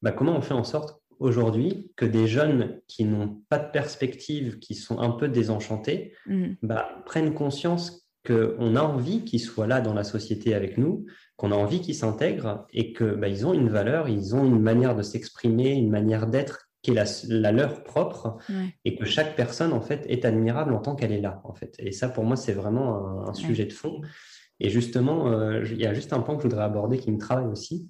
bah, 0.02 0.12
comment 0.12 0.36
on 0.36 0.42
fait 0.42 0.54
en 0.54 0.66
sorte 0.66 1.00
aujourd'hui 1.20 1.90
que 1.96 2.06
des 2.06 2.28
jeunes 2.28 2.82
qui 2.90 3.06
n'ont 3.06 3.42
pas 3.48 3.60
de 3.60 3.72
perspective, 3.72 4.60
qui 4.60 4.76
sont 4.76 5.00
un 5.00 5.12
peu 5.12 5.30
désenchantés, 5.30 6.14
mm. 6.26 6.56
bah, 6.64 6.90
prennent 7.06 7.34
conscience 7.34 8.03
qu'on 8.26 8.76
a 8.76 8.82
envie 8.82 9.24
qu'ils 9.26 9.42
soient 9.42 9.68
là 9.68 9.82
dans 9.82 9.94
la 9.94 10.04
société 10.04 10.54
avec 10.54 10.78
nous, 10.78 11.06
qu'on 11.36 11.52
a 11.52 11.56
envie 11.56 11.82
qu'ils 11.82 11.96
s'intègrent 11.96 12.66
et 12.72 12.94
qu'ils 12.94 13.16
bah, 13.16 13.28
ont 13.44 13.54
une 13.54 13.70
valeur, 13.70 14.08
ils 14.08 14.36
ont 14.36 14.46
une 14.46 14.62
manière 14.62 14.96
de 14.96 15.02
s'exprimer, 15.02 15.72
une 15.72 15.90
manière 15.90 16.28
d'être 16.28 16.70
qui 16.82 16.92
est 16.92 17.30
la, 17.30 17.52
leur 17.52 17.84
propre 17.84 18.38
et 18.84 18.96
que 18.96 19.06
chaque 19.06 19.36
personne 19.38 19.72
en 19.72 19.82
fait 19.82 20.06
est 20.10 20.26
admirable 20.26 20.74
en 20.74 20.80
tant 20.80 20.96
qu'elle 20.96 21.14
est 21.14 21.22
là 21.22 21.42
en 21.46 21.54
fait. 21.54 21.76
Et 21.80 21.92
ça 21.92 22.10
pour 22.10 22.26
moi 22.26 22.36
c'est 22.36 22.52
vraiment 22.52 23.28
un, 23.28 23.34
sujet 23.34 23.66
de 23.66 23.74
fond. 23.74 24.02
Et 24.60 24.70
justement, 24.70 25.32
euh, 25.32 25.64
il 25.66 25.80
y 25.80 25.86
a 25.86 25.94
juste 25.94 26.14
un 26.14 26.20
point 26.20 26.36
que 26.36 26.44
je 26.44 26.48
voudrais 26.48 26.64
aborder 26.64 27.00
qui 27.00 27.12
me 27.12 27.18
travaille 27.18 27.48
aussi, 27.48 27.90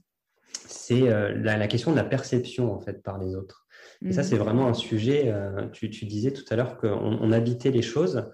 c'est 0.65 1.09
euh, 1.09 1.33
la, 1.35 1.67
question 1.67 1.91
de 1.91 1.97
la 1.97 2.03
perception 2.03 2.73
en 2.73 2.79
fait 2.79 3.03
par 3.03 3.17
les 3.17 3.35
autres. 3.35 3.67
Et 4.05 4.11
ça 4.11 4.21
mmh. 4.21 4.25
c'est 4.25 4.37
vraiment 4.37 4.67
un 4.67 4.73
sujet. 4.73 5.25
Euh, 5.27 5.67
tu, 5.71 5.89
tu, 5.89 6.05
disais 6.05 6.31
tout 6.31 6.45
à 6.49 6.55
l'heure 6.55 6.77
qu'on 6.77 7.31
habitait 7.31 7.71
les 7.71 7.81
choses 7.81 8.29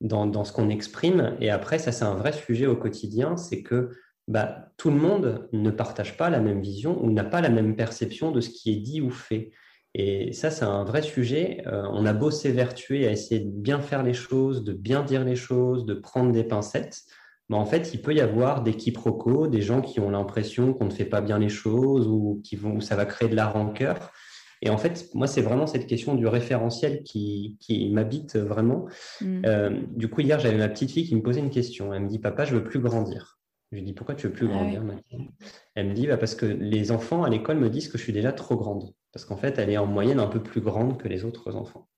dans, 0.00 0.44
ce 0.44 0.52
qu'on 0.52 0.70
exprime. 0.70 1.36
Et 1.40 1.50
après, 1.50 1.78
ça, 1.78 1.92
c'est 1.92 2.04
un 2.04 2.14
vrai 2.14 2.32
sujet 2.32 2.66
au 2.66 2.76
quotidien, 2.76 3.36
c'est 3.36 3.62
que 3.62 3.90
bah, 4.28 4.70
tout 4.76 4.90
le 4.90 4.96
monde 4.96 5.48
ne 5.52 5.70
partage 5.70 6.16
pas 6.16 6.30
la 6.30 6.40
même 6.40 6.60
vision 6.60 7.02
ou 7.02 7.10
n'a 7.10 7.24
pas 7.24 7.40
la 7.40 7.48
même 7.48 7.76
perception 7.76 8.30
de 8.30 8.40
ce 8.40 8.50
qui 8.50 8.72
est 8.72 8.80
dit 8.80 9.00
ou 9.00 9.10
fait. 9.10 9.50
Et 9.94 10.32
ça, 10.32 10.50
c'est 10.50 10.64
un 10.64 10.84
vrai 10.84 11.02
sujet. 11.02 11.62
Euh, 11.66 11.82
on 11.92 12.06
a 12.06 12.12
beau 12.12 12.30
s'évertuer 12.30 13.06
à 13.08 13.10
essayer 13.10 13.40
de 13.40 13.50
bien 13.50 13.80
faire 13.80 14.02
les 14.02 14.14
choses, 14.14 14.62
de 14.62 14.72
bien 14.72 15.02
dire 15.02 15.24
les 15.24 15.36
choses, 15.36 15.84
de 15.84 15.94
prendre 15.94 16.32
des 16.32 16.44
pincettes. 16.44 17.02
Mais 17.48 17.56
en 17.56 17.66
fait, 17.66 17.92
il 17.92 18.00
peut 18.00 18.14
y 18.14 18.20
avoir 18.20 18.62
des 18.62 18.74
quiproquos, 18.74 19.48
des 19.48 19.60
gens 19.60 19.80
qui 19.80 19.98
ont 19.98 20.10
l'impression 20.10 20.72
qu'on 20.72 20.84
ne 20.84 20.92
fait 20.92 21.04
pas 21.04 21.20
bien 21.20 21.40
les 21.40 21.48
choses 21.48 22.06
ou 22.06 22.40
qui 22.44 22.54
vont, 22.54 22.80
ça 22.80 22.94
va 22.94 23.04
créer 23.04 23.28
de 23.28 23.34
la 23.34 23.48
rancœur. 23.48 24.12
Et 24.62 24.70
en 24.70 24.76
fait, 24.76 25.08
moi, 25.14 25.26
c'est 25.26 25.40
vraiment 25.40 25.66
cette 25.66 25.86
question 25.86 26.14
du 26.14 26.26
référentiel 26.26 27.02
qui, 27.02 27.56
m'habite 27.92 28.36
vraiment. 28.36 28.86
Mm. 29.20 29.42
Euh, 29.46 29.80
du 29.96 30.08
coup, 30.08 30.20
hier, 30.20 30.38
j'avais 30.38 30.58
ma 30.58 30.68
petite 30.68 30.90
fille 30.90 31.06
qui 31.06 31.16
me 31.16 31.22
posait 31.22 31.40
une 31.40 31.50
question. 31.50 31.94
Elle 31.94 32.02
me 32.02 32.08
dit, 32.08 32.18
papa, 32.18 32.44
je 32.44 32.54
veux 32.54 32.64
plus 32.64 32.80
grandir. 32.80 33.38
Je 33.72 33.76
lui 33.76 33.84
dis, 33.84 33.92
pourquoi 33.92 34.14
tu 34.14 34.26
veux 34.26 34.32
plus 34.32 34.48
ah 34.50 34.54
grandir 34.54 34.82
Elle 35.74 35.88
me 35.88 35.94
dit, 35.94 36.06
bah, 36.06 36.16
parce 36.16 36.34
que 36.34 36.44
les 36.44 36.90
enfants 36.90 37.22
à 37.22 37.30
l'école 37.30 37.58
me 37.58 37.70
disent 37.70 37.88
que 37.88 37.96
je 37.96 38.02
suis 38.02 38.12
déjà 38.12 38.32
trop 38.32 38.56
grande. 38.56 38.92
Parce 39.12 39.24
qu'en 39.24 39.36
fait, 39.36 39.58
elle 39.58 39.70
est 39.70 39.78
en 39.78 39.86
moyenne 39.86 40.20
un 40.20 40.26
peu 40.26 40.42
plus 40.42 40.60
grande 40.60 40.98
que 40.98 41.08
les 41.08 41.24
autres 41.24 41.56
enfants. 41.56 41.88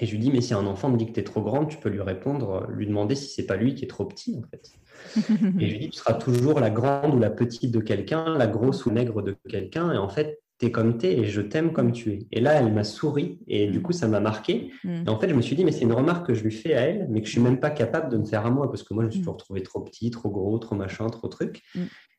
Et 0.00 0.06
je 0.06 0.12
lui 0.12 0.18
dis, 0.20 0.30
mais 0.30 0.40
si 0.40 0.54
un 0.54 0.66
enfant 0.66 0.88
me 0.90 0.96
dit 0.96 1.06
que 1.06 1.12
tu 1.12 1.20
es 1.20 1.24
trop 1.24 1.42
grande, 1.42 1.68
tu 1.68 1.76
peux 1.76 1.88
lui 1.88 2.00
répondre, 2.00 2.66
lui 2.70 2.86
demander 2.86 3.16
si 3.16 3.28
c'est 3.30 3.46
pas 3.46 3.56
lui 3.56 3.74
qui 3.74 3.84
est 3.84 3.88
trop 3.88 4.04
petit, 4.04 4.38
en 4.38 4.48
fait. 4.48 4.70
et 5.60 5.66
je 5.66 5.72
lui 5.72 5.78
dis, 5.78 5.90
tu 5.90 5.98
seras 5.98 6.14
toujours 6.14 6.60
la 6.60 6.70
grande 6.70 7.14
ou 7.14 7.18
la 7.18 7.30
petite 7.30 7.72
de 7.72 7.80
quelqu'un, 7.80 8.38
la 8.38 8.46
grosse 8.46 8.86
ou 8.86 8.92
maigre 8.92 9.22
de 9.22 9.36
quelqu'un. 9.48 9.92
Et 9.92 9.98
en 9.98 10.08
fait, 10.08 10.38
t'es 10.58 10.72
comme 10.72 10.98
t'es 10.98 11.16
et 11.16 11.24
je 11.24 11.40
t'aime 11.40 11.72
comme 11.72 11.92
tu 11.92 12.12
es. 12.12 12.18
Et 12.32 12.40
là, 12.40 12.54
elle 12.54 12.72
m'a 12.72 12.84
souri 12.84 13.38
et 13.46 13.68
du 13.68 13.78
mm. 13.78 13.82
coup, 13.82 13.92
ça 13.92 14.08
m'a 14.08 14.20
marqué. 14.20 14.72
Mm. 14.84 15.04
Et 15.06 15.08
en 15.08 15.18
fait, 15.18 15.28
je 15.28 15.34
me 15.34 15.40
suis 15.40 15.56
dit, 15.56 15.64
mais 15.64 15.72
c'est 15.72 15.84
une 15.84 15.92
remarque 15.92 16.26
que 16.26 16.34
je 16.34 16.42
lui 16.42 16.50
fais 16.50 16.74
à 16.74 16.80
elle, 16.80 17.06
mais 17.10 17.20
que 17.20 17.26
je 17.26 17.32
suis 17.32 17.40
même 17.40 17.60
pas 17.60 17.70
capable 17.70 18.10
de 18.10 18.18
me 18.18 18.24
faire 18.24 18.44
à 18.44 18.50
moi 18.50 18.68
parce 18.68 18.82
que 18.82 18.92
moi, 18.92 19.04
je 19.04 19.06
me 19.06 19.10
suis 19.12 19.20
mm. 19.20 19.24
toujours 19.24 19.36
trouvé 19.36 19.62
trop 19.62 19.80
petit, 19.80 20.10
trop 20.10 20.30
gros, 20.30 20.58
trop 20.58 20.74
machin, 20.74 21.06
trop 21.06 21.28
truc. 21.28 21.62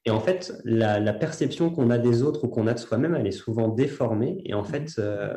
Et 0.06 0.12
en 0.12 0.20
fait, 0.22 0.54
la, 0.64 1.14
perception 1.14 1.70
qu'on 1.70 1.90
a 1.90 1.98
des 1.98 2.24
autres 2.24 2.46
ou 2.46 2.48
qu'on 2.48 2.68
a 2.68 2.74
de 2.74 2.80
soi-même, 2.80 3.16
elle 3.16 3.28
est 3.28 3.32
souvent 3.32 3.68
déformée. 3.68 4.42
Et 4.46 4.54
en 4.54 4.64
fait, 4.64 4.94
euh, 4.98 5.36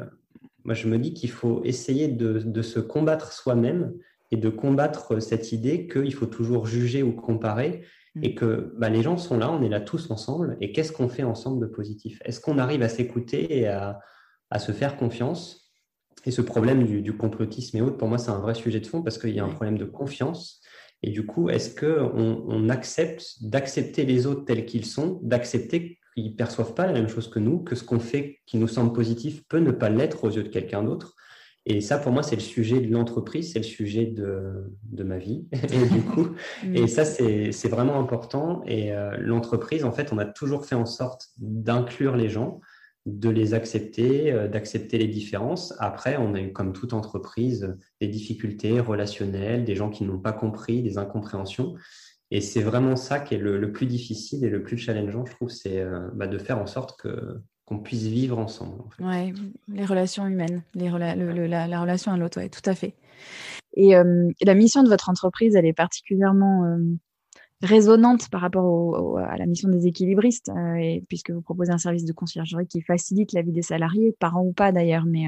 moi, 0.64 0.74
je 0.74 0.86
me 0.86 0.98
dis 0.98 1.12
qu'il 1.12 1.30
faut 1.30 1.60
essayer 1.64 2.06
de, 2.06 2.38
de 2.38 2.62
se 2.62 2.78
combattre 2.78 3.32
soi-même 3.32 3.92
et 4.30 4.36
de 4.36 4.48
combattre 4.48 5.20
cette 5.20 5.50
idée 5.50 5.88
qu'il 5.88 6.14
faut 6.14 6.26
toujours 6.26 6.66
juger 6.66 7.02
ou 7.02 7.12
comparer 7.12 7.82
et 8.20 8.30
mm. 8.30 8.34
que 8.34 8.74
bah, 8.76 8.90
les 8.90 9.02
gens 9.02 9.16
sont 9.16 9.38
là, 9.38 9.50
on 9.50 9.62
est 9.62 9.68
là 9.68 9.80
tous 9.80 10.10
ensemble, 10.10 10.56
et 10.60 10.72
qu'est-ce 10.72 10.92
qu'on 10.92 11.08
fait 11.08 11.22
ensemble 11.22 11.60
de 11.60 11.66
positif? 11.66 12.20
Est-ce 12.24 12.40
qu'on 12.40 12.58
arrive 12.58 12.82
à 12.82 12.88
s'écouter 12.88 13.58
et 13.58 13.68
à, 13.68 14.00
se 14.58 14.72
faire 14.72 14.96
confiance? 14.96 15.72
Et 16.24 16.30
ce 16.30 16.42
problème 16.42 16.84
du, 16.84 17.16
complotisme 17.16 17.76
et 17.78 17.80
autres, 17.80 17.96
pour 17.96 18.08
moi, 18.08 18.18
c'est 18.18 18.30
un 18.30 18.38
vrai 18.38 18.54
sujet 18.54 18.80
de 18.80 18.86
fond 18.86 19.02
parce 19.02 19.18
qu'il 19.18 19.34
y 19.34 19.40
a 19.40 19.44
un 19.44 19.48
problème 19.48 19.78
de 19.78 19.86
confiance. 19.86 20.60
Et 21.02 21.10
du 21.10 21.26
coup, 21.26 21.48
est-ce 21.48 21.74
qu'on 21.74 22.44
on 22.46 22.68
accepte 22.68 23.42
d'accepter 23.42 24.04
les 24.04 24.26
autres 24.26 24.44
tels 24.44 24.66
qu'ils 24.66 24.84
sont, 24.84 25.18
d'accepter 25.22 25.98
qu'ils 26.14 26.32
ne 26.32 26.36
perçoivent 26.36 26.74
pas 26.74 26.86
la 26.86 26.92
même 26.92 27.08
chose 27.08 27.28
que 27.28 27.40
nous, 27.40 27.60
que 27.60 27.74
ce 27.74 27.82
qu'on 27.82 27.98
fait 27.98 28.38
qui 28.46 28.58
nous 28.58 28.68
semble 28.68 28.92
positif 28.92 29.42
peut 29.48 29.58
ne 29.58 29.72
pas 29.72 29.88
l'être 29.88 30.22
aux 30.24 30.30
yeux 30.30 30.44
de 30.44 30.48
quelqu'un 30.48 30.84
d'autre? 30.84 31.16
Et 31.64 31.80
ça, 31.80 31.98
pour 31.98 32.10
moi, 32.10 32.22
c'est 32.22 32.34
le 32.34 32.42
sujet 32.42 32.80
de 32.80 32.90
l'entreprise, 32.90 33.52
c'est 33.52 33.60
le 33.60 33.64
sujet 33.64 34.06
de, 34.06 34.64
de, 34.84 35.04
ma 35.04 35.18
vie. 35.18 35.46
et 35.52 35.86
du 35.86 36.02
coup, 36.02 36.30
mm. 36.64 36.76
et 36.76 36.86
ça, 36.88 37.04
c'est 37.04 37.68
vraiment 37.68 38.00
important. 38.00 38.62
Et 38.66 38.92
euh, 38.92 39.16
l'entreprise, 39.18 39.84
en 39.84 39.92
fait, 39.92 40.12
on 40.12 40.18
a 40.18 40.24
toujours 40.24 40.66
fait 40.66 40.74
en 40.74 40.86
sorte 40.86 41.28
d'inclure 41.38 42.16
les 42.16 42.28
gens, 42.28 42.60
de 43.06 43.28
les 43.28 43.54
accepter, 43.54 44.32
euh, 44.32 44.48
d'accepter 44.48 44.98
les 44.98 45.06
différences. 45.06 45.72
Après, 45.78 46.16
on 46.16 46.34
a 46.34 46.40
eu, 46.40 46.52
comme 46.52 46.72
toute 46.72 46.94
entreprise, 46.94 47.76
des 48.00 48.08
difficultés 48.08 48.80
relationnelles, 48.80 49.64
des 49.64 49.76
gens 49.76 49.90
qui 49.90 50.02
n'ont 50.02 50.18
pas 50.18 50.32
compris, 50.32 50.82
des 50.82 50.98
incompréhensions. 50.98 51.74
Et 52.32 52.40
c'est 52.40 52.62
vraiment 52.62 52.96
ça 52.96 53.20
qui 53.20 53.34
est 53.34 53.38
le, 53.38 53.70
plus 53.72 53.86
difficile 53.86 54.44
et 54.44 54.48
le 54.48 54.64
plus 54.64 54.78
challengeant, 54.78 55.26
je 55.26 55.32
trouve, 55.32 55.50
c'est 55.50 55.80
euh, 55.80 56.08
bah, 56.14 56.26
de 56.26 56.38
faire 56.38 56.58
en 56.58 56.66
sorte 56.66 56.98
que 56.98 57.40
qu'on 57.72 57.78
puisse 57.82 58.04
vivre 58.04 58.38
ensemble. 58.38 58.82
Oui, 59.00 59.32
les 59.68 59.84
relations 59.84 60.26
humaines, 60.26 60.62
les 60.74 60.88
la, 60.88 61.80
relation 61.80 62.12
à 62.12 62.16
l'autre, 62.16 62.40
oui, 62.40 62.50
tout 62.50 62.68
à 62.68 62.74
fait. 62.74 62.94
Et, 63.74 63.96
euh, 63.96 64.28
la 64.42 64.54
mission 64.54 64.82
de 64.82 64.88
votre 64.88 65.08
entreprise, 65.08 65.56
elle 65.56 65.66
est 65.66 65.72
particulièrement 65.72 66.64
euh, 66.64 66.78
résonante 67.62 68.28
par 68.28 68.40
rapport 68.40 69.18
à 69.18 69.36
la 69.36 69.46
mission 69.46 69.68
des 69.68 69.86
équilibristes, 69.86 70.50
euh, 70.50 70.74
et, 70.74 71.04
puisque 71.08 71.30
vous 71.30 71.42
proposez 71.42 71.72
un 71.72 71.78
service 71.78 72.04
de 72.04 72.12
conciergerie 72.12 72.66
qui 72.66 72.82
facilite 72.82 73.32
la 73.32 73.42
vie 73.42 73.52
des 73.52 73.62
salariés, 73.62 74.14
parents 74.18 74.44
ou 74.44 74.52
pas 74.52 74.72
d'ailleurs. 74.72 75.04
Mais 75.06 75.24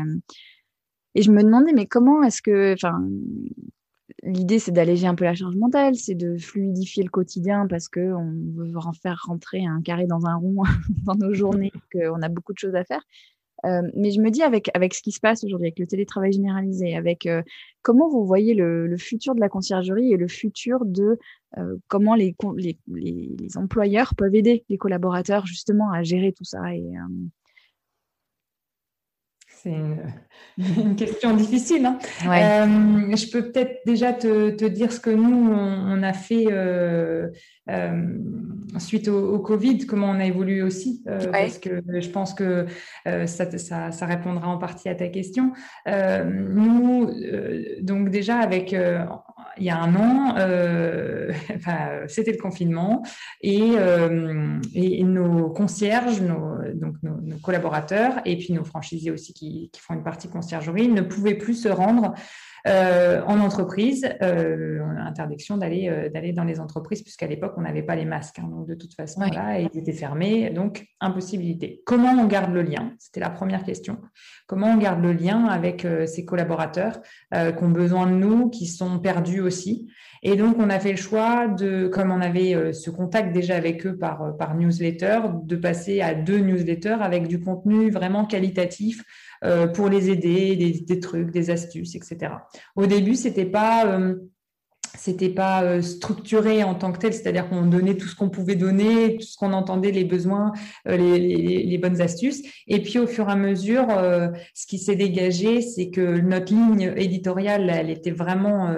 et 1.14 1.22
je 1.22 1.30
me 1.30 1.42
demandais, 1.42 1.72
mais 1.72 1.86
comment 1.86 2.22
est-ce 2.24 2.42
que, 2.42 2.74
enfin, 2.74 3.00
l'idée, 4.22 4.58
c'est 4.58 4.72
d'alléger 4.72 5.06
un 5.06 5.14
peu 5.14 5.24
la 5.24 5.34
charge 5.34 5.56
mentale, 5.56 5.94
c'est 5.96 6.14
de 6.14 6.36
fluidifier 6.36 7.02
le 7.02 7.10
quotidien 7.10 7.66
parce 7.66 7.88
qu'on 7.88 8.34
veut 8.56 8.76
en 8.76 8.92
faire 8.92 9.22
rentrer 9.26 9.64
un 9.64 9.80
carré 9.82 10.06
dans 10.06 10.26
un 10.26 10.36
rond 10.36 10.62
dans 11.04 11.14
nos 11.14 11.32
journées, 11.34 11.72
qu'on 11.92 12.22
a 12.22 12.28
beaucoup 12.28 12.52
de 12.52 12.58
choses 12.58 12.74
à 12.74 12.84
faire. 12.84 13.02
Euh, 13.64 13.82
mais 13.94 14.10
je 14.10 14.20
me 14.20 14.30
dis, 14.30 14.42
avec, 14.42 14.70
avec 14.74 14.92
ce 14.92 15.00
qui 15.00 15.12
se 15.12 15.20
passe 15.20 15.42
aujourd'hui, 15.42 15.68
avec 15.68 15.78
le 15.78 15.86
télétravail 15.86 16.32
généralisé, 16.32 16.96
avec 16.96 17.24
euh, 17.24 17.42
comment 17.82 18.10
vous 18.10 18.26
voyez 18.26 18.52
le, 18.54 18.94
futur 18.98 19.34
de 19.34 19.40
la 19.40 19.48
conciergerie 19.48 20.12
et 20.12 20.16
le 20.18 20.28
futur 20.28 20.84
de 20.84 21.18
euh, 21.56 21.76
comment 21.88 22.14
les, 22.14 22.36
les, 22.56 22.76
les, 22.88 23.56
employeurs 23.56 24.14
peuvent 24.16 24.34
aider 24.34 24.64
les 24.68 24.76
collaborateurs 24.76 25.46
justement 25.46 25.90
à 25.92 26.02
gérer 26.02 26.32
tout 26.32 26.44
ça 26.44 26.74
et, 26.74 26.92
c'est 29.64 29.72
une, 30.58 30.94
question 30.96 31.34
difficile. 31.34 31.86
Hein. 31.86 31.98
Euh, 32.26 33.16
je 33.16 33.30
peux 33.30 33.50
peut-être 33.50 33.80
déjà 33.86 34.12
te, 34.12 34.66
dire 34.68 34.92
ce 34.92 35.00
que 35.00 35.10
nous, 35.10 35.50
on, 35.50 36.02
a 36.02 36.12
fait 36.12 36.46
euh, 36.50 37.28
euh, 37.70 38.02
suite 38.78 39.08
au, 39.08 39.38
Covid, 39.38 39.86
comment 39.86 40.10
on 40.10 40.20
a 40.20 40.26
évolué 40.26 40.62
aussi, 40.62 41.02
parce 41.32 41.58
que 41.58 41.82
je 41.86 42.08
pense 42.08 42.34
que 42.34 42.66
ça, 43.04 43.90
ça, 43.90 44.06
répondra 44.06 44.48
en 44.48 44.58
partie 44.58 44.88
à 44.88 44.94
ta 44.94 45.08
question. 45.08 45.52
nous, 45.86 47.10
donc 47.80 48.10
déjà 48.10 48.36
avec 48.38 48.74
il 49.58 49.64
y 49.64 49.70
a 49.70 49.78
un 49.78 49.94
an, 49.94 50.34
euh, 50.38 51.32
c'était 52.08 52.32
le 52.32 52.38
confinement 52.38 53.02
et, 53.40 53.72
euh, 53.76 54.58
nos 55.04 55.50
concierges, 55.50 56.20
nos, 56.20 56.58
donc 56.74 56.96
nos, 57.02 57.38
collaborateurs 57.42 58.20
et 58.24 58.36
puis 58.36 58.52
nos 58.52 58.64
franchisés 58.64 59.10
aussi 59.10 59.32
qui, 59.32 59.70
qui, 59.72 59.80
font 59.80 59.94
une 59.94 60.04
partie 60.04 60.28
conciergerie 60.28 60.88
ne 60.88 61.02
pouvaient 61.02 61.34
plus 61.34 61.54
se 61.54 61.68
rendre 61.68 62.14
en 62.66 63.40
entreprise, 63.40 64.08
euh, 64.22 64.78
on 64.82 64.96
a 64.96 65.02
interdiction 65.02 65.58
d'aller 65.58 65.88
euh, 65.88 66.08
d'aller 66.08 66.32
dans 66.32 66.44
les 66.44 66.60
entreprises, 66.60 67.02
puisqu'à 67.02 67.26
l'époque, 67.26 67.52
on 67.56 67.62
n'avait 67.62 67.82
pas 67.82 67.94
les 67.94 68.06
masques. 68.06 68.38
Hein, 68.38 68.48
donc, 68.50 68.66
de 68.66 68.74
toute 68.74 68.94
façon, 68.94 69.20
là, 69.20 69.60
ils 69.60 69.78
étaient 69.78 69.92
fermés. 69.92 70.50
Donc, 70.50 70.86
impossibilité. 71.00 71.82
Comment 71.84 72.12
on 72.12 72.26
garde 72.26 72.52
le 72.54 72.62
lien? 72.62 72.92
C'était 72.98 73.20
la 73.20 73.30
première 73.30 73.64
question. 73.64 73.98
Comment 74.46 74.68
on 74.68 74.78
garde 74.78 75.02
le 75.02 75.12
lien 75.12 75.44
avec 75.44 75.86
ces 76.06 76.24
collaborateurs 76.24 77.00
qui 77.32 77.64
ont 77.64 77.70
besoin 77.70 78.06
de 78.06 78.12
nous, 78.12 78.50
qui 78.50 78.66
sont 78.66 78.98
perdus 78.98 79.40
aussi? 79.40 79.90
Et 80.22 80.36
donc, 80.36 80.56
on 80.58 80.70
a 80.70 80.78
fait 80.78 80.92
le 80.92 80.98
choix 80.98 81.48
de, 81.48 81.88
comme 81.88 82.10
on 82.10 82.20
avait 82.20 82.72
ce 82.72 82.90
contact 82.90 83.34
déjà 83.34 83.56
avec 83.56 83.86
eux 83.86 83.96
par, 83.96 84.36
par 84.38 84.54
newsletter, 84.54 85.20
de 85.42 85.56
passer 85.56 86.00
à 86.00 86.14
deux 86.14 86.38
newsletters 86.38 86.98
avec 87.00 87.26
du 87.26 87.40
contenu 87.40 87.90
vraiment 87.90 88.24
qualitatif 88.24 89.02
euh, 89.44 89.66
pour 89.66 89.88
les 89.88 90.08
aider, 90.08 90.56
des, 90.56 91.00
trucs, 91.00 91.30
des 91.30 91.50
astuces, 91.50 91.94
etc. 91.94 92.32
Au 92.76 92.86
début, 92.86 93.14
c'était 93.14 93.44
pas 93.44 93.86
euh, 93.86 94.14
pas 95.36 95.62
euh, 95.64 95.82
structuré 95.82 96.62
en 96.62 96.74
tant 96.74 96.92
que 96.92 96.98
tel, 96.98 97.12
c'est-à-dire 97.12 97.50
qu'on 97.50 97.66
donnait 97.66 97.96
tout 97.96 98.08
ce 98.08 98.16
qu'on 98.16 98.30
pouvait 98.30 98.54
donner, 98.54 99.16
tout 99.16 99.26
ce 99.26 99.36
qu'on 99.36 99.52
entendait, 99.52 99.90
les 99.90 100.04
besoins, 100.04 100.52
les, 100.86 101.78
bonnes 101.82 102.00
astuces. 102.00 102.42
Et 102.68 102.80
puis 102.80 102.98
au 102.98 103.06
fur 103.06 103.28
et 103.28 103.32
à 103.32 103.36
mesure, 103.36 103.88
ce 104.54 104.66
qui 104.66 104.78
s'est 104.78 104.96
dégagé, 104.96 105.60
c'est 105.60 105.90
que 105.90 106.20
notre 106.20 106.54
ligne 106.54 106.94
éditoriale, 106.96 107.68
elle 107.68 107.90
était 107.90 108.12
vraiment 108.12 108.74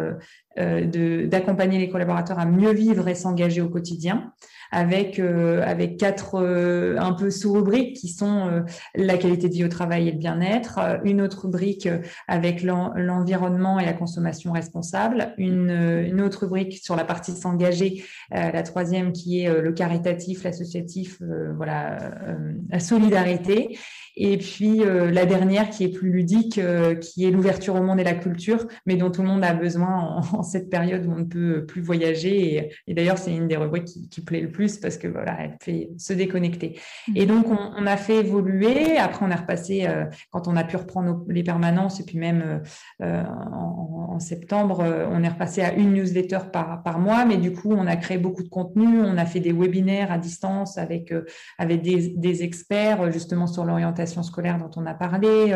d'accompagner 0.57 1.79
les 1.79 1.89
collaborateurs 1.89 2.41
à 2.41 2.47
mieux 2.47 2.73
vivre 2.73 3.07
et 3.07 3.15
s'engager 3.15 3.61
au 3.61 3.69
quotidien 3.69 4.33
avec, 4.71 5.19
euh, 5.19 5.63
avec 5.65 5.97
quatre 5.97 6.37
euh, 6.37 6.97
un 6.99 7.13
peu 7.13 7.31
sous-rubriques 7.31 7.97
qui 7.97 8.09
sont 8.09 8.49
euh, 8.49 8.61
la 8.95 9.17
qualité 9.17 9.49
de 9.49 9.55
vie 9.55 9.65
au 9.65 9.69
travail 9.69 10.09
et 10.09 10.13
le 10.13 10.19
bien-être, 10.19 10.79
une 11.05 11.21
autre 11.21 11.43
rubrique 11.47 11.89
avec 12.29 12.63
l'environnement 12.63 13.79
et 13.79 13.85
la 13.85 13.93
consommation 13.93 14.53
responsable, 14.53 15.35
une, 15.39 15.71
une, 15.71 16.21
autre 16.21 16.41
rubrique 16.41 16.79
sur 16.83 16.97
la 16.97 17.05
partie 17.05 17.33
s'engager, 17.33 18.05
la 18.31 18.63
troisième 18.63 19.13
qui 19.13 19.41
est 19.41 19.61
le 19.61 19.73
caritatif, 19.73 20.45
l'associatif, 20.45 21.21
voilà, 21.57 21.99
la 22.71 22.81
solidarité, 22.81 23.79
et 24.17 24.39
puis 24.39 24.79
la 24.79 25.27
dernière 25.27 25.71
qui 25.71 25.85
est 25.85 25.89
plus 25.89 26.11
ludique, 26.11 26.61
qui 27.01 27.25
est 27.25 27.31
l'ouverture 27.31 27.75
au 27.75 27.83
monde 27.83 28.01
et 28.01 28.05
la 28.05 28.15
culture, 28.15 28.67
mais 28.87 28.97
dont 28.97 29.11
tout 29.11 29.23
le 29.23 29.29
monde 29.29 29.45
a 29.45 29.53
besoin 29.53 30.23
en, 30.33 30.43
cette 30.43 30.71
période 30.71 31.07
où 31.07 31.13
on 31.13 31.19
ne 31.19 31.25
peut 31.25 31.67
plus 31.67 31.83
voyager. 31.83 32.71
Et, 32.87 32.95
d'ailleurs, 32.95 33.19
c'est 33.19 33.35
une 33.35 33.49
des 33.49 33.57
rubriques 33.57 33.85
qui, 33.85 34.09
qui 34.09 34.21
plaît 34.21 34.41
le 34.41 34.51
plus 34.51 34.79
parce 34.79 34.97
que 34.97 35.09
voilà, 35.09 35.37
elle 35.41 35.57
fait 35.61 35.91
se 35.99 36.13
déconnecter. 36.13 36.79
Mmh. 37.09 37.17
Et 37.17 37.27
donc, 37.27 37.47
on, 37.49 37.87
a 37.87 37.97
fait 37.97 38.17
évoluer. 38.17 38.97
Après, 38.97 39.25
on 39.25 39.31
est 39.31 39.37
repassé, 39.37 39.87
euh, 39.87 40.05
quand 40.31 40.49
on 40.49 40.57
a 40.57 40.65
pu 40.65 40.77
reprendre 40.77 41.25
les 41.29 41.43
permanences, 41.43 42.01
et 42.01 42.05
puis 42.05 42.19
même 42.19 42.43
euh, 42.43 42.59
euh, 43.03 43.23
en, 43.25 44.19
septembre, 44.19 44.83
on 45.11 45.23
est 45.23 45.29
repassé 45.29 45.61
à 45.61 45.75
une 45.75 45.93
newsletter 45.93 46.39
par, 46.53 46.83
par 46.83 46.99
mois. 46.99 47.25
Mais 47.27 47.37
du 47.37 47.53
coup, 47.53 47.73
on 47.73 47.87
a 47.87 47.97
créé 47.97 48.19
beaucoup 48.19 48.43
de 48.43 48.49
contenu. 48.49 49.01
On 49.01 49.19
a 49.19 49.27
fait 49.27 49.41
des 49.41 49.53
webinaires 49.53 50.11
à 50.11 50.19
distance 50.19 50.79
avec, 50.79 51.13
avec 51.59 51.83
des, 51.83 52.15
des, 52.17 52.43
experts, 52.43 53.13
justement, 53.13 53.47
sur 53.47 53.65
l'orientation 53.65 54.06
scolaire 54.07 54.59
dont 54.59 54.71
on 54.77 54.87
a 54.87 54.95
parlé, 54.95 55.55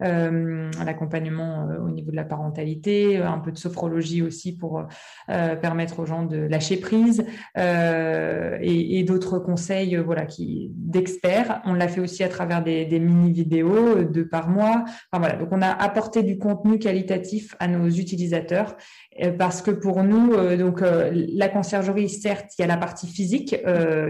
l'accompagnement 0.00 1.68
au 1.84 1.90
niveau 1.90 2.10
de 2.10 2.16
la 2.16 2.24
parentalité, 2.24 3.18
un 3.18 3.38
peu 3.38 3.52
de 3.52 3.58
sophrologie 3.58 4.22
aussi 4.22 4.56
pour 4.56 4.84
permettre 5.26 6.00
aux 6.00 6.06
gens 6.06 6.24
de 6.24 6.38
lâcher 6.38 6.76
prise. 6.76 7.24
Euh, 7.58 8.58
et, 8.60 9.02
d'autres 9.02 9.38
conseils 9.38 9.96
euh, 9.96 10.02
voilà, 10.02 10.26
qui, 10.26 10.70
d'experts. 10.74 11.60
On 11.64 11.74
l'a 11.74 11.88
fait 11.88 12.00
aussi 12.00 12.22
à 12.22 12.28
travers 12.28 12.62
des, 12.62 12.86
mini-vidéos, 12.98 13.98
euh, 13.98 14.04
deux 14.04 14.26
par 14.26 14.48
mois. 14.48 14.84
On 15.12 15.62
a 15.62 15.68
apporté 15.68 16.22
du 16.22 16.38
contenu 16.38 16.78
qualitatif 16.78 17.54
à 17.58 17.68
nos 17.68 17.88
utilisateurs 17.88 18.76
parce 19.38 19.60
que 19.60 19.70
pour 19.70 20.02
nous, 20.04 20.36
donc, 20.56 20.80
la 20.80 21.48
conciergerie, 21.48 22.08
certes, 22.08 22.52
il 22.58 22.62
y 22.62 22.64
a 22.64 22.68
la 22.68 22.76
partie 22.76 23.06
physique 23.06 23.56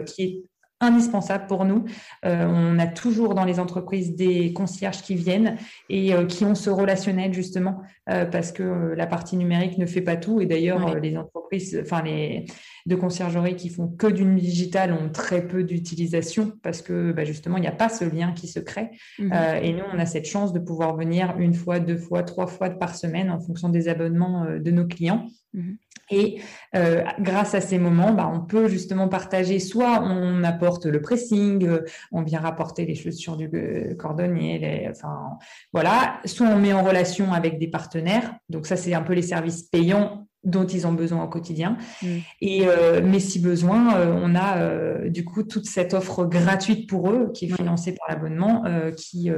qui 0.06 0.22
est 0.22 0.42
indispensable 0.82 1.46
pour 1.46 1.64
nous. 1.64 1.84
on 2.24 2.78
a 2.78 2.86
toujours 2.86 3.34
dans 3.34 3.44
les 3.44 3.58
entreprises 3.58 4.14
des 4.14 4.52
concierges 4.52 5.02
qui 5.02 5.14
viennent 5.14 5.56
et 5.88 6.12
qui 6.28 6.44
ont 6.44 6.54
ce 6.54 6.70
relationnel 6.70 7.32
justement 7.32 7.80
parce 8.06 8.52
que 8.52 8.94
la 8.96 9.06
partie 9.06 9.36
numérique 9.36 9.78
ne 9.78 9.86
fait 9.86 10.00
pas 10.00 10.16
tout 10.16 10.40
et 10.40 10.46
d'ailleurs 10.46 10.98
les 10.98 11.16
entreprises, 11.16 11.80
enfin 11.82 12.02
les 12.02 12.46
de 12.86 12.96
conciergerie 12.96 13.56
qui 13.56 13.68
font 13.68 13.88
que 13.88 14.06
du 14.06 14.24
digital 14.34 14.92
ont 14.92 15.10
très 15.10 15.46
peu 15.46 15.64
d'utilisation 15.64 16.52
parce 16.62 16.82
que 16.82 17.12
bah, 17.12 17.24
justement, 17.24 17.56
il 17.56 17.62
n'y 17.62 17.68
a 17.68 17.72
pas 17.72 17.88
ce 17.88 18.04
lien 18.04 18.32
qui 18.32 18.48
se 18.48 18.60
crée. 18.60 18.90
Mhm. 19.18 19.32
Euh, 19.32 19.54
et 19.60 19.72
nous, 19.72 19.84
on 19.92 19.98
a 19.98 20.06
cette 20.06 20.26
chance 20.26 20.52
de 20.52 20.58
pouvoir 20.58 20.96
venir 20.96 21.34
une 21.38 21.54
fois, 21.54 21.80
deux 21.80 21.98
fois, 21.98 22.22
trois 22.22 22.46
fois 22.46 22.70
par 22.70 22.94
semaine 22.94 23.30
en 23.30 23.40
fonction 23.40 23.68
des 23.68 23.88
abonnements 23.88 24.44
euh, 24.44 24.58
de 24.58 24.70
nos 24.70 24.86
clients. 24.86 25.26
Mhm. 25.52 25.76
Et 26.10 26.42
euh, 26.74 27.04
grâce 27.20 27.54
à 27.54 27.60
ces 27.62 27.78
moments, 27.78 28.12
bah, 28.12 28.30
on 28.30 28.40
peut 28.40 28.68
justement 28.68 29.08
partager, 29.08 29.58
soit 29.60 30.02
on 30.02 30.44
apporte 30.44 30.84
le 30.84 31.00
pressing, 31.00 31.66
on 32.10 32.22
vient 32.22 32.40
rapporter 32.40 32.84
les 32.84 32.94
chaussures 32.94 33.36
du 33.36 33.48
cordonnier, 33.96 34.88
enfin 34.90 35.38
voilà, 35.72 36.20
soit 36.26 36.48
on 36.48 36.58
met 36.58 36.74
en 36.74 36.82
relation 36.82 37.32
avec 37.32 37.58
des 37.58 37.68
partenaires. 37.68 38.34
Donc 38.50 38.66
ça, 38.66 38.76
c'est 38.76 38.92
un 38.92 39.00
peu 39.00 39.14
les 39.14 39.22
services 39.22 39.62
payants 39.62 40.26
dont 40.44 40.66
ils 40.66 40.86
ont 40.86 40.92
besoin 40.92 41.22
au 41.24 41.28
quotidien. 41.28 41.76
Mm. 42.02 42.06
Et, 42.40 42.66
euh, 42.66 43.00
mais 43.04 43.20
si 43.20 43.38
besoin, 43.38 43.96
euh, 43.96 44.20
on 44.22 44.34
a 44.34 44.58
euh, 44.58 45.08
du 45.08 45.24
coup 45.24 45.42
toute 45.42 45.66
cette 45.66 45.94
offre 45.94 46.24
gratuite 46.24 46.88
pour 46.88 47.10
eux 47.10 47.30
qui 47.32 47.46
est 47.46 47.54
financée 47.54 47.94
par 47.94 48.08
l'abonnement 48.08 48.64
qui, 48.96 49.30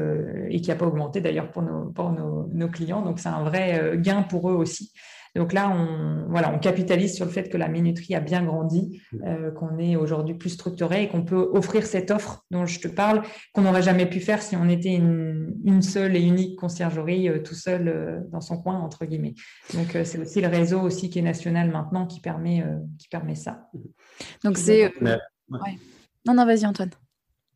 et 0.48 0.60
qui 0.60 0.68
n'a 0.68 0.76
pas 0.76 0.86
augmenté 0.86 1.20
d'ailleurs 1.20 1.50
pour, 1.50 1.62
nos, 1.62 1.86
pour 1.86 2.10
nos, 2.12 2.48
nos, 2.52 2.68
clients. 2.68 3.02
Donc 3.02 3.18
c'est 3.18 3.28
un 3.28 3.44
vrai 3.44 3.98
gain 3.98 4.22
pour 4.22 4.50
eux 4.50 4.54
aussi. 4.54 4.92
Donc 5.34 5.52
là, 5.52 5.68
on, 5.68 6.26
voilà, 6.28 6.52
on 6.54 6.58
capitalise 6.58 7.14
sur 7.14 7.24
le 7.24 7.30
fait 7.30 7.48
que 7.48 7.56
la 7.56 7.68
minuterie 7.68 8.14
a 8.14 8.20
bien 8.20 8.44
grandi, 8.44 9.02
mm. 9.12 9.22
euh, 9.26 9.50
qu'on 9.50 9.78
est 9.78 9.96
aujourd'hui 9.96 10.34
plus 10.34 10.50
structuré 10.50 11.02
et 11.02 11.08
qu'on 11.08 11.24
peut 11.24 11.50
offrir 11.52 11.86
cette 11.86 12.10
offre 12.10 12.44
dont 12.50 12.66
je 12.66 12.78
te 12.78 12.88
parle, 12.88 13.22
qu'on 13.52 13.62
n'aurait 13.62 13.82
jamais 13.82 14.06
pu 14.06 14.20
faire 14.20 14.42
si 14.42 14.56
on 14.56 14.68
était 14.68 14.94
une, 14.94 15.82
seule 15.82 16.16
et 16.16 16.22
unique 16.22 16.58
conciergerie 16.58 17.28
euh, 17.28 17.42
tout 17.42 17.54
seul 17.54 17.88
euh, 17.88 18.20
dans 18.30 18.40
son 18.40 18.58
coin, 18.58 18.78
entre 18.78 19.04
guillemets. 19.04 19.34
Donc 19.74 19.96
c'est 20.04 20.18
aussi 20.18 20.40
le 20.40 20.48
réseau 20.48 20.80
aussi 20.80 21.10
qui 21.10 21.18
est 21.18 21.22
national 21.22 21.70
maintenant 21.70 22.06
qui 22.06 22.20
permet, 22.20 22.64
qui 22.98 23.08
permet 23.08 23.34
ça. 23.34 23.68
Donc 24.44 24.56
c'est... 24.56 24.92
Non, 26.26 26.32
non, 26.32 26.46
vas-y 26.46 26.64
Antoine. 26.64 26.90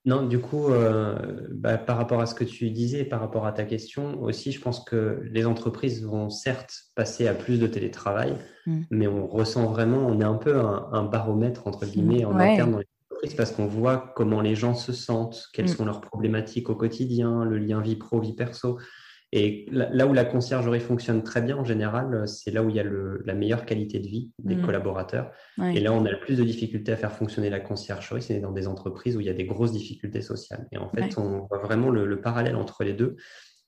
Non, 0.04 0.26
du 0.26 0.38
coup, 0.38 0.68
euh, 0.68 1.48
bah, 1.50 1.76
par 1.76 1.96
rapport 1.96 2.20
à 2.20 2.26
ce 2.26 2.34
que 2.34 2.44
tu 2.44 2.70
disais, 2.70 3.04
par 3.04 3.20
rapport 3.20 3.46
à 3.46 3.52
ta 3.52 3.64
question 3.64 4.22
aussi, 4.22 4.52
je 4.52 4.60
pense 4.60 4.80
que 4.84 5.20
les 5.30 5.44
entreprises 5.44 6.04
vont 6.04 6.30
certes 6.30 6.74
passer 6.94 7.26
à 7.26 7.34
plus 7.34 7.58
de 7.58 7.66
télétravail, 7.66 8.36
mm. 8.66 8.82
mais 8.90 9.06
on 9.06 9.26
ressent 9.26 9.66
vraiment, 9.66 10.06
on 10.06 10.20
est 10.20 10.24
un 10.24 10.36
peu 10.36 10.58
un, 10.58 11.04
baromètre, 11.04 11.66
entre 11.66 11.84
mm. 11.84 11.88
guillemets, 11.88 12.24
en 12.24 12.38
interne 12.38 12.72
dans 12.72 12.78
les 12.78 12.86
entreprises, 13.10 13.34
parce 13.34 13.50
qu'on 13.50 13.66
voit 13.66 14.12
comment 14.16 14.40
les 14.40 14.54
gens 14.54 14.74
se 14.74 14.92
sentent, 14.92 15.48
quelles 15.52 15.66
mm. 15.66 15.76
sont 15.76 15.84
leurs 15.84 16.00
problématiques 16.00 16.70
au 16.70 16.74
quotidien, 16.74 17.44
le 17.44 17.58
lien 17.58 17.80
vie 17.80 17.96
pro, 17.96 18.20
vie 18.20 18.34
perso. 18.34 18.78
Et 19.32 19.66
là 19.70 20.06
où 20.06 20.14
la 20.14 20.24
conciergerie 20.24 20.80
fonctionne 20.80 21.22
très 21.22 21.42
bien 21.42 21.58
en 21.58 21.64
général, 21.64 22.14
euh, 22.14 22.26
c'est 22.26 22.50
là 22.50 22.62
où 22.62 22.70
il 22.70 22.76
y 22.76 22.80
a 22.80 22.84
la 22.84 23.34
meilleure 23.34 23.66
qualité 23.66 23.98
de 23.98 24.06
vie 24.06 24.30
des 24.38 24.56
mmh. 24.56 24.62
collaborateurs. 24.62 25.30
Et 25.74 25.80
là, 25.80 25.92
on 25.92 26.04
a 26.06 26.10
le 26.10 26.18
plus 26.18 26.38
de 26.38 26.44
difficultés 26.44 26.92
à 26.92 26.96
faire 26.96 27.12
fonctionner 27.12 27.50
la 27.50 27.60
conciergerie, 27.60 28.22
c'est 28.22 28.40
dans 28.40 28.52
des 28.52 28.66
entreprises 28.66 29.16
où 29.16 29.20
il 29.20 29.26
y 29.26 29.30
a 29.30 29.34
des 29.34 29.44
grosses 29.44 29.72
difficultés 29.72 30.22
sociales. 30.22 30.66
Et 30.72 30.78
en 30.78 30.88
fait, 30.88 31.18
on 31.18 31.46
voit 31.46 31.58
vraiment 31.58 31.90
le, 31.90 32.20
parallèle 32.20 32.56
entre 32.56 32.84
les 32.84 32.94
deux. 32.94 33.16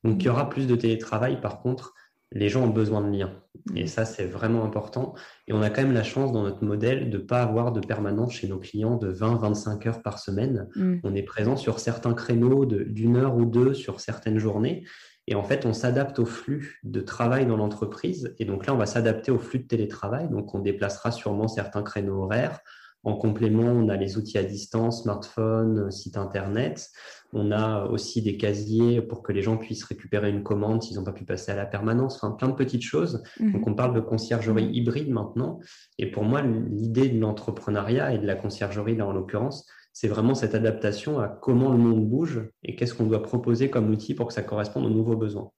Donc, 0.02 0.22
il 0.22 0.26
y 0.26 0.28
aura 0.30 0.48
plus 0.48 0.66
de 0.66 0.74
télétravail. 0.76 1.40
Par 1.42 1.60
contre, 1.60 1.92
les 2.32 2.48
gens 2.48 2.62
ont 2.64 2.70
besoin 2.70 3.02
de 3.02 3.14
liens. 3.14 3.34
Et 3.74 3.84
mmh. 3.84 3.88
ça, 3.88 4.06
c'est 4.06 4.24
vraiment 4.24 4.64
important. 4.64 5.14
Et 5.46 5.52
on 5.52 5.60
a 5.60 5.68
quand 5.68 5.82
même 5.82 5.92
la 5.92 6.04
chance 6.04 6.32
dans 6.32 6.42
notre 6.42 6.64
modèle 6.64 7.10
de 7.10 7.18
ne 7.18 7.22
pas 7.22 7.42
avoir 7.42 7.72
de 7.72 7.80
permanence 7.80 8.32
chez 8.32 8.48
nos 8.48 8.58
clients 8.58 8.96
de 8.96 9.12
20-25 9.12 9.88
heures 9.88 10.00
par 10.00 10.20
semaine. 10.20 10.68
On 11.04 11.14
est 11.14 11.22
présent 11.22 11.56
sur 11.56 11.80
certains 11.80 12.14
créneaux 12.14 12.64
d'une 12.64 13.16
heure 13.16 13.36
ou 13.36 13.44
deux 13.44 13.74
sur 13.74 14.00
certaines 14.00 14.38
journées. 14.38 14.84
Et 15.30 15.36
en 15.36 15.44
fait, 15.44 15.64
on 15.64 15.72
s'adapte 15.72 16.18
au 16.18 16.26
flux 16.26 16.80
de 16.82 17.00
travail 17.00 17.46
dans 17.46 17.56
l'entreprise. 17.56 18.34
Et 18.40 18.44
donc 18.44 18.66
là, 18.66 18.74
on 18.74 18.76
va 18.76 18.86
s'adapter 18.86 19.30
au 19.30 19.38
flux 19.38 19.60
de 19.60 19.66
télétravail. 19.66 20.28
Donc, 20.28 20.54
on 20.56 20.58
déplacera 20.58 21.12
sûrement 21.12 21.46
certains 21.46 21.84
créneaux 21.84 22.24
horaires. 22.24 22.58
En 23.04 23.14
complément, 23.14 23.62
on 23.62 23.88
a 23.88 23.96
les 23.96 24.18
outils 24.18 24.38
à 24.38 24.42
distance, 24.42 25.04
smartphone, 25.04 25.90
site 25.92 26.18
internet. 26.18 26.90
On 27.32 27.52
a 27.52 27.86
aussi 27.86 28.22
des 28.22 28.36
casiers 28.36 29.00
pour 29.00 29.22
que 29.22 29.32
les 29.32 29.40
gens 29.40 29.56
puissent 29.56 29.84
récupérer 29.84 30.30
une 30.30 30.42
commande 30.42 30.82
s'ils 30.82 30.96
n'ont 30.96 31.04
pas 31.04 31.12
pu 31.12 31.24
passer 31.24 31.52
à 31.52 31.56
la 31.56 31.64
permanence. 31.64 32.16
Enfin, 32.16 32.32
plein 32.32 32.48
de 32.48 32.54
petites 32.54 32.82
choses. 32.82 33.22
Mmh. 33.38 33.52
Donc, 33.52 33.68
on 33.68 33.74
parle 33.74 33.94
de 33.94 34.00
conciergerie 34.00 34.66
mmh. 34.66 34.74
hybride 34.74 35.10
maintenant. 35.10 35.60
Et 35.98 36.10
pour 36.10 36.24
moi, 36.24 36.42
l'idée 36.42 37.08
de 37.08 37.20
l'entrepreneuriat 37.20 38.14
et 38.14 38.18
de 38.18 38.26
la 38.26 38.34
conciergerie, 38.34 38.96
là 38.96 39.06
en 39.06 39.12
l'occurrence, 39.12 39.64
c'est 39.92 40.08
vraiment 40.08 40.34
cette 40.34 40.54
adaptation 40.54 41.20
à 41.20 41.28
comment 41.28 41.70
le 41.70 41.78
monde 41.78 42.08
bouge 42.08 42.48
et 42.62 42.76
qu'est-ce 42.76 42.94
qu'on 42.94 43.06
doit 43.06 43.22
proposer 43.22 43.70
comme 43.70 43.90
outil 43.90 44.14
pour 44.14 44.28
que 44.28 44.34
ça 44.34 44.42
corresponde 44.42 44.86
aux 44.86 44.90
nouveaux 44.90 45.16
besoins. 45.16 45.50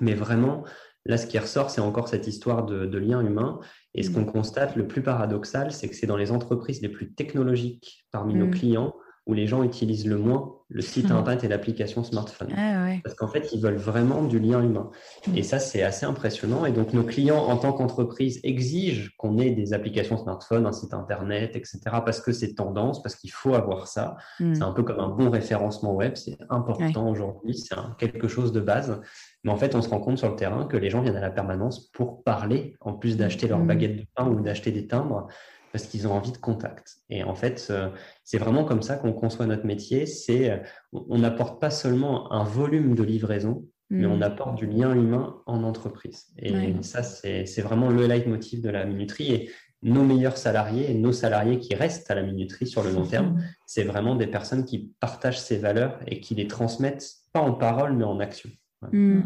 Mais 0.00 0.14
vraiment, 0.14 0.64
là, 1.06 1.16
ce 1.16 1.26
qui 1.26 1.38
ressort, 1.38 1.70
c'est 1.70 1.80
encore 1.80 2.08
cette 2.08 2.26
histoire 2.26 2.64
de, 2.64 2.98
lien 2.98 3.20
humain. 3.20 3.60
Et 3.94 4.02
ce 4.02 4.10
mmh. 4.10 4.14
qu'on 4.14 4.24
constate 4.24 4.76
le 4.76 4.86
plus 4.86 5.02
paradoxal, 5.02 5.72
c'est 5.72 5.88
que 5.88 5.94
c'est 5.94 6.06
dans 6.06 6.16
les 6.16 6.30
entreprises 6.30 6.82
les 6.82 6.88
plus 6.88 7.12
technologiques 7.12 8.06
parmi 8.10 8.34
nos 8.34 8.46
mmh. 8.46 8.50
clients 8.50 8.94
où 9.30 9.34
les 9.34 9.46
gens 9.46 9.62
utilisent 9.62 10.06
le 10.06 10.18
moins 10.18 10.56
le 10.70 10.82
site 10.82 11.10
internet 11.10 11.42
et 11.42 11.48
l'application 11.48 12.04
smartphone. 12.04 12.48
Ah 12.56 12.92
Parce 13.02 13.16
qu'en 13.16 13.26
fait, 13.26 13.52
ils 13.52 13.60
veulent 13.60 13.76
vraiment 13.76 14.22
du 14.22 14.38
lien 14.38 14.62
humain. 14.62 14.90
Mm. 15.26 15.36
Et 15.36 15.42
ça, 15.42 15.58
c'est 15.58 15.82
assez 15.82 16.06
impressionnant. 16.06 16.64
Et 16.64 16.70
donc, 16.70 16.92
nos 16.92 17.02
clients, 17.02 17.42
en 17.44 17.56
tant 17.56 17.72
qu'entreprise, 17.72 18.38
exigent 18.44 19.10
qu'on 19.18 19.38
ait 19.38 19.50
des 19.50 19.72
applications 19.72 20.16
smartphone, 20.16 20.66
un 20.66 20.72
site 20.72 20.94
internet, 20.94 21.56
etc. 21.56 21.80
Parce 22.04 22.20
que 22.20 22.30
c'est 22.32 22.54
tendance, 22.54 23.02
parce 23.02 23.16
qu'il 23.16 23.32
faut 23.32 23.54
avoir 23.54 23.88
ça. 23.88 24.16
Mm. 24.38 24.54
C'est 24.54 24.62
un 24.62 24.72
peu 24.72 24.84
comme 24.84 25.00
un 25.00 25.08
bon 25.08 25.28
référencement 25.28 25.92
web. 25.92 26.14
C'est 26.14 26.38
important 26.50 27.10
aujourd'hui. 27.10 27.58
C'est 27.58 27.74
quelque 27.98 28.28
chose 28.28 28.52
de 28.52 28.60
base. 28.60 29.00
Mais 29.42 29.50
en 29.50 29.56
fait, 29.56 29.74
on 29.74 29.82
se 29.82 29.88
rend 29.88 29.98
compte 29.98 30.18
sur 30.18 30.28
le 30.28 30.36
terrain 30.36 30.66
que 30.66 30.76
les 30.76 30.88
gens 30.88 31.02
viennent 31.02 31.16
à 31.16 31.20
la 31.20 31.30
permanence 31.30 31.90
pour 31.92 32.22
parler, 32.22 32.76
en 32.80 32.92
plus 32.92 33.16
d'acheter 33.16 33.48
leur 33.48 33.58
Mm. 33.58 33.66
baguette 33.66 33.96
de 33.96 34.06
pain 34.14 34.28
ou 34.28 34.40
d'acheter 34.40 34.70
des 34.70 34.86
timbres 34.86 35.26
parce 35.72 35.84
qu'ils 35.86 36.06
ont 36.08 36.12
envie 36.12 36.32
de 36.32 36.38
contact. 36.38 36.96
Et 37.10 37.22
en 37.24 37.34
fait, 37.34 37.68
euh, 37.70 37.90
c'est 38.24 38.38
vraiment 38.38 38.64
comme 38.64 38.82
ça 38.82 38.96
qu'on 38.96 39.12
conçoit 39.12 39.46
notre 39.46 39.66
métier. 39.66 40.06
C'est, 40.06 40.50
euh, 40.50 40.56
on 40.92 41.18
n'apporte 41.18 41.60
pas 41.60 41.70
seulement 41.70 42.32
un 42.32 42.44
volume 42.44 42.94
de 42.94 43.02
livraison, 43.02 43.64
mais 43.88 44.06
Mm. 44.06 44.12
on 44.12 44.20
apporte 44.22 44.56
du 44.56 44.66
lien 44.66 44.94
humain 44.94 45.36
en 45.46 45.62
entreprise. 45.64 46.26
Et 46.38 46.52
Ouais. 46.52 46.74
ça, 46.82 47.02
c'est 47.02 47.62
vraiment 47.62 47.88
le 47.88 48.06
leitmotiv 48.06 48.60
de 48.62 48.70
la 48.70 48.84
minuterie. 48.84 49.32
Et 49.32 49.50
nos 49.82 50.04
meilleurs 50.04 50.36
salariés, 50.36 50.92
nos 50.94 51.12
salariés 51.12 51.58
qui 51.58 51.74
restent 51.74 52.10
à 52.10 52.14
la 52.14 52.22
minuterie 52.22 52.66
sur 52.66 52.82
le 52.82 52.90
long 52.92 53.06
terme, 53.06 53.42
c'est 53.66 53.84
vraiment 53.84 54.14
des 54.14 54.26
personnes 54.26 54.64
qui 54.64 54.92
partagent 55.00 55.40
ces 55.40 55.56
valeurs 55.58 55.98
et 56.06 56.20
qui 56.20 56.34
les 56.34 56.46
transmettent, 56.46 57.06
pas 57.32 57.40
en 57.40 57.52
parole, 57.54 57.94
mais 57.96 58.04
en 58.04 58.20
action. 58.20 58.50
Mm. 58.92 59.20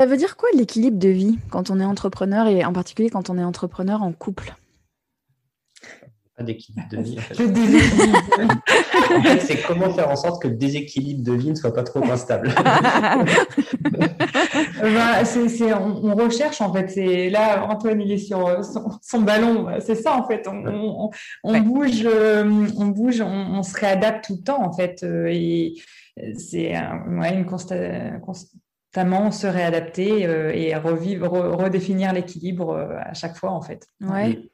Ça 0.00 0.06
veut 0.06 0.16
dire 0.16 0.38
quoi 0.38 0.48
l'équilibre 0.54 0.98
de 0.98 1.10
vie 1.10 1.38
quand 1.50 1.68
on 1.70 1.78
est 1.78 1.84
entrepreneur 1.84 2.46
et 2.46 2.64
en 2.64 2.72
particulier 2.72 3.10
quand 3.10 3.28
on 3.28 3.36
est 3.36 3.44
entrepreneur 3.44 4.02
en 4.02 4.12
couple? 4.12 4.54
Pas 6.38 6.42
d'équilibre 6.42 6.88
de 6.90 7.02
vie. 7.02 7.18
En 7.18 7.20
fait, 7.20 7.38
Le 7.38 7.48
déséquilibre. 7.50 8.18
En 9.14 9.22
fait, 9.22 9.40
c'est 9.40 9.60
comment 9.62 9.92
faire 9.92 10.08
en 10.08 10.16
sorte 10.16 10.40
que 10.40 10.48
le 10.48 10.54
déséquilibre 10.54 11.22
de 11.22 11.32
vie 11.34 11.50
ne 11.50 11.54
soit 11.54 11.74
pas 11.74 11.82
trop 11.82 12.02
instable. 12.10 12.50
Bah, 14.82 15.24
c'est, 15.24 15.48
c'est- 15.50 15.74
on, 15.74 16.04
on 16.06 16.14
recherche 16.14 16.60
en 16.62 16.72
fait. 16.72 16.88
C'est 16.88 17.28
là 17.28 17.66
Antoine 17.68 18.00
il 18.00 18.10
est 18.12 18.18
sur 18.18 18.46
euh, 18.46 18.62
son, 18.62 18.88
son 19.02 19.20
ballon. 19.20 19.66
C'est 19.80 19.94
ça 19.94 20.16
en 20.16 20.26
fait. 20.26 20.48
On, 20.48 20.64
on- 20.66 21.04
on- 21.04 21.10
on 21.44 21.52
Ouais. 21.52 21.60
bouge, 21.60 22.02
euh, 22.06 22.66
on 22.78 22.86
bouge, 22.86 23.20
on, 23.20 23.26
on 23.28 23.62
se 23.62 23.78
réadapte 23.78 24.24
tout 24.26 24.36
le 24.38 24.42
temps 24.42 24.62
en 24.64 24.72
fait. 24.72 25.02
euh, 25.02 25.26
Et 25.30 25.74
c'est 26.38 26.70
ouais, 26.70 27.34
une 27.34 27.44
consta- 27.44 28.18
constamment 28.92 29.30
se 29.30 29.46
réadapter 29.46 30.26
euh, 30.26 30.52
et 30.52 30.74
revivre, 30.74 31.26
re- 31.28 31.62
redéfinir 31.62 32.12
l'équilibre 32.12 32.70
euh, 32.70 32.96
à 33.00 33.14
chaque 33.14 33.36
fois 33.36 33.50
en 33.52 33.60
fait. 33.62 33.86
Ouais. 34.00 34.30
Et 34.32 34.50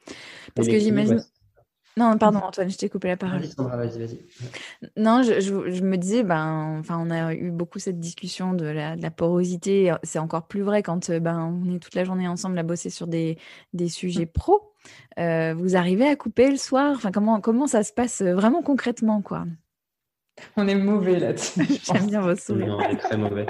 Parce 0.55 0.69
que 0.69 0.79
j'imagine. 0.79 1.17
ouais. 1.17 1.23
Non, 1.99 2.19
pardon, 2.19 2.41
Antoine, 2.41 2.69
je 2.69 2.77
t'ai 2.77 2.91
coupé 2.91 3.09
la 3.09 3.17
parole. 3.17 3.41
Vas-y, 3.41 3.53
Sandra, 3.53 3.79
vas-y, 3.79 3.99
vas-y. 3.99 4.21
Non, 4.99 5.23
je, 5.23 5.41
je- 5.41 5.71
je 5.71 5.83
me 5.83 5.97
disais, 5.97 6.23
ben, 6.23 6.77
enfin, 6.79 6.99
on 7.03 7.11
a 7.11 7.33
eu 7.33 7.51
beaucoup 7.51 7.79
cette 7.79 7.99
discussion 7.99 8.53
de 8.53 8.67
la, 8.67 8.97
de 8.97 9.01
la 9.03 9.11
porosité. 9.11 9.95
C'est 10.03 10.19
encore 10.19 10.47
plus 10.47 10.61
vrai 10.61 10.83
quand 10.83 11.09
euh, 11.09 11.19
ben, 11.21 11.41
on 11.65 11.75
est 11.75 11.79
toute 11.79 11.95
la 11.95 12.05
journée 12.05 12.29
ensemble 12.29 12.59
à 12.59 12.63
bosser 12.63 12.91
sur 12.91 13.07
des, 13.07 13.39
des 13.73 13.89
sujets 13.89 14.27
pro. 14.27 14.75
Euh, 15.19 15.55
vous 15.57 15.75
arrivez 15.77 16.07
à 16.07 16.17
couper 16.17 16.51
le 16.51 16.59
soir? 16.59 16.93
Enfin, 16.95 17.11
comment, 17.11 17.41
comment 17.41 17.67
ça 17.67 17.83
se 17.83 17.95
passe 17.95 18.21
vraiment 18.21 18.61
concrètement, 18.63 19.23
quoi? 19.23 19.47
On 20.59 20.69
est 20.69 20.75
mauvais 20.75 21.19
là-dessus. 21.19 21.63
J'aime 21.83 22.09
bien 22.09 22.21
vos 22.21 22.37
sourires. 22.37 22.67
Non, 22.69 22.77
on 22.77 22.91
est 22.91 22.97
très 22.97 23.17
mauvais. 23.17 23.47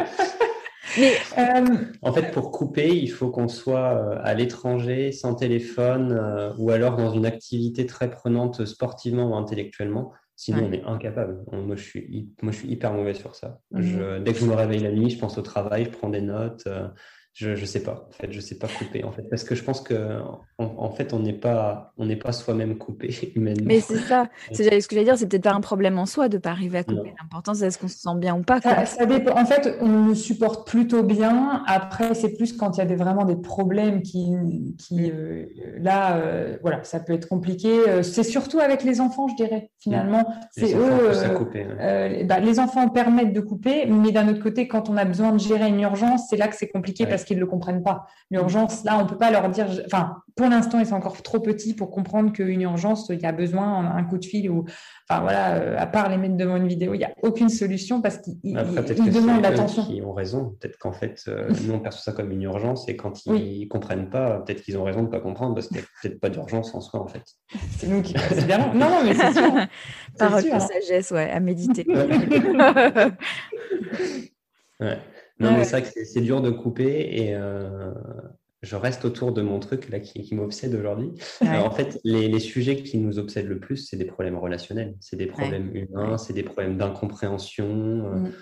Mais 0.98 1.18
Euh, 1.38 1.64
En 2.02 2.12
fait, 2.12 2.30
pour 2.32 2.50
couper, 2.52 2.88
il 2.96 3.08
faut 3.10 3.30
qu'on 3.30 3.48
soit 3.48 3.92
euh, 3.94 4.18
à 4.22 4.34
l'étranger, 4.34 5.12
sans 5.12 5.34
téléphone, 5.34 6.12
euh, 6.12 6.52
ou 6.58 6.70
alors 6.70 6.96
dans 6.96 7.10
une 7.12 7.26
activité 7.26 7.86
très 7.86 8.10
prenante 8.10 8.64
sportivement 8.64 9.30
ou 9.30 9.34
intellectuellement. 9.34 10.12
Sinon, 10.36 10.58
Ouais. 10.58 10.66
on 10.68 10.72
est 10.72 10.84
incapable. 10.84 11.44
On- 11.52 11.62
moi, 11.62 11.76
je 11.76 11.82
suis, 11.82 12.00
hy- 12.00 12.28
moi, 12.42 12.52
je 12.52 12.58
suis 12.58 12.68
hyper 12.68 12.92
mauvais 12.92 13.14
sur 13.14 13.34
ça. 13.34 13.58
Mhm. 13.72 13.82
Je- 13.82 14.18
dès 14.20 14.32
que 14.32 14.38
je 14.38 14.46
me 14.46 14.54
réveille 14.54 14.80
la 14.80 14.92
nuit, 14.92 15.10
je 15.10 15.18
pense 15.18 15.36
au 15.38 15.42
travail, 15.42 15.84
je 15.86 15.90
prends 15.90 16.10
des 16.10 16.20
notes. 16.22 16.64
euh, 16.66 16.88
je 17.38 17.50
ne 17.50 17.66
sais 17.66 17.82
pas. 17.82 18.08
En 18.08 18.12
fait, 18.12 18.32
je 18.32 18.40
sais 18.40 18.54
pas 18.56 18.66
couper. 18.66 19.04
En 19.04 19.12
fait, 19.12 19.22
parce 19.28 19.44
que 19.44 19.54
je 19.54 19.62
pense 19.62 19.82
que 19.82 19.94
en, 20.56 20.64
en 20.78 20.90
fait, 20.90 21.12
on 21.12 21.18
n'est 21.18 21.34
pas, 21.34 21.92
on 21.98 22.06
n'est 22.06 22.16
pas 22.16 22.32
soi-même 22.32 22.78
coupé 22.78 23.10
humainement. 23.36 23.66
Mais 23.66 23.80
c'est 23.80 23.98
ça. 23.98 24.28
C'est 24.52 24.80
ce 24.80 24.88
que 24.88 24.94
j'allais 24.94 25.04
dire, 25.04 25.18
c'est 25.18 25.28
peut-être 25.28 25.44
pas 25.44 25.52
un 25.52 25.60
problème 25.60 25.98
en 25.98 26.06
soi 26.06 26.30
de 26.30 26.38
pas 26.38 26.48
arriver 26.50 26.78
à 26.78 26.84
couper. 26.84 27.12
L'important, 27.20 27.52
c'est 27.52 27.66
est-ce 27.66 27.78
qu'on 27.78 27.88
se 27.88 27.98
sent 27.98 28.16
bien 28.16 28.34
ou 28.36 28.42
pas. 28.42 28.60
Ça, 28.86 29.04
dépend. 29.04 29.38
En 29.38 29.44
fait, 29.44 29.76
on 29.82 30.06
le 30.08 30.14
supporte 30.14 30.66
plutôt 30.66 31.02
bien. 31.02 31.62
Après, 31.66 32.14
c'est 32.14 32.34
plus 32.36 32.54
quand 32.54 32.76
il 32.76 32.78
y 32.78 32.82
a 32.82 32.86
des, 32.86 32.96
vraiment 32.96 33.26
des 33.26 33.36
problèmes 33.36 34.00
qui, 34.00 34.24
qui 34.78 35.10
euh, 35.10 35.44
là, 35.78 36.16
euh, 36.16 36.56
voilà, 36.62 36.82
ça 36.84 37.00
peut 37.00 37.12
être 37.12 37.28
compliqué. 37.28 37.68
Euh, 37.86 38.02
C'est 38.02 38.22
surtout 38.24 38.60
avec 38.60 38.82
les 38.82 39.02
enfants, 39.02 39.28
je 39.28 39.34
dirais. 39.36 39.70
Finalement, 39.78 40.24
Les 40.56 40.68
c'est 40.68 40.74
enfants 40.74 41.32
eux. 41.32 41.34
couper, 41.36 41.66
euh, 41.80 42.24
bah, 42.24 42.40
les 42.40 42.58
enfants 42.60 42.88
permettent 42.88 43.34
de 43.34 43.40
couper, 43.42 43.84
mais 43.84 44.10
d'un 44.10 44.26
autre 44.28 44.42
côté, 44.42 44.68
quand 44.68 44.88
on 44.88 44.96
a 44.96 45.04
besoin 45.04 45.32
de 45.32 45.38
gérer 45.38 45.68
une 45.68 45.80
urgence, 45.80 46.28
c'est 46.30 46.38
là 46.38 46.48
que 46.48 46.56
c'est 46.56 46.68
compliqué 46.68 47.04
Ouais. 47.04 47.10
parce 47.10 47.24
qu'ils 47.26 47.36
ne 47.36 47.42
le 47.42 47.46
comprennent 47.46 47.82
pas. 47.82 48.06
L'urgence, 48.30 48.82
là, 48.84 48.98
on 48.98 49.04
peut 49.06 49.18
pas 49.18 49.30
leur 49.30 49.48
dire. 49.50 49.66
Enfin, 49.84 50.16
pour 50.34 50.48
l'instant, 50.48 50.78
ils 50.80 50.86
sont 50.86 50.94
encore 50.96 51.22
trop 51.22 51.40
petits 51.40 51.74
pour 51.74 51.90
comprendre 51.90 52.32
qu'une 52.32 52.60
urgence, 52.62 53.08
il 53.10 53.18
y 53.20 53.26
a 53.26 53.32
besoin 53.32 53.82
d'un 53.84 54.04
coup 54.04 54.18
de 54.18 54.24
fil 54.24 54.50
ou, 54.50 54.64
enfin 55.08 55.20
voilà, 55.22 55.54
euh, 55.56 55.76
à 55.78 55.86
part 55.86 56.08
les 56.10 56.16
mettre 56.18 56.36
devant 56.36 56.56
une 56.56 56.68
vidéo, 56.68 56.94
il 56.94 56.98
n'y 56.98 57.04
a 57.04 57.12
aucune 57.22 57.48
solution 57.48 58.00
parce 58.02 58.18
qu'ils 58.18 58.34
ils- 58.42 58.50
ils 58.98 59.12
demandent 59.12 59.42
l'attention. 59.42 59.84
qui 59.84 60.00
ont 60.02 60.12
raison. 60.12 60.56
Peut-être 60.60 60.78
qu'en 60.78 60.92
fait, 60.92 61.22
euh, 61.28 61.48
nous, 61.66 61.74
on 61.74 61.80
perçoit 61.80 62.12
ça 62.12 62.12
comme 62.12 62.30
une 62.32 62.42
urgence 62.42 62.88
et 62.88 62.96
quand 62.96 63.24
ils 63.26 63.32
Oui. 63.32 63.68
comprennent 63.68 64.10
pas, 64.10 64.40
peut-être 64.40 64.62
qu'ils 64.62 64.76
ont 64.78 64.84
raison 64.84 65.02
de 65.02 65.08
pas 65.08 65.20
comprendre 65.20 65.54
parce 65.54 65.68
qu'il 65.68 65.78
n'y 65.78 65.82
a 65.82 65.86
peut-être 66.02 66.20
pas 66.20 66.28
d'urgence 66.28 66.74
en 66.74 66.80
soi, 66.80 67.00
en 67.00 67.06
fait. 67.08 67.24
C'est 67.78 67.86
nous 67.88 68.02
qui 68.02 68.12
considérons. 68.14 68.72
Non, 68.74 68.90
non, 68.90 69.00
mais 69.04 69.14
c'est 69.14 69.32
sûr. 69.32 69.52
Parole 70.18 70.42
sûr, 70.42 70.50
de 70.52 70.56
hein. 70.56 70.60
sagesse, 70.60 71.10
ouais, 71.12 71.30
à 71.30 71.40
méditer. 71.40 71.86
Ouais. 74.78 74.98
Non, 75.38 75.50
Ouais. 75.50 75.56
mais 75.58 75.64
c'est 75.64 75.80
vrai 75.80 75.82
que 75.82 76.04
c'est- 76.04 76.20
dur 76.20 76.40
de 76.40 76.50
couper 76.50 77.08
et 77.12 77.34
euh, 77.34 77.92
je 78.62 78.74
reste 78.76 79.04
autour 79.04 79.32
de 79.32 79.42
mon 79.42 79.60
truc 79.60 79.90
là 79.90 80.00
qui, 80.00 80.22
qui 80.22 80.34
m'obsède 80.34 80.74
aujourd'hui. 80.74 81.10
Ouais. 81.42 81.58
En 81.58 81.70
fait, 81.70 82.00
les, 82.04 82.28
les 82.28 82.40
sujets 82.40 82.76
qui 82.76 82.98
nous 82.98 83.18
obsèdent 83.18 83.46
le 83.48 83.58
plus, 83.60 83.76
c'est 83.76 83.96
des 83.98 84.06
problèmes 84.06 84.38
relationnels, 84.38 84.94
c'est 85.00 85.16
des 85.16 85.26
problèmes 85.26 85.70
humains, 85.76 86.16
c'est 86.18 86.32
des 86.32 86.42
problèmes 86.42 86.76
d'incompréhension, 86.78 87.66
euh, 88.14 88.16
Mm. 88.16 88.32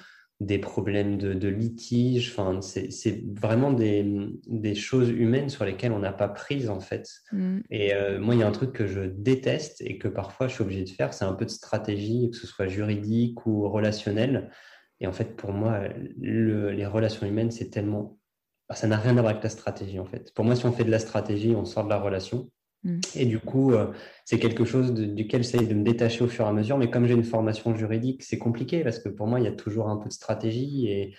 des 0.40 0.58
problèmes 0.58 1.16
de, 1.18 1.32
de 1.34 1.48
litige. 1.48 2.30
Enfin, 2.32 2.60
c'est 2.60 3.24
vraiment 3.34 3.72
des, 3.72 4.04
des 4.46 4.74
choses 4.74 5.08
humaines 5.10 5.48
sur 5.48 5.64
lesquelles 5.64 5.92
on 5.92 5.98
n'a 6.00 6.12
pas 6.12 6.28
prise 6.28 6.68
en 6.70 6.80
fait. 6.80 7.08
Mm. 7.32 7.58
Et 7.70 7.94
euh, 7.94 8.18
moi, 8.20 8.34
il 8.34 8.40
y 8.40 8.42
a 8.44 8.46
un 8.48 8.52
truc 8.52 8.72
que 8.72 8.86
je 8.86 9.00
déteste 9.00 9.80
et 9.80 9.98
que 9.98 10.08
parfois 10.08 10.46
je 10.48 10.54
suis 10.54 10.62
obligé 10.62 10.84
de 10.84 10.90
faire, 10.90 11.12
c'est 11.14 11.24
un 11.24 11.34
peu 11.34 11.44
de 11.44 11.50
stratégie, 11.50 12.30
que 12.30 12.36
ce 12.36 12.46
soit 12.46 12.66
juridique 12.68 13.46
ou 13.46 13.68
relationnel. 13.68 14.50
Et 15.00 15.06
en 15.06 15.12
fait, 15.12 15.36
pour 15.36 15.52
moi, 15.52 15.80
le- 16.20 16.70
les 16.70 16.86
relations 16.86 17.26
humaines, 17.26 17.50
c'est 17.50 17.70
tellement... 17.70 18.18
bah, 18.68 18.74
ça 18.74 18.86
n'a 18.86 18.96
rien 18.96 19.16
à 19.18 19.20
voir 19.20 19.30
avec 19.32 19.42
la 19.42 19.50
stratégie, 19.50 19.98
en 19.98 20.04
fait. 20.06 20.32
Pour 20.34 20.44
moi, 20.44 20.56
si 20.56 20.64
on 20.66 20.72
fait 20.72 20.84
de 20.84 20.90
la 20.90 20.98
stratégie, 20.98 21.54
on 21.54 21.64
sort 21.64 21.84
de 21.84 21.90
la 21.90 21.98
relation. 22.00 22.50
Mm. 22.84 23.00
Et 23.16 23.26
du 23.26 23.38
coup, 23.38 23.72
euh, 23.72 23.92
c'est 24.24 24.38
quelque 24.38 24.64
chose 24.64 24.94
de- 24.94 25.04
duquel 25.04 25.42
j'essaie 25.42 25.64
de 25.66 25.74
me 25.74 25.82
détacher 25.84 26.22
au 26.24 26.28
fur 26.28 26.44
et 26.44 26.48
à 26.48 26.52
mesure. 26.52 26.78
Mais 26.78 26.90
comme 26.90 27.06
j'ai 27.06 27.14
une 27.14 27.24
formation 27.24 27.74
juridique, 27.74 28.22
c'est 28.22 28.38
compliqué 28.38 28.82
parce 28.84 28.98
que 28.98 29.08
pour 29.08 29.26
moi, 29.26 29.40
il 29.40 29.44
y 29.44 29.48
a 29.48 29.52
toujours 29.52 29.88
un 29.88 29.96
peu 29.96 30.08
de 30.08 30.12
stratégie. 30.14 30.86
Et, 30.88 31.14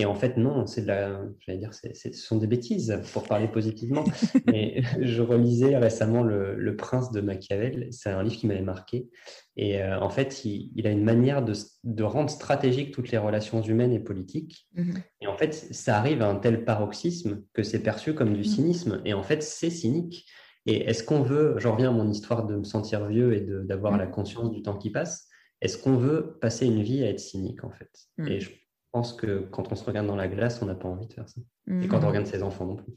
et 0.00 0.04
en 0.04 0.14
fait, 0.14 0.36
non, 0.36 0.64
c'est 0.66 0.82
de 0.82 0.86
la, 0.86 1.20
j'allais 1.40 1.58
dire, 1.58 1.74
c'est, 1.74 1.92
ce 1.92 2.12
sont 2.12 2.36
des 2.36 2.46
bêtises 2.46 3.02
pour 3.12 3.24
parler 3.24 3.48
positivement. 3.48 4.04
Mais 4.46 4.80
je 5.00 5.20
relisais 5.22 5.76
récemment 5.76 6.22
le, 6.22 6.54
le 6.54 6.76
Prince 6.76 7.10
de 7.10 7.20
Machiavel. 7.20 7.88
C'est 7.90 8.10
un 8.10 8.22
livre 8.22 8.36
qui 8.36 8.46
m'avait 8.46 8.62
marqué. 8.62 9.10
Et 9.56 9.82
euh, 9.82 9.98
en 9.98 10.08
fait, 10.08 10.44
il, 10.44 10.70
il 10.76 10.86
a 10.86 10.90
une 10.90 11.02
manière 11.02 11.44
de, 11.44 11.52
de 11.82 12.02
rendre 12.04 12.30
stratégique 12.30 12.94
toutes 12.94 13.10
les 13.10 13.18
relations 13.18 13.60
humaines 13.60 13.92
et 13.92 13.98
politiques. 13.98 14.68
Mhm. 14.76 15.02
Et 15.20 15.26
en 15.26 15.36
fait, 15.36 15.52
ça 15.52 15.98
arrive 15.98 16.22
à 16.22 16.28
un 16.28 16.36
tel 16.36 16.64
paroxysme 16.64 17.42
que 17.52 17.64
c'est 17.64 17.82
perçu 17.82 18.14
comme 18.14 18.34
du 18.34 18.44
cynisme. 18.44 19.02
Et 19.04 19.14
en 19.14 19.24
fait, 19.24 19.42
c'est 19.42 19.70
cynique. 19.70 20.26
Et 20.66 20.88
est-ce 20.88 21.02
qu'on 21.02 21.22
veut, 21.22 21.56
j'en 21.58 21.72
reviens 21.72 21.88
à 21.88 21.92
mon 21.92 22.08
histoire 22.08 22.46
de 22.46 22.54
me 22.54 22.64
sentir 22.64 23.08
vieux 23.08 23.34
et 23.34 23.40
d'avoir 23.40 23.94
Mm. 23.94 23.98
la 23.98 24.06
conscience 24.06 24.52
du 24.52 24.62
temps 24.62 24.78
qui 24.78 24.90
passe, 24.90 25.26
est-ce 25.60 25.76
qu'on 25.76 25.96
veut 25.96 26.38
passer 26.40 26.66
une 26.66 26.82
vie 26.82 27.02
à 27.02 27.08
être 27.08 27.18
cynique 27.18 27.64
en 27.64 27.70
fait? 27.70 27.90
Mm. 28.18 28.28
Et 28.28 28.38
je 28.38 28.50
pense 28.92 29.12
que 29.12 29.46
quand 29.50 29.70
on 29.70 29.74
se 29.74 29.84
regarde 29.84 30.06
dans 30.06 30.16
la 30.16 30.28
glace, 30.28 30.60
on 30.62 30.66
n'a 30.66 30.74
pas 30.74 30.88
envie 30.88 31.06
de 31.06 31.12
faire 31.12 31.28
ça. 31.28 31.40
Et 31.82 31.88
quand 31.88 32.02
on 32.04 32.08
regarde 32.08 32.26
ses 32.26 32.42
enfants 32.42 32.66
non 32.66 32.76
plus. 32.76 32.92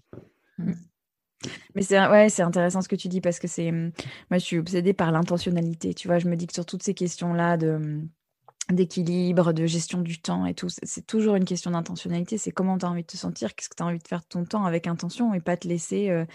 Mais 1.76 1.82
c'est 1.82 2.00
ouais, 2.00 2.30
c'est 2.30 2.44
intéressant 2.44 2.82
ce 2.82 2.88
que 2.88 2.96
tu 2.96 3.08
dis 3.08 3.22
parce 3.22 3.40
que 3.40 3.48
c'est 3.48 3.70
hum, 3.70 3.92
moi 4.30 4.38
je 4.38 4.46
suis 4.46 4.58
obsédée 4.58 4.94
par 4.94 5.12
l'intentionnalité. 5.12 5.94
Tu 5.94 6.08
vois, 6.08 6.20
je 6.20 6.28
me 6.28 6.36
dis 6.36 6.48
que 6.48 6.54
sur 6.54 6.66
toutes 6.66 6.84
ces 6.84 6.94
questions-là 6.94 7.58
de 7.58 7.72
hum, 7.72 8.10
d'équilibre, 8.70 9.54
de 9.54 9.66
gestion 9.66 10.02
du 10.02 10.22
temps 10.22 10.46
et 10.46 10.54
tout, 10.54 10.68
c'est 10.70 11.06
toujours 11.06 11.36
une 11.36 11.46
question 11.46 11.72
d'intentionnalité. 11.72 12.38
C'est 12.38 12.52
comment 12.52 12.78
tu 12.78 12.86
as 12.86 12.90
envie 12.90 13.02
de 13.02 13.08
te 13.08 13.18
sentir, 13.18 13.56
qu'est-ce 13.56 13.70
que 13.70 13.76
tu 13.76 13.84
as 13.84 13.86
envie 13.86 14.00
de 14.00 14.08
faire 14.08 14.22
de 14.22 14.28
ton 14.28 14.46
temps 14.46 14.66
avec 14.66 14.88
intention 14.88 15.34
et 15.34 15.42
pas 15.42 15.58
te 15.58 15.68
laisser 15.68 16.10
euh, 16.10 16.26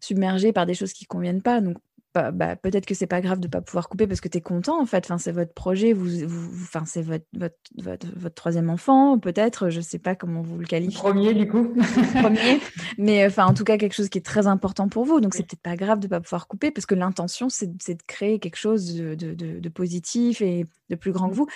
submerger 0.00 0.52
par 0.52 0.66
des 0.66 0.74
choses 0.74 0.92
qui 0.92 1.06
conviennent 1.06 1.42
pas. 1.42 1.60
Donc 1.60 1.78
bah, 2.14 2.56
peut-être 2.56 2.86
que 2.86 2.94
c'est 2.94 3.06
pas 3.06 3.20
grave 3.20 3.38
de 3.38 3.48
pas 3.48 3.60
pouvoir 3.60 3.88
couper 3.88 4.06
parce 4.06 4.20
que 4.20 4.28
tu 4.28 4.38
es 4.38 4.40
content 4.40 4.80
en 4.80 4.86
fait. 4.86 5.04
Enfin, 5.04 5.18
c'est 5.18 5.32
votre 5.32 5.52
projet, 5.52 5.92
vous, 5.92 6.24
enfin, 6.62 6.84
c'est 6.86 7.02
votre, 7.02 7.26
votre, 7.34 8.06
votre, 8.16 8.34
troisième 8.34 8.70
enfant, 8.70 9.18
peut-être, 9.18 9.68
je 9.70 9.80
sais 9.80 9.98
pas 9.98 10.14
comment 10.14 10.42
vous 10.42 10.58
le 10.58 10.66
qualifiez. 10.66 10.98
Premier 10.98 11.34
du 11.34 11.46
coup. 11.48 11.74
Premier, 12.20 12.60
mais 12.98 13.26
enfin, 13.26 13.46
en 13.46 13.54
tout 13.54 13.64
cas, 13.64 13.76
quelque 13.76 13.94
chose 13.94 14.08
qui 14.08 14.18
est 14.18 14.26
très 14.26 14.46
important 14.46 14.88
pour 14.88 15.04
vous. 15.04 15.20
Donc, 15.20 15.34
c'est 15.34 15.44
peut-être 15.44 15.62
pas 15.62 15.76
grave 15.76 16.00
de 16.00 16.08
pas 16.08 16.20
pouvoir 16.20 16.48
couper 16.48 16.70
parce 16.70 16.86
que 16.86 16.94
l'intention, 16.94 17.48
c'est 17.48 17.66
de 17.66 18.02
créer 18.06 18.38
quelque 18.38 18.56
chose 18.56 18.94
de, 18.94 19.14
de, 19.14 19.34
de, 19.34 19.68
positif 19.68 20.40
et 20.40 20.66
de 20.90 20.96
plus 20.96 21.12
grand 21.12 21.28
que 21.28 21.34
vous. 21.34 21.46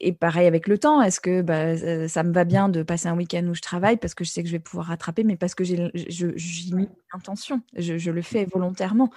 Et 0.00 0.12
pareil 0.12 0.46
avec 0.46 0.68
le 0.68 0.78
temps, 0.78 1.02
est-ce 1.02 1.20
que 1.20 1.42
bah, 1.42 2.08
ça 2.08 2.22
me 2.22 2.32
va 2.32 2.44
bien 2.44 2.68
de 2.68 2.82
passer 2.82 3.08
un 3.08 3.16
week-end 3.16 3.46
où 3.46 3.54
je 3.54 3.62
travaille 3.62 3.96
parce 3.96 4.14
que 4.14 4.24
je 4.24 4.30
sais 4.30 4.42
que 4.42 4.48
je 4.48 4.54
vais 4.54 4.60
pouvoir 4.60 4.86
rattraper, 4.86 5.24
mais 5.24 5.36
parce 5.36 5.54
que 5.54 5.64
j'ai 5.64 5.90
mis 6.72 6.88
l'intention, 7.12 7.62
je, 7.76 7.98
je 7.98 8.10
le 8.10 8.22
fais 8.22 8.44
volontairement 8.44 9.10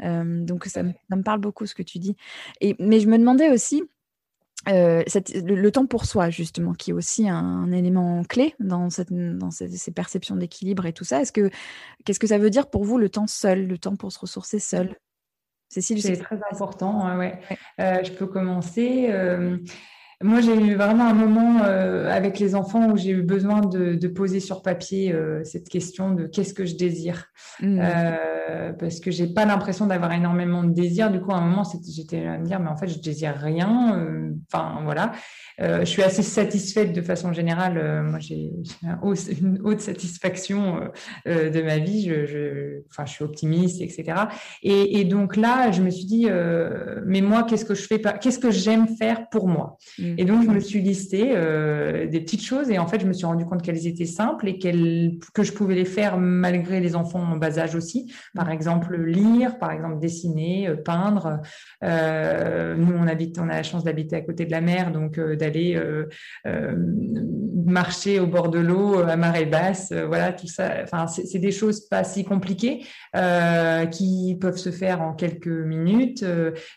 donc 0.00 0.66
ça 0.66 0.82
me, 0.82 1.22
parle 1.22 1.40
beaucoup 1.40 1.66
ce 1.66 1.74
que 1.74 1.82
tu 1.82 1.98
dis. 1.98 2.16
Et, 2.60 2.76
mais 2.78 3.00
je 3.00 3.08
me 3.08 3.18
demandais 3.18 3.50
aussi, 3.50 3.82
le, 4.66 5.70
temps 5.70 5.86
pour 5.86 6.06
soi, 6.06 6.30
justement, 6.30 6.74
qui 6.74 6.90
est 6.90 6.94
aussi 6.94 7.28
un, 7.28 7.70
élément 7.72 8.22
clé 8.24 8.54
dans, 8.60 8.90
cette, 8.90 9.12
dans 9.12 9.50
ces, 9.50 9.90
perceptions 9.92 10.36
d'équilibre 10.36 10.86
et 10.86 10.92
tout 10.92 11.04
ça. 11.04 11.20
Est-ce 11.20 11.32
que, 11.32 11.50
qu'est-ce 12.04 12.20
que 12.20 12.26
ça 12.26 12.38
veut 12.38 12.50
dire 12.50 12.68
pour 12.68 12.84
vous 12.84 12.98
le 12.98 13.08
temps 13.08 13.26
seul, 13.26 13.66
le 13.66 13.78
temps 13.78 13.96
pour 13.96 14.12
se 14.12 14.18
ressourcer 14.18 14.58
seul? 14.58 14.96
Cécile, 15.68 16.00
c'est 16.00 16.16
très 16.16 16.38
important. 16.50 17.16
Ouais. 17.18 17.38
je 17.78 18.12
peux 18.12 18.26
commencer. 18.26 19.10
Moi, 20.22 20.40
j'ai 20.40 20.56
eu 20.56 20.76
vraiment 20.76 21.08
un 21.08 21.14
moment 21.14 21.62
euh, 21.62 22.10
avec 22.10 22.38
les 22.38 22.54
enfants 22.54 22.90
où 22.90 22.96
j'ai 22.96 23.10
eu 23.10 23.22
besoin 23.22 23.60
de, 23.60 24.08
poser 24.08 24.40
sur 24.40 24.62
papier 24.62 25.12
euh, 25.12 25.44
cette 25.44 25.68
question 25.68 26.12
de 26.12 26.26
qu'est-ce 26.26 26.54
que 26.54 26.64
je 26.64 26.74
désire. 26.74 27.26
Mmh. 27.60 27.78
Euh, 27.82 28.72
parce 28.72 29.00
que 29.00 29.10
j'ai 29.10 29.26
pas 29.26 29.44
l'impression 29.44 29.86
d'avoir 29.86 30.12
énormément 30.12 30.62
de 30.62 30.72
désir. 30.72 31.10
Du 31.10 31.20
coup, 31.20 31.32
à 31.32 31.36
un 31.36 31.42
moment, 31.42 31.64
j'étais 31.86 32.24
à 32.24 32.38
me 32.38 32.46
dire, 32.46 32.60
mais 32.60 32.70
en 32.70 32.76
fait, 32.76 32.88
je 32.88 32.98
désire 32.98 33.34
rien. 33.36 34.32
Enfin, 34.50 34.80
voilà. 34.84 35.12
Je 35.58 35.84
suis 35.84 36.02
assez 36.02 36.22
satisfaite 36.22 36.92
de 36.92 37.02
façon 37.02 37.32
générale. 37.32 38.02
moi, 38.02 38.18
j'ai 38.18 38.52
une 39.40 39.60
haute 39.62 39.80
satisfaction 39.80 40.90
de 41.26 41.62
ma 41.62 41.78
vie. 41.78 42.10
Je, 42.26 42.82
enfin, 42.90 43.06
je 43.06 43.12
suis 43.12 43.24
optimiste, 43.24 43.80
etc. 43.80 44.04
Et, 44.62 45.00
et, 45.00 45.04
donc 45.04 45.36
là, 45.36 45.70
je 45.70 45.82
me 45.82 45.90
suis 45.90 46.04
dit, 46.06 46.26
mais 47.06 47.20
moi, 47.20 47.44
qu'est-ce 47.44 47.64
que 47.64 47.74
je 47.74 47.86
fais 47.86 48.00
Qu'est-ce 48.20 48.38
que 48.38 48.50
j'aime 48.50 48.88
faire 48.96 49.28
pour 49.28 49.48
moi? 49.48 49.78
Et 49.98 50.24
donc, 50.24 50.44
je 50.44 50.50
me 50.50 50.60
suis 50.60 50.80
listé 50.80 51.32
euh, 51.34 52.06
des 52.06 52.20
petites 52.20 52.42
choses 52.42 52.70
et 52.70 52.78
en 52.78 52.86
fait, 52.86 53.00
je 53.00 53.06
me 53.06 53.12
suis 53.12 53.26
rendu 53.26 53.44
compte 53.44 53.62
qu'elles 53.62 53.86
étaient 53.86 54.04
simples 54.04 54.48
et 54.48 54.58
que 54.58 55.42
je 55.42 55.52
pouvais 55.52 55.74
les 55.74 55.84
faire 55.84 56.18
malgré 56.18 56.80
les 56.80 56.96
enfants 56.96 57.22
en 57.22 57.36
bas 57.36 57.58
âge 57.58 57.74
aussi. 57.74 58.12
Par 58.34 58.50
exemple, 58.50 58.96
lire, 58.96 59.58
par 59.58 59.72
exemple, 59.72 59.98
dessiner, 59.98 60.68
euh, 60.68 60.76
peindre. 60.76 61.40
Euh, 61.84 62.74
nous, 62.76 62.94
on 62.94 63.06
habite, 63.06 63.38
on 63.38 63.48
a 63.48 63.54
la 63.54 63.62
chance 63.62 63.84
d'habiter 63.84 64.16
à 64.16 64.20
côté 64.20 64.44
de 64.44 64.50
la 64.50 64.60
mer, 64.60 64.92
donc 64.92 65.18
d'aller 65.50 65.80
marcher 67.64 68.20
au 68.20 68.26
bord 68.26 68.48
de 68.48 68.58
l'eau 68.58 68.98
à 69.00 69.16
marée 69.16 69.46
basse. 69.46 69.92
voilà, 69.92 70.32
tout 70.32 70.46
ça. 70.46 70.74
Enfin, 70.82 71.06
c'est 71.06 71.38
des 71.38 71.50
choses 71.50 71.88
pas 71.88 72.04
si 72.04 72.24
compliquées 72.24 72.84
qui 73.92 74.36
peuvent 74.40 74.56
se 74.56 74.70
faire 74.70 75.02
en 75.02 75.14
quelques 75.14 75.46
minutes. 75.46 76.24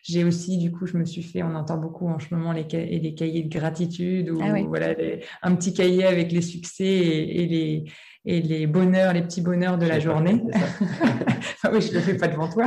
J'ai 0.03 0.23
aussi, 0.23 0.57
du 0.57 0.71
coup, 0.71 0.85
je 0.85 0.97
me 0.97 1.05
suis 1.05 1.23
fait, 1.23 1.43
on 1.43 1.55
entend 1.55 1.77
beaucoup 1.77 2.07
en 2.07 2.19
ce 2.19 2.33
moment 2.33 2.51
les, 2.51 2.63
les 2.63 3.13
cahiers 3.13 3.43
de 3.43 3.49
gratitude 3.49 4.29
ou 4.29 4.39
ah 4.41 4.53
voilà, 4.67 4.95
un 5.41 5.55
petit 5.55 5.73
cahier 5.73 6.05
avec 6.05 6.31
les 6.31 6.41
succès 6.41 6.85
et, 6.85 7.47
les, 7.47 7.83
et 8.25 8.41
les 8.41 8.67
bonheurs, 8.67 9.13
les 9.13 9.21
petits 9.21 9.41
bonheurs 9.41 9.77
de 9.77 9.85
la 9.85 9.99
journée. 9.99 10.41
ah 11.63 11.69
oui, 11.71 11.81
je 11.81 11.89
ne 11.89 11.95
le 11.95 12.01
fais 12.01 12.17
pas 12.17 12.27
devant 12.27 12.49
toi. 12.49 12.65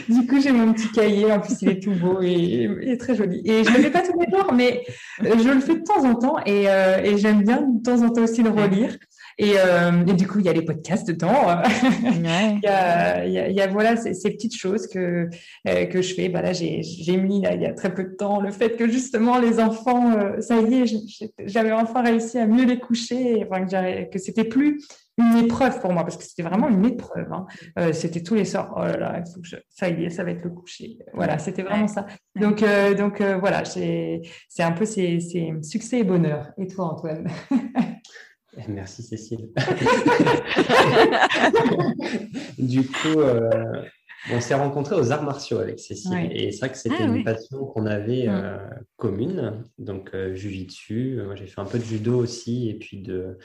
du 0.09 0.27
coup, 0.27 0.41
j'ai 0.41 0.51
mon 0.51 0.73
petit 0.73 0.91
cahier. 0.91 1.31
En 1.31 1.39
plus, 1.39 1.61
il 1.61 1.69
est 1.69 1.79
tout 1.81 1.91
beau 1.91 2.21
et, 2.21 2.97
très 2.99 3.15
joli. 3.15 3.41
Et 3.45 3.63
je 3.63 3.69
ne 3.69 3.77
le 3.77 3.83
fais 3.83 3.91
pas 3.91 4.01
tous 4.01 4.19
les 4.19 4.29
jours, 4.29 4.53
mais 4.53 4.83
je 5.21 5.49
le 5.49 5.59
fais 5.59 5.75
de 5.75 5.83
temps 5.83 6.03
en 6.03 6.15
temps. 6.15 6.37
Et, 6.45 6.69
euh, 6.69 7.01
et 7.03 7.17
j'aime 7.17 7.43
bien 7.43 7.61
de 7.61 7.81
temps 7.83 8.01
en 8.01 8.09
temps 8.09 8.23
aussi 8.23 8.43
le 8.43 8.49
relire. 8.49 8.97
Euh, 9.41 10.05
et, 10.05 10.13
du 10.13 10.27
coup, 10.27 10.39
il 10.39 10.45
y 10.45 10.49
a 10.49 10.53
les 10.53 10.61
podcasts 10.61 11.07
dedans. 11.07 11.61
il, 12.03 12.21
y 12.21 12.67
a, 12.67 13.25
il, 13.25 13.55
y 13.55 13.61
a, 13.61 13.67
voilà 13.67 13.95
ces, 13.95 14.31
petites 14.31 14.55
choses 14.55 14.87
que, 14.87 15.29
euh, 15.67 15.85
que 15.85 16.01
je 16.01 16.13
fais. 16.13 16.29
Bah 16.29 16.41
là, 16.41 16.53
j'ai 16.53 17.17
mis 17.17 17.41
là, 17.41 17.53
il 17.55 17.61
y 17.61 17.65
a 17.65 17.73
très 17.73 17.93
peu 17.93 18.03
de 18.03 18.15
temps 18.15 18.41
le 18.41 18.51
fait 18.51 18.75
que 18.75 18.87
justement 18.87 19.39
les 19.39 19.59
enfants, 19.59 20.17
euh, 20.17 20.41
ça 20.41 20.59
y 20.59 20.81
est, 20.81 21.31
j'avais 21.45 21.71
enfin 21.71 22.01
réussi 22.03 22.37
à 22.37 22.45
mieux 22.45 22.65
les 22.65 22.79
coucher, 22.79 23.45
enfin, 23.49 23.65
que, 23.65 24.11
que 24.11 24.19
c'était 24.19 24.43
plus 24.43 24.81
une 25.21 25.45
épreuve 25.45 25.79
pour 25.79 25.93
moi 25.93 26.03
parce 26.03 26.17
que 26.17 26.23
c'était 26.23 26.43
vraiment 26.43 26.69
une 26.69 26.85
épreuve. 26.85 27.31
Hein. 27.31 27.45
c'était 27.93 28.23
tous 28.23 28.35
les 28.35 28.45
soirs. 28.45 28.73
Oh 28.75 28.81
là 28.81 28.97
là, 28.97 29.23
il 29.25 29.31
faut 29.31 29.41
que 29.41 29.47
ça 29.69 29.89
y 29.89 30.05
est, 30.05 30.09
ça 30.09 30.23
va 30.23 30.31
être 30.31 30.43
le 30.43 30.49
coucher. 30.49 30.97
Voilà, 31.13 31.39
c'était 31.39 31.63
vraiment 31.63 31.87
ça. 31.87 32.05
Donc, 32.35 32.63
donc 32.97 33.21
voilà, 33.21 33.65
c'est 33.65 34.21
un 34.59 34.71
peu 34.71 34.85
ces, 34.85 35.19
ces 35.19 35.53
succès 35.61 35.99
et 35.99 36.03
bonheur. 36.03 36.51
Et 36.57 36.67
toi, 36.67 36.85
Antoine? 36.85 37.27
Merci 38.67 39.03
Cécile. 39.03 39.49
du 42.57 42.85
coup, 42.85 43.19
euh, 43.19 43.49
on 44.31 44.41
s'est 44.41 44.55
rencontrés 44.55 44.95
aux 44.95 45.11
arts 45.11 45.23
martiaux 45.23 45.59
avec 45.59 45.79
Cécile. 45.79 46.29
Et 46.31 46.51
c'est 46.51 46.59
vrai 46.59 46.71
que 46.71 46.77
c'était 46.77 46.95
ah 46.99 47.05
une 47.05 47.23
passion 47.23 47.65
qu'on 47.65 47.85
avait 47.85 48.25
euh, 48.27 48.57
commune. 48.97 49.63
Donc, 49.77 50.11
euh, 50.13 50.35
Jujitsu, 50.35 51.21
moi 51.25 51.35
j'ai 51.35 51.47
fait 51.47 51.61
un 51.61 51.65
peu 51.65 51.79
de 51.79 51.85
judo 51.85 52.19
aussi, 52.19 52.69
et 52.69 52.73
puis 52.73 53.01
de, 53.01 53.37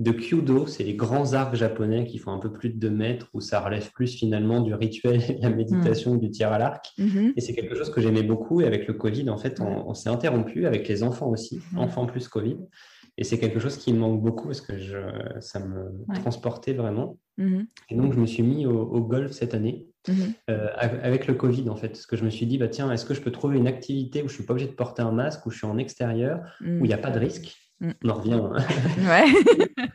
de 0.00 0.10
Kyudo, 0.10 0.66
c'est 0.66 0.82
les 0.82 0.94
grands 0.94 1.34
arcs 1.34 1.54
japonais 1.54 2.04
qui 2.04 2.18
font 2.18 2.32
un 2.32 2.38
peu 2.38 2.52
plus 2.52 2.70
de 2.70 2.78
2 2.78 2.90
mètres, 2.90 3.28
où 3.32 3.40
ça 3.40 3.60
relève 3.60 3.92
plus 3.92 4.12
finalement 4.12 4.60
du 4.60 4.74
rituel 4.74 5.18
de 5.38 5.42
la 5.42 5.50
méditation, 5.50 6.14
mm. 6.14 6.18
du 6.18 6.30
tir 6.30 6.52
à 6.52 6.58
l'arc. 6.58 6.92
Mm-hmm. 6.98 7.34
Et 7.36 7.40
c'est 7.40 7.54
quelque 7.54 7.76
chose 7.76 7.90
que 7.90 8.00
j'aimais 8.00 8.24
beaucoup. 8.24 8.60
Et 8.60 8.66
avec 8.66 8.88
le 8.88 8.94
Covid, 8.94 9.30
en 9.30 9.38
fait, 9.38 9.60
on, 9.60 9.94
s'est 9.94 10.08
interrompu 10.08 10.66
avec 10.66 10.88
les 10.88 11.04
enfants 11.04 11.28
aussi, 11.28 11.58
mm-hmm. 11.58 11.78
enfants 11.78 12.06
plus 12.06 12.26
Covid. 12.26 12.58
Et 13.16 13.22
c'est 13.22 13.38
quelque 13.38 13.60
chose 13.60 13.76
qui 13.76 13.92
me 13.92 13.98
manque 13.98 14.20
beaucoup 14.20 14.48
parce 14.48 14.60
que 14.60 14.76
je, 14.76 14.98
ça 15.38 15.60
me 15.60 15.92
transportait 16.14 16.72
vraiment. 16.72 17.16
Mm-hmm. 17.38 17.66
Et 17.90 17.94
donc, 17.94 18.12
je 18.14 18.18
me 18.18 18.26
suis 18.26 18.42
mis 18.42 18.66
au, 18.66 19.00
golf 19.00 19.30
cette 19.30 19.54
année. 19.54 19.86
Euh, 20.50 20.68
avec 20.76 21.26
le 21.28 21.32
Covid, 21.34 21.70
en 21.70 21.76
fait, 21.76 21.88
parce 21.88 22.04
que 22.04 22.16
je 22.16 22.24
me 22.24 22.30
suis 22.30 22.44
dit, 22.46 22.58
bah, 22.58 22.68
tiens, 22.68 22.90
est-ce 22.92 23.06
que 23.06 23.14
je 23.14 23.22
peux 23.22 23.30
trouver 23.30 23.56
une 23.56 23.68
activité 23.68 24.18
où 24.18 24.28
je 24.28 24.32
ne 24.32 24.36
suis 24.36 24.44
pas 24.44 24.52
obligé 24.52 24.68
de 24.68 24.74
porter 24.74 25.02
un 25.02 25.12
masque, 25.12 25.46
où 25.46 25.50
je 25.50 25.58
suis 25.58 25.66
en 25.66 25.78
extérieur, 25.78 26.40
où 26.60 26.84
il 26.84 26.88
n'y 26.88 26.92
a 26.92 26.98
pas 26.98 27.10
de 27.10 27.20
risque? 27.20 27.46
Mm. 27.46 27.63
On 27.80 28.08
en 28.08 28.14
revient. 28.14 28.40
Ouais. 28.98 29.26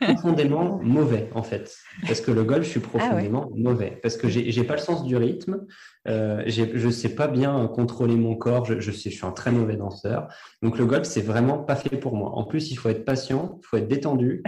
profondément 0.00 0.78
mauvais, 0.82 1.28
en 1.34 1.42
fait. 1.42 1.76
Parce 2.06 2.20
que 2.20 2.30
le 2.30 2.44
golf, 2.44 2.64
je 2.64 2.70
suis 2.70 2.80
ah 2.84 2.88
profondément 2.88 3.50
mauvais. 3.54 3.98
Parce 4.02 4.16
que 4.16 4.28
j'ai 4.28 4.50
n'ai 4.50 4.64
pas 4.66 4.74
le 4.74 4.80
sens 4.80 5.04
du 5.04 5.16
rythme. 5.16 5.66
Euh, 6.08 6.42
je 6.46 6.64
ne 6.64 6.90
sais 6.90 7.14
pas 7.14 7.26
bien 7.26 7.66
contrôler 7.68 8.16
mon 8.16 8.36
corps. 8.36 8.64
Je, 8.64 8.80
je, 8.80 8.90
sais, 8.90 9.10
je 9.10 9.16
suis 9.16 9.26
un 9.26 9.32
très 9.32 9.50
mauvais 9.50 9.76
danseur. 9.76 10.28
Donc, 10.62 10.78
le 10.78 10.86
golf, 10.86 11.06
c'est 11.06 11.22
vraiment 11.22 11.58
pas 11.58 11.76
fait 11.76 11.96
pour 11.96 12.16
moi. 12.16 12.30
En 12.30 12.44
plus, 12.44 12.70
il 12.70 12.76
faut 12.76 12.88
être 12.88 13.04
patient, 13.04 13.58
il 13.62 13.66
faut 13.66 13.76
être 13.76 13.88
détendu. 13.88 14.42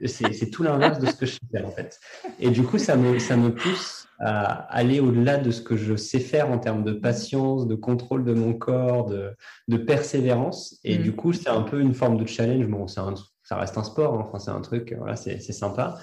Euh, 0.00 0.06
c'est 0.06 0.50
tout 0.50 0.62
l'inverse 0.62 0.98
de 0.98 1.06
ce 1.06 1.16
que 1.16 1.26
je 1.26 1.32
sais 1.32 1.38
faire, 1.52 1.66
en 1.66 1.70
fait. 1.70 1.98
Et 2.40 2.50
du 2.50 2.62
coup, 2.62 2.78
ça 2.78 2.96
me, 2.96 3.18
ça 3.18 3.36
me 3.36 3.54
pousse 3.54 3.97
à 4.18 4.52
aller 4.74 5.00
au-delà 5.00 5.36
de 5.36 5.50
ce 5.50 5.62
que 5.62 5.76
je 5.76 5.94
sais 5.94 6.18
faire 6.18 6.50
en 6.50 6.58
termes 6.58 6.82
de 6.82 6.92
patience, 6.92 7.66
de 7.66 7.74
contrôle 7.74 8.24
de 8.24 8.34
mon 8.34 8.52
corps, 8.52 9.06
de, 9.06 9.30
de 9.68 9.76
persévérance. 9.76 10.78
Et 10.84 10.98
mm. 10.98 11.02
du 11.02 11.12
coup, 11.14 11.32
c'est 11.32 11.48
un 11.48 11.62
peu 11.62 11.80
une 11.80 11.94
forme 11.94 12.16
de 12.18 12.26
challenge. 12.26 12.66
Bon, 12.66 12.86
un, 12.96 13.14
ça 13.44 13.56
reste 13.56 13.78
un 13.78 13.84
sport, 13.84 14.14
hein. 14.14 14.24
enfin, 14.26 14.38
c'est 14.38 14.50
un 14.50 14.60
truc, 14.60 14.94
voilà, 14.98 15.16
c'est 15.16 15.40
sympa. 15.40 15.98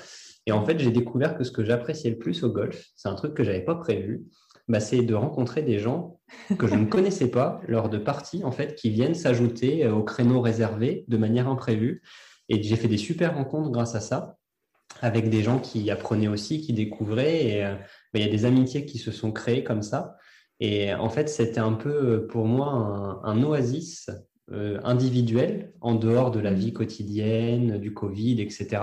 Et 0.45 0.51
en 0.51 0.63
fait, 0.63 0.79
j'ai 0.79 0.91
découvert 0.91 1.37
que 1.37 1.43
ce 1.43 1.51
que 1.51 1.63
j'appréciais 1.63 2.11
le 2.11 2.17
plus 2.17 2.43
au 2.43 2.51
golf, 2.51 2.85
c'est 2.95 3.09
un 3.09 3.15
truc 3.15 3.33
que 3.33 3.43
j'avais 3.43 3.65
pas 3.65 3.75
prévu, 3.75 4.23
bah, 4.67 4.79
c'est 4.79 5.01
de 5.01 5.13
rencontrer 5.13 5.61
des 5.61 5.79
gens 5.79 6.19
que 6.57 6.67
je 6.67 6.75
ne 6.75 6.85
connaissais 6.89 7.29
pas 7.29 7.61
lors 7.67 7.89
de 7.89 7.97
parties, 7.97 8.43
en 8.43 8.51
fait, 8.51 8.75
qui 8.75 8.89
viennent 8.91 9.15
s'ajouter 9.15 9.87
au 9.87 10.03
créneau 10.03 10.41
réservé 10.41 11.05
de 11.07 11.17
manière 11.17 11.49
imprévue. 11.49 12.01
Et 12.47 12.61
j'ai 12.61 12.75
fait 12.75 12.87
des 12.87 12.97
super 12.97 13.35
rencontres 13.35 13.71
grâce 13.71 13.95
à 13.95 13.99
ça 13.99 14.37
avec 15.01 15.29
des 15.29 15.43
gens 15.43 15.59
qui 15.59 15.89
apprenaient 15.91 16.27
aussi, 16.27 16.61
qui 16.61 16.73
découvraient. 16.73 17.45
Et 17.45 17.65
euh, 17.65 17.75
bah, 18.13 18.19
il 18.19 18.21
y 18.21 18.29
a 18.29 18.31
des 18.31 18.45
amitiés 18.45 18.85
qui 18.85 18.97
se 18.97 19.11
sont 19.11 19.31
créées 19.31 19.63
comme 19.63 19.81
ça. 19.81 20.17
Et 20.59 20.93
en 20.93 21.09
fait, 21.09 21.27
c'était 21.29 21.59
un 21.59 21.73
peu 21.73 21.89
euh, 21.89 22.27
pour 22.27 22.45
moi 22.45 23.21
un, 23.23 23.43
oasis 23.43 24.09
euh, 24.51 24.79
individuel 24.83 25.73
en 25.81 25.95
dehors 25.95 26.31
de 26.31 26.39
la 26.39 26.51
mmh. 26.51 26.55
vie 26.55 26.73
quotidienne, 26.73 27.77
du 27.77 27.93
Covid, 27.93 28.41
etc. 28.41 28.81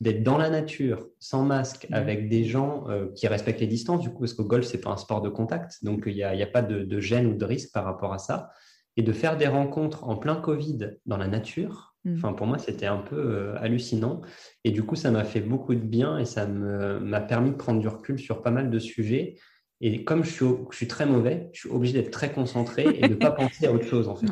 D'être 0.00 0.24
dans 0.24 0.36
la 0.36 0.50
nature, 0.50 1.06
sans 1.20 1.44
masque, 1.44 1.86
mmh. 1.88 1.94
avec 1.94 2.28
des 2.28 2.44
gens 2.44 2.86
qui 3.14 3.28
respectent 3.28 3.60
les 3.60 3.66
distances, 3.66 4.00
du 4.00 4.10
coup, 4.10 4.20
parce 4.20 4.36
le 4.36 4.44
golf, 4.44 4.66
c'est 4.66 4.80
pas 4.80 4.90
un 4.90 4.96
sport 4.96 5.22
de 5.22 5.28
contact. 5.28 5.84
Donc, 5.84 6.04
il 6.06 6.14
n'y 6.14 6.22
a, 6.22 6.30
a, 6.30 6.46
pas 6.46 6.62
de, 6.62 6.82
de, 6.82 7.00
gêne 7.00 7.26
ou 7.26 7.34
de 7.34 7.44
risque 7.44 7.72
par 7.72 7.84
rapport 7.84 8.12
à 8.12 8.18
ça. 8.18 8.50
Et 8.96 9.02
de 9.02 9.12
faire 9.12 9.38
des 9.38 9.46
rencontres 9.46 10.04
en 10.04 10.16
plein 10.16 10.36
Covid 10.36 10.98
dans 11.06 11.16
la 11.16 11.28
nature. 11.28 11.91
Enfin, 12.10 12.32
pour 12.32 12.46
moi, 12.46 12.58
c'était 12.58 12.86
un 12.86 12.98
peu 12.98 13.16
euh, 13.16 13.54
hallucinant. 13.58 14.22
Et 14.64 14.72
du 14.72 14.82
coup, 14.82 14.96
ça 14.96 15.10
m'a 15.10 15.24
fait 15.24 15.40
beaucoup 15.40 15.74
de 15.74 15.80
bien 15.80 16.18
et 16.18 16.24
ça 16.24 16.46
m'a 16.46 17.20
permis 17.20 17.50
de 17.50 17.56
prendre 17.56 17.80
du 17.80 17.88
recul 17.88 18.18
sur 18.18 18.42
pas 18.42 18.50
mal 18.50 18.70
de 18.70 18.78
sujets. 18.78 19.36
Et 19.84 20.04
comme 20.04 20.24
je 20.24 20.30
suis, 20.30 20.46
je 20.70 20.76
suis 20.76 20.86
très 20.88 21.06
mauvais, 21.06 21.50
je 21.52 21.60
suis 21.60 21.68
obligé 21.68 22.00
d'être 22.00 22.12
très 22.12 22.30
concentré 22.30 22.86
et 22.92 23.02
de 23.02 23.08
ne 23.08 23.14
pas 23.14 23.30
penser 23.32 23.66
à 23.66 23.72
autre 23.72 23.86
chose, 23.86 24.08
en 24.08 24.16
fait. 24.16 24.26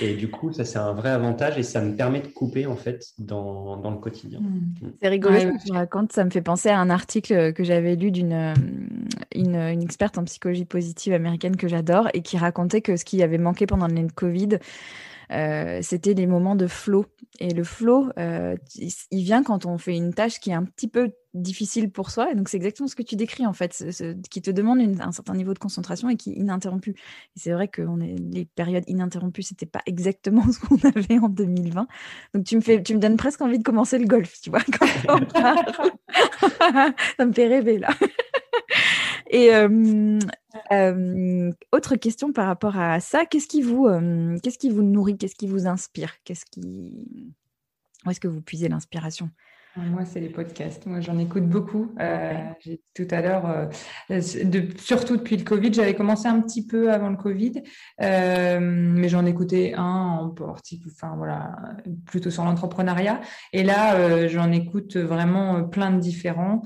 Et 0.00 0.14
du 0.14 0.30
coup, 0.30 0.52
ça, 0.52 0.64
c'est 0.64 0.78
un 0.78 0.92
vrai 0.92 1.10
avantage 1.10 1.58
et 1.58 1.62
ça 1.62 1.80
me 1.80 1.94
permet 1.94 2.20
de 2.20 2.26
couper, 2.26 2.66
en 2.66 2.76
fait, 2.76 3.04
dans, 3.18 3.78
dans 3.78 3.90
le 3.90 3.98
quotidien. 3.98 4.40
Hmm. 4.40 4.86
Mm. 4.86 4.92
C'est 5.00 5.08
rigolo 5.08 5.40
ce 5.40 5.46
que 5.46 5.66
tu 5.66 5.72
racontes. 5.72 6.12
Ça 6.12 6.24
me 6.24 6.30
fait 6.30 6.42
penser 6.42 6.68
à 6.68 6.78
un 6.78 6.90
article 6.90 7.52
que 7.54 7.64
j'avais 7.64 7.96
lu 7.96 8.10
d'une 8.10 8.32
euh, 8.32 8.54
une, 9.34 9.56
une, 9.56 9.82
experte 9.82 10.18
en 10.18 10.24
psychologie 10.24 10.64
positive 10.64 11.12
américaine 11.12 11.56
que 11.56 11.68
j'adore 11.68 12.08
et 12.12 12.22
qui 12.22 12.36
racontait 12.36 12.80
que 12.80 12.96
ce 12.96 13.04
qui 13.04 13.22
avait 13.22 13.38
manqué 13.38 13.66
pendant 13.66 13.86
l'année 13.86 14.04
de 14.04 14.12
Covid, 14.12 14.58
euh, 15.32 15.80
c'était 15.82 16.14
les 16.14 16.26
moments 16.26 16.56
de 16.56 16.66
flow. 16.66 17.06
Et 17.40 17.50
le 17.50 17.64
flow, 17.64 18.10
euh, 18.18 18.56
il 19.10 19.22
vient 19.22 19.42
quand 19.42 19.66
on 19.66 19.78
fait 19.78 19.96
une 19.96 20.14
tâche 20.14 20.40
qui 20.40 20.50
est 20.50 20.54
un 20.54 20.64
petit 20.64 20.88
peu 20.88 21.12
difficile 21.38 21.90
pour 21.90 22.10
soi. 22.10 22.30
Et 22.30 22.34
donc, 22.34 22.48
c'est 22.48 22.56
exactement 22.56 22.88
ce 22.88 22.94
que 22.94 23.02
tu 23.02 23.16
décris, 23.16 23.46
en 23.46 23.52
fait, 23.52 23.84
qui 24.30 24.42
te 24.42 24.50
demande 24.50 24.80
un 25.00 25.12
certain 25.12 25.34
niveau 25.34 25.54
de 25.54 25.58
concentration 25.58 26.08
et 26.08 26.16
qui 26.16 26.30
est 26.30 26.34
ininterrompu. 26.34 26.90
Et 26.90 27.40
c'est 27.40 27.52
vrai 27.52 27.68
que 27.68 27.82
on 27.82 28.00
est, 28.00 28.16
les 28.16 28.44
périodes 28.44 28.84
ininterrompues, 28.86 29.42
c'était 29.42 29.66
pas 29.66 29.82
exactement 29.86 30.42
ce 30.52 30.58
qu'on 30.58 30.76
avait 30.88 31.18
en 31.18 31.28
2020. 31.28 31.86
Donc, 32.34 32.44
tu 32.44 32.56
me, 32.56 32.60
fais, 32.60 32.82
tu 32.82 32.94
me 32.94 33.00
donnes 33.00 33.16
presque 33.16 33.40
envie 33.40 33.58
de 33.58 33.64
commencer 33.64 33.98
le 33.98 34.06
golf, 34.06 34.40
tu 34.40 34.50
vois, 34.50 34.60
quand 34.78 34.86
Ça 37.16 37.26
me 37.26 37.32
fait 37.32 37.46
rêver, 37.46 37.78
là. 37.78 37.88
Et 39.30 39.54
euh, 39.54 40.18
euh, 40.72 41.52
autre 41.72 41.96
question 41.96 42.32
par 42.32 42.46
rapport 42.46 42.78
à 42.78 43.00
ça, 43.00 43.26
qu'est-ce 43.26 43.48
qui 43.48 43.62
vous, 43.62 43.86
euh, 43.86 44.38
qu'est-ce 44.42 44.58
qui 44.58 44.70
vous 44.70 44.82
nourrit, 44.82 45.18
qu'est-ce 45.18 45.34
qui 45.34 45.46
vous 45.46 45.66
inspire, 45.66 46.14
qu'est-ce 46.24 46.46
qui, 46.46 47.34
où 48.06 48.10
est-ce 48.10 48.20
que 48.20 48.28
vous 48.28 48.40
puisez 48.40 48.68
l'inspiration? 48.68 49.30
Moi, 49.86 50.04
c'est 50.04 50.20
les 50.20 50.28
podcasts. 50.28 50.86
Moi, 50.86 51.00
j'en 51.00 51.18
écoute 51.18 51.48
beaucoup. 51.48 51.92
Euh, 52.00 52.34
tout 52.94 53.06
à 53.10 53.20
l'heure, 53.20 53.70
euh, 54.10 54.20
surtout 54.76 55.16
depuis 55.16 55.36
le 55.36 55.44
Covid, 55.44 55.72
j'avais 55.72 55.94
commencé 55.94 56.26
un 56.26 56.40
petit 56.40 56.66
peu 56.66 56.92
avant 56.92 57.10
le 57.10 57.16
Covid, 57.16 57.62
euh, 58.00 58.58
mais 58.60 59.08
j'en 59.08 59.24
écoutais 59.24 59.74
un 59.76 60.18
en 60.20 60.30
particulier, 60.30 60.92
enfin 60.94 61.14
voilà, 61.16 61.56
plutôt 62.06 62.30
sur 62.30 62.44
l'entrepreneuriat. 62.44 63.20
Et 63.52 63.62
là, 63.62 64.28
j'en 64.28 64.50
écoute 64.52 64.96
vraiment 64.96 65.64
plein 65.64 65.90
de 65.90 66.00
différents. 66.00 66.62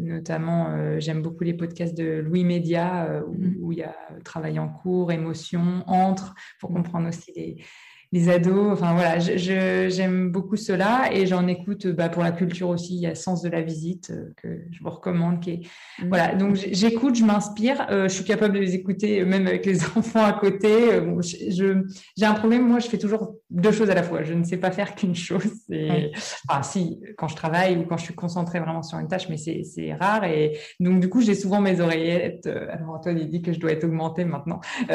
notamment, 0.00 0.98
j'aime 0.98 1.22
beaucoup 1.22 1.44
les 1.44 1.54
podcasts 1.54 1.96
de 1.96 2.20
Louis 2.20 2.44
Média, 2.44 3.22
mmh. 3.26 3.56
où, 3.60 3.72
il 3.72 3.78
y 3.78 3.82
a 3.82 3.94
travail 4.24 4.58
en 4.58 4.68
cours, 4.68 5.12
émotion, 5.12 5.82
entre, 5.86 6.34
pour 6.60 6.70
mmh. 6.70 6.74
comprendre 6.74 7.08
aussi 7.08 7.32
les 7.34 7.64
les 8.12 8.28
ados. 8.28 8.72
Enfin 8.72 8.92
voilà, 8.92 9.18
j'aime 9.18 10.30
beaucoup 10.30 10.56
cela 10.56 11.10
et 11.12 11.26
j'en 11.26 11.46
écoute 11.46 11.86
bah, 11.86 12.10
pour 12.10 12.22
la 12.22 12.30
culture 12.30 12.68
aussi. 12.68 12.94
Il 12.94 13.00
y 13.00 13.06
a 13.06 13.14
Sens 13.14 13.42
de 13.42 13.48
la 13.48 13.62
visite 13.62 14.10
euh, 14.10 14.32
que 14.36 14.64
je 14.70 14.82
vous 14.82 14.90
recommande. 14.90 15.40
Qui 15.40 15.50
est... 15.50 15.60
Mmh. 16.02 16.08
Voilà, 16.08 16.34
donc 16.34 16.56
j'écoute, 16.56 17.16
je 17.16 17.24
m'inspire. 17.24 17.86
Euh, 17.90 18.08
je 18.08 18.14
suis 18.14 18.24
capable 18.24 18.54
de 18.54 18.60
les 18.60 18.74
écouter 18.74 19.20
euh, 19.20 19.26
même 19.26 19.46
avec 19.46 19.64
les 19.64 19.82
enfants 19.96 20.24
à 20.24 20.32
côté. 20.34 21.00
Bon, 21.00 21.20
j'ai 21.22 22.26
un 22.26 22.34
problème. 22.34 22.68
Moi, 22.68 22.80
je 22.80 22.88
fais 22.88 22.98
toujours 22.98 23.36
deux 23.50 23.72
choses 23.72 23.88
à 23.90 23.94
la 23.94 24.02
fois. 24.02 24.22
Je 24.22 24.34
ne 24.34 24.44
sais 24.44 24.58
pas 24.58 24.70
faire 24.70 24.94
qu'une 24.94 25.14
chose. 25.14 25.50
Et... 25.70 26.12
Enfin, 26.48 26.62
si, 26.62 27.00
quand 27.16 27.28
je 27.28 27.36
travaille 27.36 27.78
ou 27.78 27.84
quand 27.84 27.96
je 27.96 28.04
suis 28.04 28.14
concentrée 28.14 28.60
vraiment 28.60 28.82
sur 28.82 28.98
une 28.98 29.08
tâche, 29.08 29.28
mais 29.30 29.38
c'est 29.38 29.94
rare. 29.94 30.24
Et 30.24 30.58
donc, 30.80 31.00
du 31.00 31.08
coup, 31.08 31.22
j'ai 31.22 31.34
souvent 31.34 31.60
mes 31.60 31.80
oreillettes. 31.80 32.46
Alors, 32.46 32.90
Antoine, 32.90 33.18
il 33.18 33.28
dit 33.28 33.40
que 33.40 33.52
je 33.52 33.60
dois 33.60 33.72
être 33.72 33.84
augmentée 33.84 34.24
maintenant. 34.24 34.60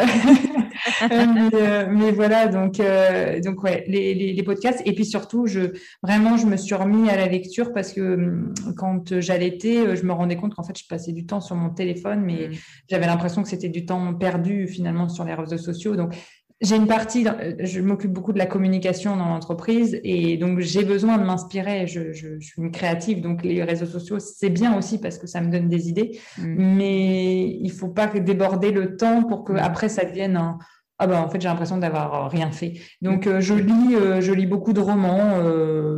mais, 1.09 1.87
mais, 1.89 2.11
voilà, 2.11 2.47
donc. 2.47 2.79
Euh, 2.79 3.06
donc 3.43 3.63
ouais, 3.63 3.85
les, 3.87 4.43
podcasts. 4.43 4.81
Et 4.85 4.93
puis 4.93 5.05
surtout, 5.05 5.47
je 5.47 5.73
vraiment, 6.03 6.37
je 6.37 6.45
me 6.45 6.57
suis 6.57 6.75
remis 6.75 7.09
à 7.09 7.15
la 7.15 7.27
lecture 7.27 7.73
parce 7.73 7.93
que 7.93 8.15
hum, 8.15 8.53
quand 8.75 9.19
j'allaitais, 9.19 9.79
euh, 9.79 9.95
je 9.95 10.03
me 10.03 10.13
rendais 10.13 10.35
compte 10.35 10.55
qu'en 10.55 10.63
fait, 10.63 10.77
je 10.77 10.85
passais 10.87 11.11
du 11.11 11.25
temps 11.25 11.41
sur 11.41 11.55
mon 11.55 11.69
téléphone, 11.69 12.21
mais 12.21 12.49
mmh. 12.49 12.53
j'avais 12.89 13.07
l'impression 13.07 13.43
que 13.43 13.49
c'était 13.49 13.69
du 13.69 13.85
temps 13.85 14.13
perdu 14.13 14.67
finalement 14.67 15.09
sur 15.09 15.23
les 15.23 15.33
réseaux 15.33 15.57
sociaux. 15.57 15.95
Donc 15.95 16.15
j'ai 16.59 16.75
une 16.75 16.87
partie, 16.87 17.27
euh, 17.27 17.53
je 17.59 17.81
m'occupe 17.81 18.11
beaucoup 18.11 18.33
de 18.33 18.39
la 18.39 18.47
communication 18.47 19.15
dans 19.15 19.27
l'entreprise 19.27 19.99
et 20.03 20.37
donc 20.37 20.59
j'ai 20.59 20.83
besoin 20.83 21.17
de 21.17 21.23
m'inspirer. 21.23 21.85
Je, 21.87 22.11
suis 22.13 22.61
une 22.61 22.71
créative, 22.71 23.21
donc 23.21 23.43
les 23.43 23.63
réseaux 23.63 23.85
sociaux, 23.85 24.17
c'est 24.19 24.49
bien 24.49 24.77
aussi 24.77 24.99
parce 24.99 25.17
que 25.17 25.27
ça 25.27 25.41
me 25.41 25.51
donne 25.51 25.69
des 25.69 25.89
idées, 25.89 26.19
mmh. 26.37 26.43
mais 26.57 27.47
il 27.61 27.71
faut 27.71 27.89
pas 27.89 28.07
déborder 28.07 28.71
le 28.71 28.95
temps 28.95 29.23
pour 29.23 29.43
que 29.43 29.53
mmh. 29.53 29.57
après 29.57 29.89
ça 29.89 30.05
devienne 30.05 30.35
un, 30.35 30.57
ah 30.99 31.05
ben 31.05 31.19
en 31.19 31.29
fait 31.29 31.39
j'ai 31.39 31.47
l'impression 31.47 31.77
d'avoir 31.77 32.13
euh, 32.15 32.27
rien 32.27 32.51
fait. 32.51 32.73
Donc 33.01 33.27
euh, 33.27 33.39
je 33.39 33.53
lis 33.53 33.95
euh, 33.95 34.19
je 34.19 34.33
lis 34.33 34.47
beaucoup 34.47 34.73
de 34.73 34.79
romans 34.79 35.35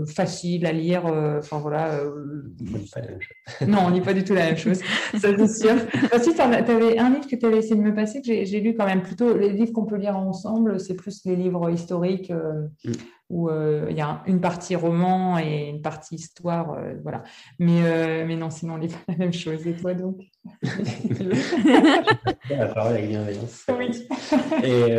faciles 0.06 0.66
à 0.66 0.72
lire. 0.72 1.06
Enfin 1.38 1.60
voilà. 1.60 2.02
non, 3.68 3.80
on 3.86 3.90
lit 3.90 4.02
pas 4.02 4.14
du 4.14 4.24
tout 4.24 4.34
la 4.34 4.46
même 4.46 4.58
chose. 4.58 4.80
ça 5.18 5.30
c'est 5.38 5.48
sûr. 5.48 5.76
Ensuite, 6.16 6.36
tu 6.36 6.42
avais 6.42 6.98
un 6.98 7.10
livre 7.10 7.28
que 7.28 7.36
tu 7.36 7.46
avais 7.46 7.58
essayé 7.58 7.76
de 7.76 7.82
me 7.82 7.94
passer 7.94 8.22
que 8.22 8.28
j'ai 8.28 8.60
lu 8.60 8.76
quand 8.76 8.86
même 8.86 9.02
plutôt 9.02 9.38
les 9.38 9.54
livres 9.54 9.72
qu'on 9.72 9.86
peut 9.86 9.98
lire 9.98 10.18
ensemble. 10.18 10.80
C'est 10.80 10.96
plus 10.96 11.24
les 11.26 11.36
livres 11.36 11.70
historiques. 11.70 12.32
Mm 12.84 12.92
où 13.30 13.50
euh, 13.50 13.88
il 13.90 13.96
y 13.96 14.02
a 14.02 14.24
une 14.26 14.42
partie 14.42 14.76
roman 14.76 15.38
et 15.38 15.70
une 15.70 15.84
partie 15.84 16.16
histoire, 16.16 16.74
euh, 16.74 16.96
voilà. 17.04 17.24
Mais, 17.60 17.84
euh, 17.84 18.26
mais 18.26 18.36
non, 18.36 18.50
sinon, 18.50 18.74
on 18.74 18.78
lit 18.78 18.88
pas 18.88 18.98
la 19.08 19.18
même 19.18 19.34
chose. 19.34 19.68
Et 19.68 19.76
toi, 19.76 19.94
donc? 19.94 20.22
La 22.50 22.66
parole 22.74 22.94
avec 22.94 23.08
bienveillance. 23.08 23.66
Oui. 23.78 23.92
et 24.64 24.98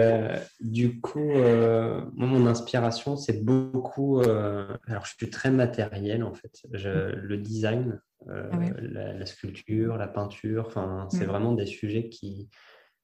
du 0.61 1.01
coup, 1.01 1.33
moi, 1.33 2.13
mon 2.15 2.47
inspiration, 2.47 3.17
c'est 3.17 3.45
beaucoup... 3.45 4.21
alors, 4.21 5.05
je 5.05 5.15
suis 5.17 5.31
très 5.31 5.51
matériel, 5.51 6.23
en 6.23 6.33
fait. 6.33 6.63
Je, 6.73 6.89
le 6.89 7.37
design, 7.37 8.01
ah 8.29 8.51
la, 8.81 9.27
sculpture, 9.27 9.97
la 9.97 10.07
peinture, 10.07 10.67
enfin, 10.69 11.09
c'est 11.11 11.25
mm. 11.25 11.29
vraiment 11.29 11.53
des 11.53 11.67
sujets 11.67 12.09
qui 12.09 12.49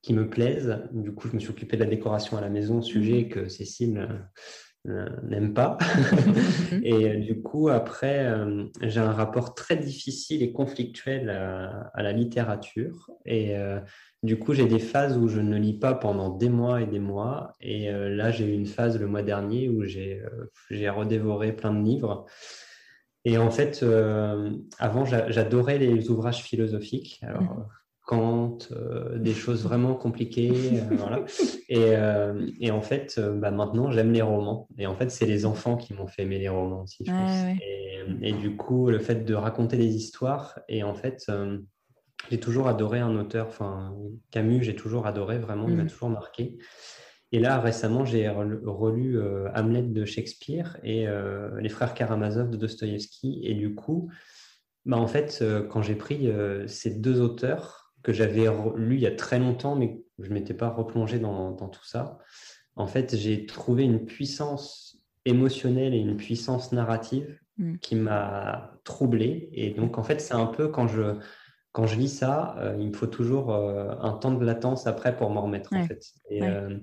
qui 0.03 0.15
me 0.15 0.29
plaisent. 0.31 0.79
Du 0.93 1.13
coup, 1.13 1.27
je 1.27 1.35
me 1.35 1.41
suis 1.41 1.51
occupé 1.51 1.77
de 1.77 1.83
la 1.83 1.91
décoration 1.91 2.37
à 2.37 2.41
la 2.41 2.49
maison, 2.49 2.81
sujet 2.81 3.23
mm. 3.25 3.29
que 3.29 3.49
Cécile 3.49 4.09
n'aime 5.23 5.55
pas. 5.55 5.79
et 6.83 6.93
euh, 6.93 7.21
du 7.21 7.43
coup, 7.43 7.69
après, 7.69 8.27
euh, 8.27 8.65
j'ai 8.83 9.01
un 9.01 9.13
rapport 9.13 9.55
très 9.55 9.77
difficile 9.77 10.43
et 10.43 10.53
conflictuel 10.53 11.31
à, 11.31 12.03
la 12.03 12.13
littérature. 12.13 13.11
Et 13.25 13.55
du 14.23 14.39
coup, 14.39 14.55
j'ai 14.55 14.67
des 14.67 14.79
phases 14.79 15.17
où 15.17 15.29
je 15.29 15.41
ne 15.41 15.57
lis 15.57 15.79
pas 15.79 15.95
pendant 15.95 16.31
des 16.31 16.49
mois 16.49 16.83
et 16.83 16.87
des 16.87 16.99
mois. 16.99 17.57
Et 17.61 17.91
là, 17.91 18.31
j'ai 18.31 18.47
eu 18.47 18.53
une 18.53 18.67
phase 18.67 19.01
le 19.01 19.07
mois 19.07 19.23
dernier 19.23 19.69
où 19.69 19.85
j'ai 19.85 20.21
redévoré 20.89 21.53
plein 21.55 21.73
de 21.73 21.85
livres. 21.85 22.27
Et 23.25 23.39
en 23.39 23.51
fait, 23.51 23.85
avant, 24.79 25.05
j'adorais 25.05 25.79
les 25.79 26.11
ouvrages 26.11 26.43
philosophiques. 26.43 27.21
Alors, 27.23 27.43
mmh. 27.43 27.67
Kant, 28.07 28.59
euh, 28.71 29.19
des 29.19 29.35
choses 29.35 29.65
vraiment 29.65 29.95
compliquées. 29.95 30.53
Euh, 30.75 30.97
voilà. 30.97 31.25
et, 31.69 31.97
euh, 31.97 32.49
et, 32.61 32.71
en 32.71 32.81
fait, 32.81 33.21
bah, 33.21 33.51
maintenant, 33.51 33.91
j'aime 33.91 34.13
les 34.13 34.23
romans. 34.23 34.69
Et 34.79 34.87
en 34.87 34.95
fait, 34.95 35.11
c'est 35.11 35.27
les 35.27 35.45
enfants 35.45 35.77
qui 35.77 35.93
m'ont 35.93 36.07
fait 36.07 36.23
aimer 36.23 36.39
les 36.39 36.49
romans 36.49 36.83
aussi, 36.83 37.05
je 37.05 37.11
pense. 37.11 37.61
Et, 37.61 38.29
et, 38.29 38.33
du 38.33 38.57
coup, 38.57 38.91
le 38.91 39.01
fait 39.01 39.25
de 39.25 39.35
raconter 39.35 39.77
des 39.77 39.97
histoires, 39.97 40.61
et 40.69 40.85
en 40.85 40.95
fait, 40.95 41.27
j'ai 42.31 42.39
toujours 42.39 42.69
adoré 42.69 43.01
un 43.01 43.17
auteur, 43.17 43.49
enfin, 43.49 43.93
Camus, 44.31 44.63
j'ai 44.63 44.77
toujours 44.77 45.09
adoré, 45.09 45.39
vraiment, 45.41 45.69
il 45.69 45.75
m'a 45.75 45.83
mm. 45.83 45.89
toujours 45.89 46.11
marqué. 46.11 46.59
Et 47.33 47.41
là, 47.41 47.59
récemment, 47.59 48.05
j'ai 48.05 48.29
relu, 48.29 49.21
Hamlet 49.53 49.83
de 49.83 50.05
Shakespeare 50.05 50.79
et 50.85 51.07
Les 51.59 51.69
Frères 51.69 51.93
Karamazov 51.93 52.51
de 52.51 52.57
Dostoïevski. 52.57 53.41
Et 53.43 53.55
du 53.55 53.75
coup, 53.75 54.09
bah, 54.85 54.97
en 54.97 55.09
fait, 55.09 55.45
quand 55.71 55.83
j'ai 55.83 55.97
pris 55.97 56.31
ces 56.69 57.01
deux 57.01 57.21
auteurs, 57.21 57.86
que 58.07 58.13
j'avais 58.13 58.47
lu 58.77 58.95
il 58.95 59.01
y 59.01 59.07
a 59.09 59.11
très 59.11 59.41
longtemps, 59.41 59.75
mais 59.75 60.01
je 60.21 60.29
ne 60.29 60.35
m'étais 60.35 60.55
pas 60.55 60.69
replongé 60.69 61.19
dans, 61.19 61.53
tout 61.55 61.85
ça. 61.85 62.19
En 62.77 62.87
fait, 62.87 63.17
j'ai 63.17 63.47
trouvé 63.47 63.83
une 63.83 64.05
puissance 64.05 65.03
émotionnelle 65.25 65.93
et 65.93 65.99
une 65.99 66.17
puissance 66.17 66.71
narrative 66.71 67.37
mm. 67.59 67.79
qui 67.79 67.97
m'a 67.97 68.79
troublé. 68.85 69.49
Et 69.53 69.71
donc, 69.71 69.99
en 69.99 70.05
fait, 70.05 70.21
c'est 70.21 70.35
un 70.35 70.47
peu 70.47 70.69
quand 70.69 70.87
je, 70.87 71.17
quand 71.73 71.89
je 71.89 71.97
lis 71.97 72.09
ça, 72.09 72.55
euh, 72.61 72.77
il 72.79 72.91
me 72.91 72.93
faut 72.93 73.09
toujours 73.09 73.53
euh, 73.53 73.97
un 74.01 74.13
temps 74.13 74.31
de 74.31 74.45
latence 74.45 74.87
après 74.87 75.17
pour 75.17 75.31
m'en 75.31 75.43
remettre, 75.43 75.75
en 75.75 75.83
fait. 75.83 76.01
Et, 76.31 76.45
euh, 76.45 76.79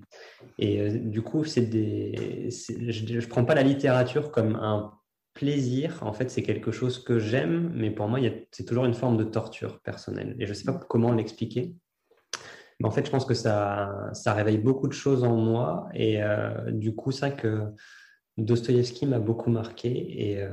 et 0.60 0.90
du 0.90 1.22
coup, 1.22 1.46
c'est 1.46 1.62
des, 1.62 2.50
je 2.50 3.16
ne 3.16 3.26
prends 3.28 3.46
pas 3.46 3.56
la 3.56 3.64
littérature 3.64 4.30
comme 4.30 4.58
un 4.58 4.92
plaisir, 5.34 6.00
en 6.02 6.14
fait, 6.14 6.30
c'est 6.30 6.44
quelque 6.44 6.72
chose 6.72 7.04
que 7.04 7.20
j'aime, 7.20 7.72
mais 7.74 7.92
pour 7.92 8.08
moi, 8.08 8.20
c'est 8.52 8.66
toujours 8.66 8.86
une 8.86 8.94
forme 8.94 9.18
de 9.18 9.24
torture 9.24 9.80
personnelle. 9.82 10.36
Et 10.40 10.46
je 10.46 10.52
ne 10.52 10.54
sais 10.54 10.66
pas 10.66 10.74
comment 10.74 11.12
l'expliquer. 11.12 11.76
Mais 12.80 12.88
en 12.88 12.92
fait, 12.92 13.06
je 13.06 13.12
pense 13.12 13.26
que 13.26 13.34
ça, 13.34 14.10
ça 14.14 14.34
réveille 14.34 14.58
beaucoup 14.58 14.88
de 14.88 14.94
choses 14.94 15.24
en 15.24 15.36
moi. 15.36 15.88
Et 15.94 16.24
euh, 16.24 16.72
du 16.72 16.96
coup, 16.96 17.12
ça 17.12 17.32
que 17.32 17.64
Dostoïevski 18.38 19.06
m'a 19.06 19.20
beaucoup 19.20 19.50
marqué. 19.50 20.30
Et 20.32 20.42
euh, 20.42 20.52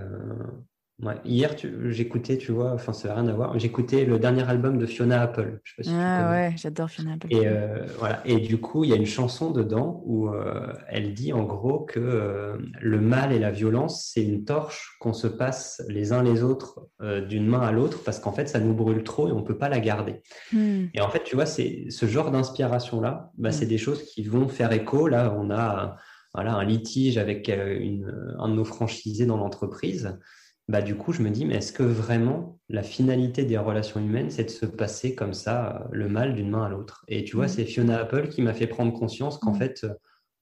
Hier, 1.24 1.54
j'écoutais, 1.88 2.36
tu 2.36 2.52
vois, 2.52 2.72
enfin, 2.72 2.92
ça 2.92 3.08
n'a 3.08 3.14
rien 3.14 3.28
à 3.28 3.32
voir. 3.32 3.58
J'écoutais 3.58 4.04
le 4.04 4.18
dernier 4.18 4.46
album 4.48 4.76
de 4.78 4.84
Fiona 4.84 5.22
Apple. 5.22 5.60
ah 5.88 6.30
ouais, 6.30 6.54
j'adore 6.56 6.90
Fiona 6.90 7.14
Apple. 7.14 7.26
Et 7.30 7.46
euh, 7.46 7.86
voilà. 7.98 8.20
Et 8.26 8.38
du 8.38 8.58
coup, 8.58 8.84
il 8.84 8.90
y 8.90 8.92
a 8.92 8.96
une 8.96 9.06
chanson 9.06 9.50
dedans 9.50 10.02
où 10.04 10.28
euh, 10.28 10.72
elle 10.88 11.14
dit 11.14 11.32
en 11.32 11.44
gros 11.44 11.80
que 11.80 12.00
euh, 12.00 12.58
le 12.80 13.00
mal 13.00 13.32
et 13.32 13.38
la 13.38 13.50
violence, 13.50 14.10
c'est 14.12 14.22
une 14.22 14.44
torche 14.44 14.96
qu'on 15.00 15.14
se 15.14 15.26
passe 15.26 15.82
les 15.88 16.12
uns 16.12 16.22
les 16.22 16.42
autres 16.42 16.88
d'une 17.28 17.46
main 17.46 17.60
à 17.60 17.72
l'autre 17.72 18.00
parce 18.04 18.18
qu'en 18.18 18.32
fait, 18.32 18.48
ça 18.48 18.60
nous 18.60 18.74
brûle 18.74 19.02
trop 19.02 19.28
et 19.28 19.32
on 19.32 19.42
peut 19.42 19.56
pas 19.56 19.68
la 19.68 19.80
garder. 19.80 20.22
Hmm. 20.52 20.86
Et 20.92 21.00
en 21.00 21.08
fait, 21.08 21.22
tu 21.24 21.34
vois, 21.34 21.46
c'est 21.46 21.86
ce 21.88 22.06
genre 22.06 22.30
d'inspiration 22.30 23.00
là, 23.00 23.30
bah, 23.38 23.52
c'est 23.52 23.64
hmm. 23.64 23.68
des 23.68 23.78
choses 23.78 24.02
qui 24.04 24.22
vont 24.22 24.48
faire 24.48 24.72
écho. 24.72 25.08
Là, 25.08 25.34
on 25.38 25.50
a 25.50 25.96
voilà 26.34 26.54
un 26.54 26.64
litige 26.64 27.18
avec 27.18 27.48
une, 27.48 28.34
un 28.38 28.48
de 28.48 28.54
nos 28.54 28.64
franchisés 28.64 29.26
dans 29.26 29.36
l'entreprise 29.36 30.18
bah, 30.70 30.82
du 30.82 30.94
coup, 30.94 31.12
je 31.12 31.20
me 31.20 31.30
dis, 31.30 31.44
mais 31.46 31.56
est-ce 31.56 31.72
que 31.72 31.82
vraiment 31.82 32.60
la 32.68 32.84
finalité 32.84 33.44
des 33.44 33.58
relations 33.58 33.98
humaines, 33.98 34.30
c'est 34.30 34.44
de 34.44 34.50
se 34.50 34.66
passer 34.66 35.16
comme 35.16 35.34
ça, 35.34 35.82
euh, 35.82 35.88
le 35.90 36.08
mal 36.08 36.32
d'une 36.32 36.48
main 36.48 36.64
à 36.64 36.68
l'autre? 36.68 37.04
Et 37.08 37.24
tu 37.24 37.34
vois, 37.34 37.46
mm. 37.46 37.48
c'est 37.48 37.64
Fiona 37.64 37.98
Apple 37.98 38.28
qui 38.28 38.40
m'a 38.40 38.54
fait 38.54 38.68
prendre 38.68 38.92
conscience 38.96 39.38
qu'en 39.38 39.50
mm. 39.50 39.58
fait, 39.58 39.80
euh, 39.82 39.88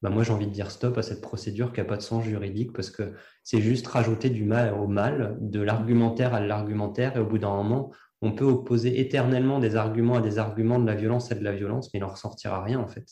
bah, 0.02 0.10
moi, 0.10 0.24
j'ai 0.24 0.32
envie 0.34 0.46
de 0.46 0.52
dire 0.52 0.70
stop 0.70 0.98
à 0.98 1.02
cette 1.02 1.22
procédure 1.22 1.72
qui 1.72 1.80
n'a 1.80 1.86
pas 1.86 1.96
de 1.96 2.02
sens 2.02 2.24
juridique 2.24 2.74
parce 2.74 2.90
que 2.90 3.14
c'est 3.42 3.62
juste 3.62 3.86
rajouter 3.86 4.28
du 4.28 4.44
mal 4.44 4.74
au 4.74 4.86
mal, 4.86 5.38
de 5.40 5.62
l'argumentaire 5.62 6.34
à 6.34 6.40
l'argumentaire, 6.40 7.16
et 7.16 7.20
au 7.20 7.26
bout 7.26 7.38
d'un 7.38 7.56
moment, 7.56 7.90
on 8.20 8.32
peut 8.32 8.44
opposer 8.44 9.00
éternellement 9.00 9.60
des 9.60 9.76
arguments 9.76 10.16
à 10.16 10.20
des 10.20 10.38
arguments 10.38 10.78
de 10.78 10.86
la 10.86 10.94
violence 10.94 11.32
à 11.32 11.36
de 11.36 11.44
la 11.44 11.52
violence, 11.52 11.88
mais 11.94 12.00
il 12.00 12.02
n'en 12.02 12.08
ressortira 12.08 12.62
rien 12.62 12.80
en 12.80 12.88
fait. 12.88 13.06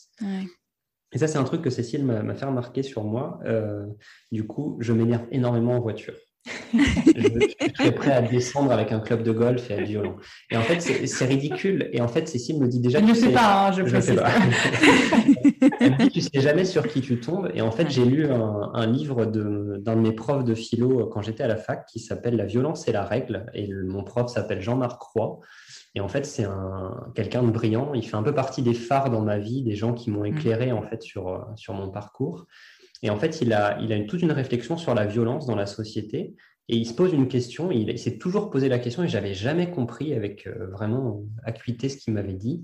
Et 1.13 1.17
ça, 1.17 1.27
c'est 1.27 1.37
un 1.37 1.45
truc 1.45 1.61
que 1.61 1.69
Cécile 1.69 2.05
m'a 2.05 2.35
fait 2.35 2.45
remarquer 2.45 2.83
sur 2.83 3.05
moi. 3.05 3.39
Euh, 3.45 3.85
du 4.33 4.45
coup, 4.45 4.77
je 4.81 4.91
m'énerve 4.91 5.25
énormément 5.31 5.77
en 5.77 5.79
voiture 5.79 6.13
je, 6.73 7.73
serais 7.77 7.91
prêt 7.93 8.11
à 8.11 8.21
descendre 8.21 8.71
avec 8.71 8.91
un 8.91 8.99
club 8.99 9.23
de 9.23 9.31
golf 9.31 9.69
et 9.69 9.73
à 9.73 9.77
être 9.77 9.87
violent. 9.87 10.15
Et 10.51 10.57
en 10.57 10.61
fait, 10.61 10.81
c'est 10.81 11.25
ridicule. 11.25 11.89
Et 11.93 12.01
en 12.01 12.07
fait, 12.07 12.27
Cécile 12.27 12.59
me 12.59 12.67
dit 12.67 12.79
déjà. 12.79 12.99
Je 12.99 13.05
ne 13.05 13.13
sais 13.13 13.31
pas, 13.31 13.67
hein, 13.67 13.71
je, 13.71 13.99
sais 13.99 14.15
pas. 14.15 14.29
Elle 15.79 15.91
me 15.91 15.97
dit, 15.97 16.09
tu 16.09 16.21
sais 16.21 16.41
jamais 16.41 16.65
sur 16.65 16.87
qui 16.87 17.01
tu 17.01 17.19
tombes. 17.19 17.51
Et 17.53 17.61
en 17.61 17.71
fait, 17.71 17.89
j'ai 17.89 18.05
lu 18.05 18.27
un, 18.27 18.87
livre 18.87 19.25
d'un 19.25 19.95
de, 19.95 20.01
mes 20.01 20.11
profs 20.11 20.43
de 20.43 20.55
philo 20.55 21.07
quand 21.07 21.21
j'étais 21.21 21.43
à 21.43 21.47
la 21.47 21.57
fac 21.57 21.85
qui 21.85 21.99
s'appelle 21.99 22.35
La 22.35 22.45
violence 22.45 22.87
et 22.87 22.91
la 22.91 23.03
règle. 23.03 23.45
Et 23.53 23.69
mon 23.71 24.03
prof 24.03 24.31
s'appelle 24.31 24.61
Jean-Marc 24.61 24.99
Croix. 24.99 25.39
Et 25.95 25.99
en 25.99 26.07
fait, 26.07 26.25
c'est 26.25 26.45
quelqu'un 27.15 27.43
de 27.43 27.49
brillant. 27.49 27.93
Il 27.95 28.07
fait 28.07 28.17
un 28.17 28.23
peu 28.23 28.33
partie 28.33 28.61
des 28.61 28.73
phares 28.73 29.09
dans 29.09 29.21
ma 29.21 29.37
vie, 29.39 29.63
des 29.63 29.75
gens 29.75 29.93
qui 29.93 30.11
m'ont 30.11 30.23
mm. 30.23 30.37
éclairé 30.37 30.71
en 30.71 30.83
fait 30.83 31.01
sur, 31.01 31.47
sur 31.55 31.73
mon 31.73 31.89
parcours. 31.89 32.45
Et 33.03 33.09
en 33.09 33.17
fait, 33.17 33.41
il 33.41 33.53
a, 33.53 33.79
il 33.81 33.93
a 33.93 33.99
toute 34.01 34.21
une 34.21 34.31
réflexion 34.31 34.77
sur 34.77 34.95
la 34.95 35.05
violence 35.05 35.45
dans 35.45 35.55
la 35.55 35.65
société. 35.65 36.35
Et 36.69 36.75
il 36.75 36.85
se 36.85 36.93
pose 36.93 37.13
une 37.13 37.27
question, 37.27 37.71
il, 37.71 37.97
s'est 37.97 38.17
toujours 38.17 38.49
posé 38.49 38.67
la 38.67 38.79
question 38.79 39.03
et 39.03 39.07
j'avais 39.07 39.33
jamais 39.33 39.71
compris 39.71 40.13
avec 40.13 40.47
euh, 40.47 40.67
vraiment 40.67 41.23
acuité 41.43 41.87
ce 41.87 41.97
qu'il 41.97 42.13
m'avait 42.13 42.33
dit. 42.33 42.63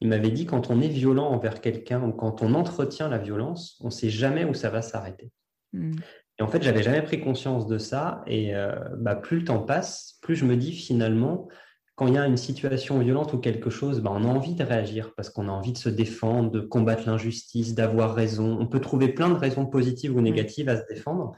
Il 0.00 0.08
m'avait 0.08 0.30
dit 0.30 0.44
quand 0.44 0.70
on 0.70 0.80
est 0.80 0.88
violent 0.88 1.28
envers 1.28 1.60
quelqu'un 1.60 2.02
ou 2.02 2.12
quand 2.12 2.42
on 2.42 2.54
entretient 2.54 3.08
la 3.08 3.18
violence, 3.18 3.78
on 3.80 3.86
ne 3.86 3.92
sait 3.92 4.10
jamais 4.10 4.44
où 4.44 4.54
ça 4.54 4.70
va 4.70 4.82
s'arrêter. 4.82 5.30
Hmm. 5.72 5.92
Et 6.38 6.42
en 6.42 6.48
fait, 6.48 6.62
j'avais 6.62 6.82
jamais 6.82 7.02
pris 7.02 7.20
conscience 7.20 7.68
de 7.68 7.78
ça. 7.78 8.24
Et 8.26 8.56
euh, 8.56 8.74
bah, 8.98 9.14
plus 9.14 9.38
le 9.38 9.44
temps 9.44 9.60
passe, 9.60 10.18
plus 10.20 10.34
je 10.34 10.44
me 10.44 10.56
dis 10.56 10.72
finalement, 10.72 11.48
quand 11.96 12.06
il 12.08 12.14
y 12.14 12.18
a 12.18 12.26
une 12.26 12.36
situation 12.36 12.98
violente 12.98 13.32
ou 13.32 13.38
quelque 13.38 13.70
chose, 13.70 14.00
bah, 14.00 14.10
on 14.12 14.24
a 14.24 14.28
envie 14.28 14.54
de 14.54 14.64
réagir 14.64 15.12
parce 15.14 15.30
qu'on 15.30 15.48
a 15.48 15.52
envie 15.52 15.72
de 15.72 15.78
se 15.78 15.88
défendre, 15.88 16.50
de 16.50 16.60
combattre 16.60 17.06
l'injustice, 17.06 17.74
d'avoir 17.74 18.14
raison. 18.14 18.58
On 18.60 18.66
peut 18.66 18.80
trouver 18.80 19.08
plein 19.08 19.28
de 19.28 19.34
raisons 19.34 19.66
positives 19.66 20.16
ou 20.16 20.20
négatives 20.20 20.68
à 20.68 20.76
se 20.76 20.86
défendre. 20.88 21.32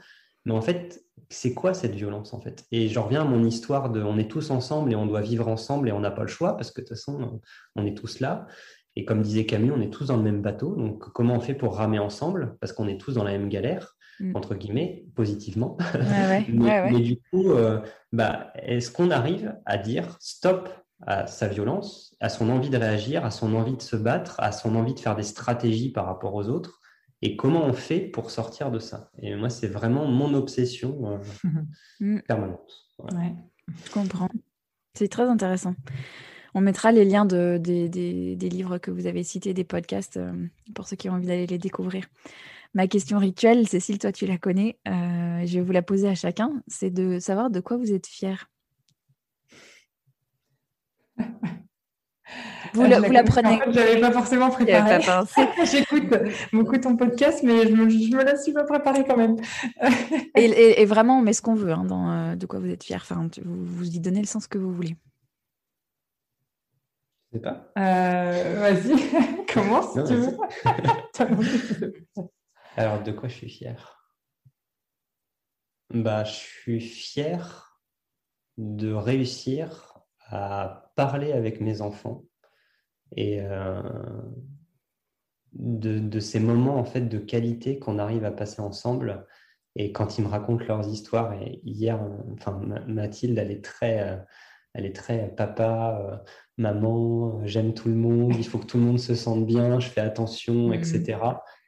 Mais 0.45 0.53
en 0.53 0.61
fait, 0.61 1.03
c'est 1.29 1.53
quoi 1.53 1.73
cette 1.73 1.93
violence 1.93 2.33
en 2.33 2.39
fait? 2.39 2.65
Et 2.71 2.87
j'en 2.87 3.03
reviens 3.03 3.21
à 3.21 3.25
mon 3.25 3.43
histoire 3.43 3.91
de 3.91 4.01
on 4.01 4.17
est 4.17 4.31
tous 4.31 4.49
ensemble 4.49 4.91
et 4.93 4.95
on 4.95 5.05
doit 5.05 5.21
vivre 5.21 5.47
ensemble 5.47 5.89
et 5.89 5.91
on 5.91 5.99
n'a 5.99 6.11
pas 6.11 6.21
le 6.21 6.27
choix 6.27 6.55
parce 6.55 6.71
que 6.71 6.81
de 6.81 6.87
toute 6.87 6.95
façon, 6.95 7.41
on 7.75 7.85
est 7.85 7.95
tous 7.95 8.19
là. 8.19 8.47
Et 8.95 9.05
comme 9.05 9.21
disait 9.21 9.45
Camus, 9.45 9.71
on 9.71 9.81
est 9.81 9.91
tous 9.91 10.07
dans 10.07 10.17
le 10.17 10.23
même 10.23 10.41
bateau. 10.41 10.73
Donc, 10.75 10.99
comment 11.13 11.35
on 11.35 11.39
fait 11.39 11.53
pour 11.53 11.75
ramer 11.75 11.99
ensemble? 11.99 12.57
Parce 12.59 12.73
qu'on 12.73 12.87
est 12.87 12.99
tous 12.99 13.13
dans 13.13 13.23
la 13.23 13.31
même 13.31 13.47
galère, 13.47 13.95
mm. 13.96 13.96
Entre 14.33 14.55
guillemets, 14.55 15.05
positivement. 15.15 15.77
mais, 16.49 16.99
du 16.99 17.19
coup, 17.29 17.51
euh, 17.51 17.81
bah, 18.11 18.51
est-ce 18.55 18.91
qu'on 18.91 19.11
arrive 19.11 19.55
à 19.65 19.77
dire 19.77 20.17
stop 20.19 20.69
à 21.05 21.27
sa 21.27 21.47
violence, 21.47 22.15
à 22.19 22.29
son 22.29 22.49
envie 22.49 22.69
de 22.69 22.77
réagir, 22.77 23.23
à 23.23 23.31
son 23.31 23.53
envie 23.53 23.77
de 23.77 23.81
se 23.81 23.95
battre, 23.95 24.39
à 24.39 24.51
son 24.51 24.75
envie 24.75 24.93
de 24.93 24.99
faire 24.99 25.15
des 25.15 25.23
stratégies 25.23 25.91
par 25.91 26.05
rapport 26.05 26.33
aux 26.33 26.47
autres? 26.47 26.79
Et 27.21 27.35
comment 27.35 27.65
on 27.65 27.73
fait 27.73 27.99
pour 27.99 28.29
sortir 28.29 28.71
de 28.71 28.79
ça? 28.79 29.11
Et 29.19 29.35
moi, 29.35 29.49
c'est 29.49 29.67
vraiment 29.67 30.05
mon 30.05 30.33
obsession 30.33 31.13
euh, 31.13 31.17
mm. 31.99 32.21
permanente. 32.21 32.85
je 33.09 33.91
comprends. 33.91 34.29
C'est 34.93 35.09
très 35.09 35.27
intéressant. 35.27 35.75
On 36.53 36.61
mettra 36.61 36.91
les 36.91 37.05
liens 37.05 37.25
de, 37.25 37.59
des, 37.61 38.49
livres 38.49 38.79
que 38.79 38.89
vous 38.89 39.05
avez 39.05 39.23
cités, 39.23 39.53
des 39.53 39.63
podcasts, 39.63 40.17
euh, 40.17 40.31
pour 40.73 40.87
ceux 40.87 40.95
qui 40.95 41.09
ont 41.09 41.13
envie 41.13 41.27
d'aller 41.27 41.45
les 41.45 41.59
découvrir. 41.59 42.05
Ma 42.73 42.87
question 42.87 43.17
rituelle, 43.17 43.67
Cécile, 43.67 43.97
toi 43.97 44.11
tu 44.11 44.25
la 44.25 44.37
connais, 44.37 44.77
euh, 44.87 45.45
je 45.45 45.59
vais 45.59 45.61
vous 45.61 45.71
la 45.71 45.81
poser 45.81 46.07
à 46.09 46.15
chacun, 46.15 46.61
c'est 46.67 46.89
de 46.89 47.19
savoir 47.19 47.49
de 47.49 47.59
quoi 47.59 47.77
vous 47.77 47.93
êtes 47.93 48.07
fier. 48.07 48.49
Vous, 52.73 52.83
la, 52.83 52.99
vous 52.99 53.11
la 53.11 53.23
prenez. 53.23 53.59
Je 53.67 53.71
n'avais 53.71 53.99
pas 53.99 54.11
forcément 54.11 54.49
préparé. 54.49 54.99
J'écoute 55.65 56.13
beaucoup 56.51 56.77
ton 56.77 56.95
podcast, 56.97 57.41
mais 57.43 57.67
je 57.67 57.73
me, 57.73 57.85
me 57.85 58.23
la 58.23 58.35
suis 58.37 58.53
pas 58.53 58.65
préparée 58.65 59.05
quand 59.05 59.17
même. 59.17 59.37
et, 60.35 60.85
vraiment, 60.85 61.19
on 61.19 61.21
met 61.21 61.33
ce 61.33 61.41
qu'on 61.41 61.55
veut 61.55 61.71
hein, 61.71 61.85
dans 61.85 62.11
euh, 62.11 62.35
de 62.35 62.45
quoi 62.45 62.59
vous 62.59 62.69
êtes 62.69 62.83
fier. 62.83 62.99
Enfin, 63.01 63.29
vous, 63.43 63.65
vous 63.65 63.95
y 63.95 63.99
donnez 63.99 64.19
le 64.19 64.27
sens 64.27 64.47
que 64.47 64.57
vous 64.57 64.73
voulez. 64.73 64.95
Je 67.31 67.37
sais 67.37 67.41
pas. 67.41 67.71
Euh, 67.77 68.55
vas-y, 68.59 68.95
commence 69.53 69.93
si 69.93 70.03
tu 70.03 70.15
veux? 70.15 70.37
Alors, 72.77 73.01
de 73.01 73.11
quoi 73.11 73.27
je 73.27 73.33
suis 73.33 73.49
fier? 73.49 74.07
Bah, 75.89 76.23
Je 76.23 76.31
suis 76.31 76.79
fier 76.79 77.81
de 78.57 78.93
réussir 78.93 79.99
à 80.29 80.91
parler 80.95 81.31
avec 81.31 81.59
mes 81.59 81.81
enfants 81.81 82.25
et 83.15 83.41
euh, 83.41 83.81
de, 85.53 86.19
ces 86.19 86.39
moments 86.39 86.77
en 86.77 86.83
fait 86.83 87.01
de 87.01 87.17
qualité 87.17 87.79
qu'on 87.79 87.97
arrive 87.97 88.25
à 88.25 88.31
passer 88.31 88.61
ensemble. 88.61 89.25
Et 89.75 89.91
quand 89.91 90.19
ils 90.19 90.23
me 90.23 90.29
racontent 90.29 90.65
leurs 90.65 90.87
histoires, 90.87 91.33
et 91.33 91.61
hier, 91.63 91.99
enfin, 92.33 92.59
Mathilde, 92.87 93.39
elle 93.39 93.51
est 93.51 93.63
très, 93.63 94.01
euh, 94.01 94.17
elle 94.73 94.85
est 94.85 94.95
très 94.95 95.33
papa, 95.35 95.99
euh, 95.99 96.17
maman, 96.57 97.43
j'aime 97.45 97.73
tout 97.73 97.87
le 97.87 97.95
monde, 97.95 98.35
il 98.35 98.45
faut 98.45 98.59
que 98.59 98.67
tout 98.67 98.77
le 98.77 98.83
monde 98.83 98.99
se 98.99 99.15
sente 99.15 99.47
bien, 99.47 99.79
je 99.79 99.89
fais 99.89 100.01
attention, 100.01 100.73
etc. 100.73 101.17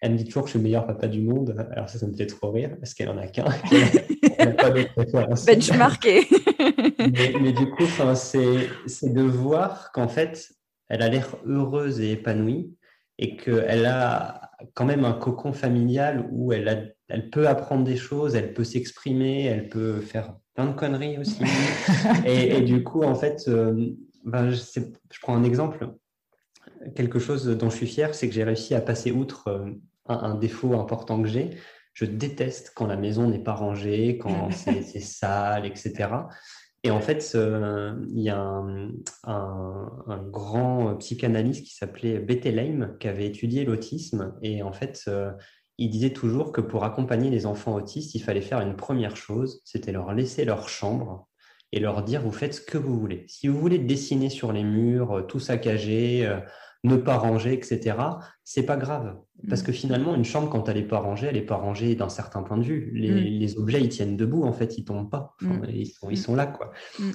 Elle 0.02 0.14
me 0.14 0.18
dit 0.18 0.26
toujours 0.26 0.44
que 0.44 0.48
je 0.48 0.52
suis 0.52 0.60
le 0.60 0.64
meilleur 0.64 0.88
papa 0.88 1.08
du 1.08 1.22
monde. 1.22 1.56
Alors 1.72 1.90
ça, 1.90 2.00
ça 2.00 2.08
me 2.08 2.14
fait 2.14 2.26
trop 2.26 2.52
rire 2.52 2.76
parce 2.80 2.94
qu'elle 2.94 3.10
en 3.10 3.18
a 3.18 3.28
qu'un. 3.28 3.46
Benchmarké. 5.46 6.28
mais, 7.00 7.34
mais, 7.42 7.52
du 7.52 7.70
coup, 7.70 7.84
c'est 8.16 9.14
de 9.14 9.22
voir 9.22 9.92
qu'en 9.92 10.08
fait, 10.08 10.52
elle 10.88 11.02
a 11.02 11.10
l'air 11.10 11.36
heureuse 11.46 12.00
et 12.00 12.12
épanouie 12.12 12.74
et 13.18 13.36
qu'elle 13.36 13.86
a 13.86 14.52
quand 14.74 14.86
même 14.86 15.06
un 15.06 15.14
cocon 15.14 15.54
familial 15.54 16.28
où 16.32 16.54
elle, 16.54 16.96
elle 17.10 17.30
peut 17.30 17.48
apprendre 17.48 17.84
des 17.84 17.98
choses, 17.98 18.36
elle 18.36 18.54
peut 18.54 18.64
s'exprimer, 18.64 19.46
elle 19.46 19.68
peut 19.68 20.00
faire 20.00 20.36
plein 20.54 20.68
de 20.68 20.74
conneries 20.74 21.18
aussi. 21.18 21.44
et, 22.26 22.62
du 22.62 22.84
coup, 22.84 23.04
en 23.04 23.16
fait, 23.16 23.46
euh, 23.48 23.90
ben, 24.24 24.52
je, 24.52 24.82
prends 25.22 25.36
un 25.36 25.44
exemple. 25.44 25.90
Quelque 26.96 27.20
chose 27.20 27.46
dont 27.46 27.70
je 27.70 27.76
suis 27.76 27.88
fier, 27.88 28.16
c'est 28.16 28.30
que 28.30 28.34
j'ai 28.34 28.44
réussi 28.44 28.74
à 28.74 28.82
passer 28.82 29.12
outre 29.12 29.66
euh, 30.10 30.14
un, 30.14 30.36
défaut 30.36 30.74
important 30.80 31.22
que 31.22 31.28
j'ai. 31.28 31.52
Je 31.94 32.06
déteste 32.06 32.74
quand 32.76 32.88
la 32.88 32.98
maison 32.98 33.28
n'est 33.28 33.44
pas 33.44 33.54
rangée, 33.54 34.18
quand 34.18 34.52
c'est 34.52 34.84
sale, 35.00 35.66
etc. 35.66 36.10
Et 36.84 36.92
en 36.92 37.02
fait, 37.02 37.36
il 37.36 38.22
y 38.22 38.30
a 38.30 38.64
un, 39.26 40.24
grand 40.32 40.96
psychanalyste 40.96 41.66
qui 41.66 41.76
s'appelait 41.76 42.20
Bettelheim 42.20 42.96
qui 43.00 43.08
avait 43.08 43.26
étudié 43.26 43.66
l'autisme. 43.66 44.34
Et 44.42 44.64
en 44.64 44.72
fait, 44.72 45.04
euh, 45.08 45.32
il 45.78 45.90
disait 45.90 46.12
toujours 46.12 46.52
que 46.52 46.62
pour 46.62 46.86
accompagner 46.86 47.30
les 47.30 47.46
enfants 47.46 47.76
autistes, 47.76 48.16
il 48.16 48.22
fallait 48.22 48.42
faire 48.42 48.62
une 48.62 48.76
première 48.76 49.18
chose, 49.18 49.62
c'était 49.66 49.92
leur 49.92 50.14
laisser 50.14 50.46
leur 50.46 50.70
chambre 50.70 51.28
et 51.72 51.80
leur 51.80 52.04
dire 52.04 52.22
vous 52.22 52.32
faites 52.32 52.54
ce 52.54 52.62
que 52.62 52.78
vous 52.78 52.98
voulez. 52.98 53.26
Si 53.28 53.48
vous 53.48 53.60
voulez 53.60 53.80
dessiner 53.80 54.30
sur 54.30 54.54
les 54.54 54.64
murs, 54.64 55.18
euh, 55.18 55.22
tout 55.22 55.40
saccager, 55.40 56.30
ne 56.84 56.96
pas 56.96 57.18
ranger, 57.18 57.54
etc., 57.54 57.96
c'est 58.46 58.64
pas 58.64 58.78
grave. 58.78 59.16
Parce 59.48 59.62
mm. 59.62 59.66
que 59.66 59.72
finalement, 59.72 60.16
une 60.16 60.24
chambre, 60.24 60.50
quand 60.50 60.68
elle 60.70 60.78
n'est 60.78 60.88
pas 60.88 61.00
rangée, 61.00 61.28
elle 61.28 61.36
n'est 61.36 61.42
pas 61.42 61.56
rangée 61.56 61.96
d'un 61.96 62.10
certain 62.10 62.42
point 62.42 62.58
de 62.58 62.64
vue. 62.64 62.92
Les, 62.96 63.48
mm. 63.48 63.60
objets, 63.60 63.82
ils 63.82 63.90
tiennent 63.90 64.18
debout, 64.18 64.44
en 64.44 64.54
fait, 64.54 64.78
ils 64.78 64.86
tombent 64.86 65.10
pas. 65.10 65.36
Mm. 65.42 65.66
ils, 65.70 65.88
sont, 65.88 66.10
ils, 66.10 66.18
sont, 66.18 66.36
là, 66.36 66.48
quoi. 66.48 66.72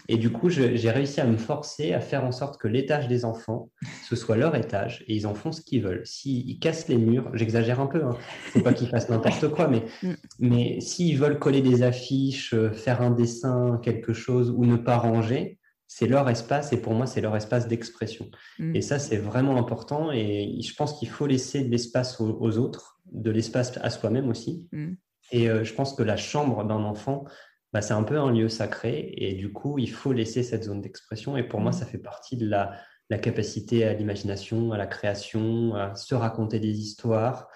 Et 0.09 0.17
du 0.17 0.31
coup, 0.31 0.49
j'ai 0.51 0.91
réussi 0.91 1.21
à 1.21 1.27
me 1.27 1.37
forcer 1.37 1.93
à 1.93 2.01
faire 2.01 2.25
en 2.25 2.33
sorte 2.33 2.61
que 2.61 2.69
l'étage 2.69 3.09
des 3.09 3.25
enfants, 3.25 3.71
ce 4.09 4.17
soit 4.17 4.37
leur 4.37 4.55
étage, 4.55 5.05
et 5.09 5.15
ils 5.15 5.27
en 5.27 5.35
font 5.35 5.51
ce 5.51 5.61
qu'ils 5.61 5.83
veulent. 5.83 6.03
S'ils 6.05 6.59
cassent 6.59 6.89
les 6.89 6.99
murs, 6.99 7.31
j'exagère 7.35 7.81
un 7.81 7.87
peu, 7.87 8.01
il 8.01 8.05
hein. 8.05 8.17
faut 8.53 8.61
pas 8.61 8.75
qu'ils 8.75 8.89
fassent 8.89 9.09
n'importe 9.09 9.49
quoi, 9.49 9.69
mais, 9.69 9.85
mais 10.39 10.81
s'ils 10.81 11.19
veulent 11.19 11.39
coller 11.39 11.63
des 11.63 11.83
affiches, 11.83 12.55
euh, 12.55 12.71
faire 12.71 13.03
un 13.03 13.11
dessin, 13.11 13.81
quelque 13.83 14.13
chose, 14.13 14.51
ou 14.51 14.65
ne 14.67 14.77
pas 14.77 14.99
ranger, 14.99 15.59
c'est 15.97 16.09
leur 16.09 16.29
espace 16.29 16.73
et 16.73 16.83
pour 16.83 16.93
moi, 16.93 17.07
c'est 17.07 17.21
leur 17.21 17.37
espace 17.37 17.69
d'expression. 17.69 18.29
Mm. 18.59 18.75
Et 18.75 18.83
ça, 18.83 18.99
c'est 18.99 19.17
vraiment 19.17 19.57
important 19.57 20.11
et 20.11 20.61
je 20.61 20.75
pense 20.75 20.99
qu'il 20.99 21.09
faut 21.09 21.29
laisser 21.29 21.63
de 21.63 21.71
l'espace 21.71 22.21
aux, 22.21 22.59
autres, 22.59 22.99
de 23.13 23.31
l'espace 23.31 23.79
à 23.81 23.91
soi-même 23.91 24.29
aussi. 24.29 24.69
Mm. 24.73 24.95
Et 25.31 25.49
euh, 25.49 25.63
je 25.63 25.73
pense 25.73 25.95
que 25.95 26.03
la 26.03 26.17
chambre 26.17 26.65
d'un 26.65 26.83
enfant, 26.83 27.27
bah, 27.73 27.81
c'est 27.81 27.95
un 27.95 28.03
peu 28.03 28.19
un 28.19 28.33
lieu 28.33 28.49
sacré 28.49 29.15
et 29.17 29.35
du 29.35 29.53
coup, 29.53 29.79
il 29.79 29.89
faut 29.89 30.13
laisser 30.13 30.43
cette 30.43 30.65
zone 30.65 30.81
d'expression. 30.81 31.37
Et 31.37 31.45
pour 31.45 31.61
moi, 31.61 31.71
mm. 31.71 31.75
ça 31.75 31.87
fait 31.87 31.99
partie 31.99 32.37
de 32.37 32.49
la, 32.49 32.73
la 33.09 33.19
capacité 33.19 33.85
à 33.85 33.95
l'imagination, 33.95 34.73
à 34.73 34.77
la 34.77 34.89
création, 34.89 35.77
à 35.77 35.95
se 35.95 36.17
raconter 36.17 36.59
des 36.59 36.77
histoires, 36.77 37.47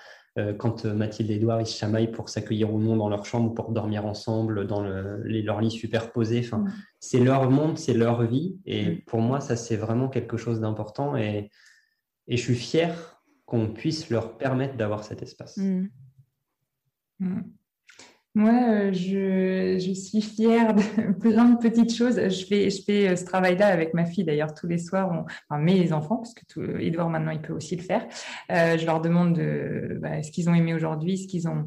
quand 0.58 0.84
euh, 0.84 0.94
Mathilde 0.94 1.30
et 1.30 1.36
Edouard 1.36 1.60
ils 1.60 1.66
se 1.66 1.76
chamaillent 1.76 2.12
pour 2.12 2.28
s'accueillir 2.28 2.72
ou 2.72 2.78
non 2.78 2.96
dans 2.96 3.08
leur 3.08 3.24
chambre 3.24 3.50
ou 3.50 3.54
pour 3.54 3.72
dormir 3.72 4.06
ensemble 4.06 4.66
dans 4.66 4.82
le, 4.82 5.22
les, 5.24 5.42
leur 5.42 5.60
lit 5.60 5.70
superposé. 5.70 6.40
Enfin, 6.44 6.58
mm. 6.58 6.72
C'est 7.00 7.20
leur 7.20 7.50
monde, 7.50 7.78
c'est 7.78 7.94
leur 7.94 8.22
vie. 8.24 8.58
Et 8.64 8.90
mm. 8.90 9.00
pour 9.02 9.20
moi, 9.20 9.40
ça, 9.40 9.56
c'est 9.56 9.76
vraiment 9.76 10.08
quelque 10.08 10.36
chose 10.36 10.60
d'important. 10.60 11.16
Et, 11.16 11.50
et, 12.28 12.36
je 12.36 12.42
suis 12.42 12.54
fier 12.54 13.22
qu'on 13.46 13.68
puisse 13.68 14.10
leur 14.10 14.36
permettre 14.36 14.76
d'avoir 14.76 15.04
cet 15.04 15.22
espace. 15.22 15.56
Mm. 15.56 15.86
Moi, 18.38 18.52
euh, 18.52 18.92
je, 18.92 19.84
je, 19.84 19.92
suis 19.92 20.22
fière 20.22 20.72
de 20.72 21.12
plein 21.20 21.46
de 21.46 21.58
petites 21.58 21.92
choses. 21.92 22.14
Je 22.14 22.46
fais, 22.46 22.70
je 22.70 22.84
fais 22.84 23.08
euh, 23.08 23.16
ce 23.16 23.24
travail-là 23.24 23.66
avec 23.66 23.94
ma 23.94 24.04
fille 24.04 24.22
d'ailleurs 24.22 24.54
tous 24.54 24.68
les 24.68 24.78
soirs, 24.78 25.10
on, 25.10 25.24
enfin 25.50 25.60
mes 25.60 25.92
enfants, 25.92 26.18
parce 26.18 26.34
que 26.34 26.44
tout, 26.48 26.62
Edouard 26.62 27.10
maintenant 27.10 27.32
il 27.32 27.40
peut 27.40 27.52
aussi 27.52 27.74
le 27.74 27.82
faire. 27.82 28.06
Euh, 28.52 28.78
je 28.78 28.86
leur 28.86 29.00
demande 29.00 29.32
de, 29.34 29.98
bah, 30.00 30.22
ce 30.22 30.30
qu'ils 30.30 30.48
ont 30.48 30.54
aimé 30.54 30.72
aujourd'hui, 30.72 31.18
ce 31.18 31.26
qu'ils 31.26 31.48
ont, 31.48 31.66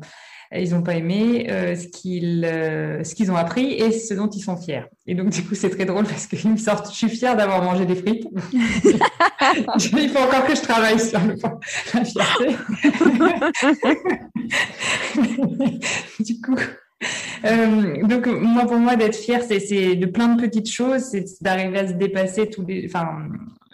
ils 0.60 0.72
n'ont 0.72 0.82
pas 0.82 0.96
aimé, 0.96 1.48
euh, 1.50 1.76
ce 1.76 1.88
qu'ils 1.88 2.44
euh, 2.46 3.04
ce 3.06 3.16
qu'ils 3.16 3.32
ont 3.32 3.38
appris 3.38 3.74
et 3.74 3.92
ce 3.92 4.14
dont 4.14 4.30
ils 4.30 4.42
sont 4.42 4.58
fiers. 4.58 4.84
Et 5.08 5.16
donc 5.16 5.30
du 5.30 5.44
coup 5.44 5.56
c'est 5.56 5.70
très 5.70 5.86
drôle 5.86 6.06
parce 6.06 6.28
qu'ils 6.28 6.52
me 6.52 6.58
sortent, 6.58 6.92
je 6.92 6.98
suis 6.98 7.10
fière 7.10 7.38
d'avoir 7.38 7.64
mangé 7.64 7.86
des 7.86 7.96
frites. 7.96 8.28
il 8.54 10.10
faut 10.10 10.20
encore 10.20 10.46
que 10.46 10.56
je 10.56 10.62
travaille 10.62 11.00
sur 11.00 11.20
le, 11.22 11.36
la 11.94 12.04
fierté. 12.04 12.48
du 16.20 16.42
coup. 16.42 16.58
Euh, 17.46 18.06
donc 18.06 18.28
moi 18.28 18.66
pour 18.66 18.78
moi 18.78 18.96
d'être 18.96 19.16
fière 19.16 19.42
c'est 19.42 19.96
de 19.96 20.06
plein 20.06 20.36
de 20.36 20.42
petites 20.42 20.70
choses 20.70 21.02
c'est 21.02 21.26
d'arriver 21.42 21.80
à 21.80 21.88
se 21.88 21.94
dépasser 21.94 22.48
tous 22.48 22.64
les 22.64 22.86
enfin 22.86 23.28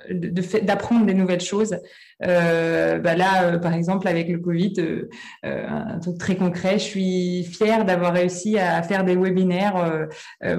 d'apprendre 0.09 1.05
des 1.05 1.13
nouvelles 1.13 1.41
choses 1.41 1.75
euh, 2.23 2.99
bah 2.99 3.15
là, 3.15 3.43
euh, 3.43 3.59
par 3.59 3.73
exemple, 3.73 4.07
avec 4.07 4.27
le 4.27 4.39
Covid, 4.39 4.73
euh, 4.79 5.07
un 5.43 5.99
truc 5.99 6.17
très 6.17 6.35
concret, 6.35 6.73
je 6.73 6.83
suis 6.83 7.43
fière 7.43 7.85
d'avoir 7.85 8.13
réussi 8.13 8.57
à 8.57 8.81
faire 8.83 9.03
des 9.03 9.15
webinaires 9.15 10.07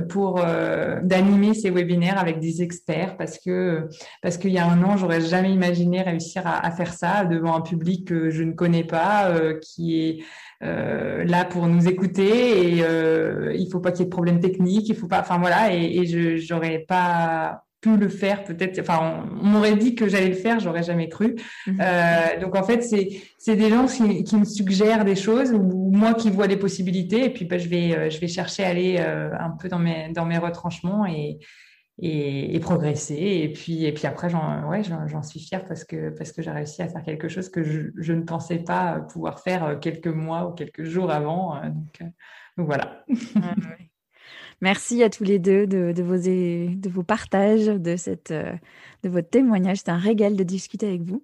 pour 0.09 0.41
d'animer 1.03 1.55
ces 1.55 1.71
webinaires 1.71 2.19
avec 2.19 2.41
des 2.41 2.63
experts 2.63 3.17
parce 3.17 3.39
que 3.39 3.89
parce 4.23 4.37
qu'il 4.37 4.53
y 4.53 4.59
a 4.59 4.67
un 4.67 4.83
an, 4.83 4.97
j'aurais 4.97 5.21
jamais 5.21 5.53
imaginé 5.53 6.03
réussir 6.03 6.43
à, 6.47 6.71
faire 6.71 6.93
ça 6.93 7.25
devant 7.25 7.57
un 7.57 7.61
public 7.61 8.07
que 8.07 8.31
je 8.31 8.43
ne 8.43 8.53
connais 8.53 8.85
pas, 8.85 9.33
qui 9.61 10.01
est 10.01 10.19
euh, 10.65 11.23
là 11.25 11.45
pour 11.45 11.69
nous 11.69 11.87
écouter 11.87 12.79
et 12.79 12.83
euh, 12.83 13.55
il 13.57 13.71
faut 13.71 13.79
pas 13.79 13.93
qu'il 13.93 14.01
y 14.01 14.03
ait 14.03 14.07
de 14.07 14.11
problème 14.11 14.41
technique, 14.41 14.89
il 14.89 14.97
faut 14.97 15.07
pas, 15.07 15.21
enfin 15.21 15.39
voilà, 15.39 15.73
et, 15.73 15.99
et 15.99 16.07
je 16.07 16.37
j'aurais 16.37 16.81
pas 16.81 17.63
pu 17.81 17.97
le 17.97 18.09
faire 18.09 18.45
peut-être 18.45 18.81
enfin 18.81 19.24
on, 19.41 19.47
m'aurait 19.47 19.76
dit 19.76 19.95
que 19.95 20.09
j'allais 20.09 20.29
le 20.29 20.35
faire 20.35 20.59
j'aurais 20.59 20.83
jamais 20.83 21.09
cru. 21.09 21.37
Mhm. 21.66 21.79
euh, 21.81 22.41
donc 22.41 22.57
en 22.57 22.64
fait 22.64 22.83
c'est 22.83 23.09
c'est 23.39 23.57
des 23.57 23.68
gens 23.68 23.87
qui, 23.87 24.24
qui, 24.24 24.37
me 24.37 24.45
suggèrent 24.45 25.05
des 25.05 25.14
choses 25.14 25.53
ou 25.53 25.91
moi 25.93 26.14
qui 26.14 26.31
vois 26.31 26.49
des 26.49 26.57
possibilités 26.57 27.26
et 27.26 27.31
puis 27.31 27.45
bah, 27.45 27.59
je 27.59 27.68
vais 27.68 27.97
euh, 27.97 28.11
je 28.11 28.18
vais 28.18 28.29
chercher 28.29 28.64
à 28.64 28.68
aller 28.68 28.97
euh, 28.99 29.31
un 29.39 29.51
peu 29.51 29.68
dans 29.68 29.79
mes 29.79 30.11
dans 30.12 30.26
mes 30.26 30.39
retranchements 30.39 31.07
et 31.07 31.39
et, 32.01 32.55
et 32.55 32.61
progresser. 32.61 33.16
Et 33.16 33.53
puis 33.53 33.85
et 33.85 33.93
puis 33.93 34.07
après 34.07 34.31
j'en 34.31 34.68
ouais 34.68 34.83
j'en 34.83 35.22
suis 35.22 35.41
fière 35.41 35.66
parce 35.66 35.85
que 35.85 36.11
parce 36.11 36.33
que 36.33 36.43
j'ai 36.43 36.51
réussi 36.51 36.83
à 36.83 36.89
faire 36.89 37.03
quelque 37.03 37.29
chose 37.29 37.49
que 37.49 37.64
je, 37.64 37.89
je, 37.97 38.12
ne 38.12 38.22
pensais 38.22 38.59
pas 38.59 39.01
pouvoir 39.12 39.41
faire 39.41 39.79
quelques 39.81 40.07
mois 40.07 40.49
ou 40.49 40.53
quelques 40.53 40.85
jours 40.85 41.11
avant 41.11 41.61
donc 41.64 42.03
donc 42.57 42.66
voilà 42.66 43.05
Merci 44.61 45.03
à 45.05 45.11
tous 45.11 45.25
les 45.25 45.39
deux 45.39 45.67
de, 45.67 46.03
vos, 46.03 46.17
de 46.17 46.89
vos 46.89 47.03
partages, 47.03 47.67
de, 47.67 47.97
cette, 47.97 48.33
euh, 48.33 48.53
de 49.05 49.09
votre 49.09 49.31
témoignage. 49.31 49.79
C'est 49.79 49.91
un 49.91 49.99
régal 49.99 50.35
de 50.37 50.43
discuter 50.43 50.89
avec 50.89 51.03
vous. 51.03 51.23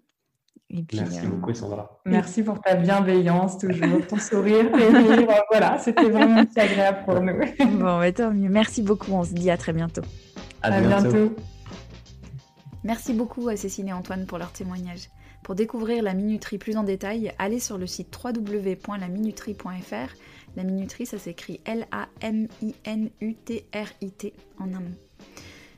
Merci 0.92 1.20
euh, 1.20 1.28
beaucoup, 1.28 1.52
Sandra. 1.54 2.00
Merci 2.04 2.42
pour 2.42 2.60
ta 2.60 2.74
bienveillance, 2.74 3.58
toujours 3.58 4.06
ton 4.08 4.16
sourire. 4.20 4.66
voilà, 5.50 5.78
c'était 5.78 6.08
vraiment 6.08 6.44
agréable 6.56 6.98
pour 7.04 7.20
nous. 7.20 7.38
bon, 7.78 8.12
tant 8.12 8.32
mieux. 8.32 8.48
Merci 8.48 8.82
beaucoup. 8.82 9.12
On 9.12 9.24
se 9.24 9.32
dit 9.32 9.50
à 9.50 9.56
très 9.56 9.72
bientot. 9.72 10.02
À, 10.62 10.80
bientôt. 10.80 11.34
Merci 12.82 13.12
beaucoup 13.14 13.48
à 13.48 13.56
Cécile 13.56 13.88
et 13.88 13.92
Antoine 13.92 14.26
pour 14.26 14.38
leur 14.38 14.52
témoignage. 14.52 15.10
Pour 15.42 15.54
découvrir 15.54 16.02
la 16.02 16.14
minuterie 16.14 16.58
plus 16.58 16.76
en 16.76 16.84
détail, 16.84 17.32
allez 17.38 17.60
sur 17.60 17.76
le 17.78 17.86
site 17.86 18.16
www.laminuterie.fr 18.24 20.14
la 20.56 20.64
minuterie, 20.64 21.06
ça 21.06 21.18
s'écrit 21.18 21.60
L-A-M-I-N-U-T-R-I-T 21.64 22.72
en 24.58 24.72
un 24.72 24.80
mot. 24.80 24.94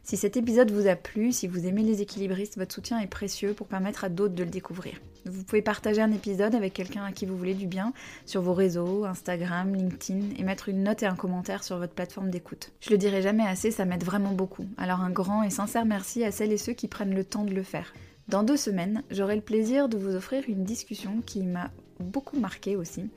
Si 0.07 0.17
cet 0.17 0.37
épisode 0.37 0.71
vous 0.71 0.87
a 0.87 0.95
plu, 0.95 1.33
si 1.33 1.49
vous 1.49 1.67
aimez 1.67 1.83
les 1.83 2.01
équilibristes, 2.01 2.59
votre 2.59 2.73
soutien 2.73 3.01
est 3.01 3.09
précieux 3.09 3.55
pour 3.55 3.67
permettre 3.67 4.05
à 4.05 4.09
d'autres 4.09 4.37
de 4.37 4.45
le 4.45 4.51
découvrir. 4.51 5.01
Vous 5.25 5.43
pouvez 5.43 5.63
partager 5.63 6.01
un 6.01 6.13
épisode 6.13 6.55
avec 6.55 6.75
quelqu'un 6.75 7.05
à 7.05 7.11
qui 7.11 7.27
vous 7.27 7.37
voulez 7.37 7.55
du 7.55 7.67
bien 7.67 7.93
sur 8.25 8.41
vos 8.41 8.55
réseaux, 8.55 9.05
Instagram, 9.05 9.75
LinkedIn, 9.75 10.37
et 10.39 10.45
mettre 10.45 10.69
une 10.69 10.85
note 10.85 11.03
et 11.03 11.07
un 11.07 11.17
commentaire 11.17 11.65
sur 11.65 11.79
votre 11.79 11.95
plateforme 11.95 12.31
d'écoute. 12.31 12.71
Je 12.81 12.91
le 12.91 12.99
dirai 12.99 13.21
jamais 13.21 13.43
assez, 13.43 13.73
ça 13.73 13.85
m'aide 13.85 14.05
vraiment 14.05 14.33
beaucoup. 14.33 14.67
Alors 14.79 15.01
un 15.01 15.11
grand 15.11 15.43
et 15.43 15.51
sincère 15.51 15.85
merci 15.85 16.23
à 16.23 16.31
celles 16.31 16.53
et 16.53 16.59
ceux 16.59 16.75
qui 16.75 16.87
prennent 16.87 17.15
le 17.15 17.25
temps 17.25 17.45
de 17.45 17.55
le 17.55 17.65
faire. 17.65 17.93
Dans 18.29 18.45
deux 18.45 18.57
semaines, 18.57 19.03
j'aurai 19.11 19.35
le 19.35 19.43
plaisir 19.43 19.89
de 19.89 19.99
vous 19.99 20.15
offrir 20.15 20.45
une 20.47 20.63
discussion 20.63 21.21
qui 21.27 21.43
m'a 21.43 21.73
beaucoup 21.99 22.39
marqué 22.39 22.77
aussi 22.77 23.11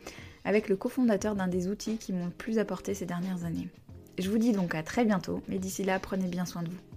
avec 0.45 0.69
le 0.69 0.75
cofondateur 0.75 1.35
d'un 1.35 1.47
des 1.47 1.67
outils 1.67 1.97
qui 1.97 2.13
m'ont 2.13 2.25
le 2.25 2.31
plus 2.31 2.59
apporté 2.59 2.93
ces 2.93 3.05
dernières 3.05 3.45
années. 3.45 3.67
Je 4.17 4.29
vous 4.29 4.37
dis 4.37 4.51
donc 4.51 4.75
à 4.75 4.83
très 4.83 5.05
bientôt, 5.05 5.41
mais 5.47 5.59
d'ici 5.59 5.83
là, 5.83 5.99
prenez 5.99 6.27
bien 6.27 6.45
soin 6.45 6.63
de 6.63 6.69
vous. 6.69 6.88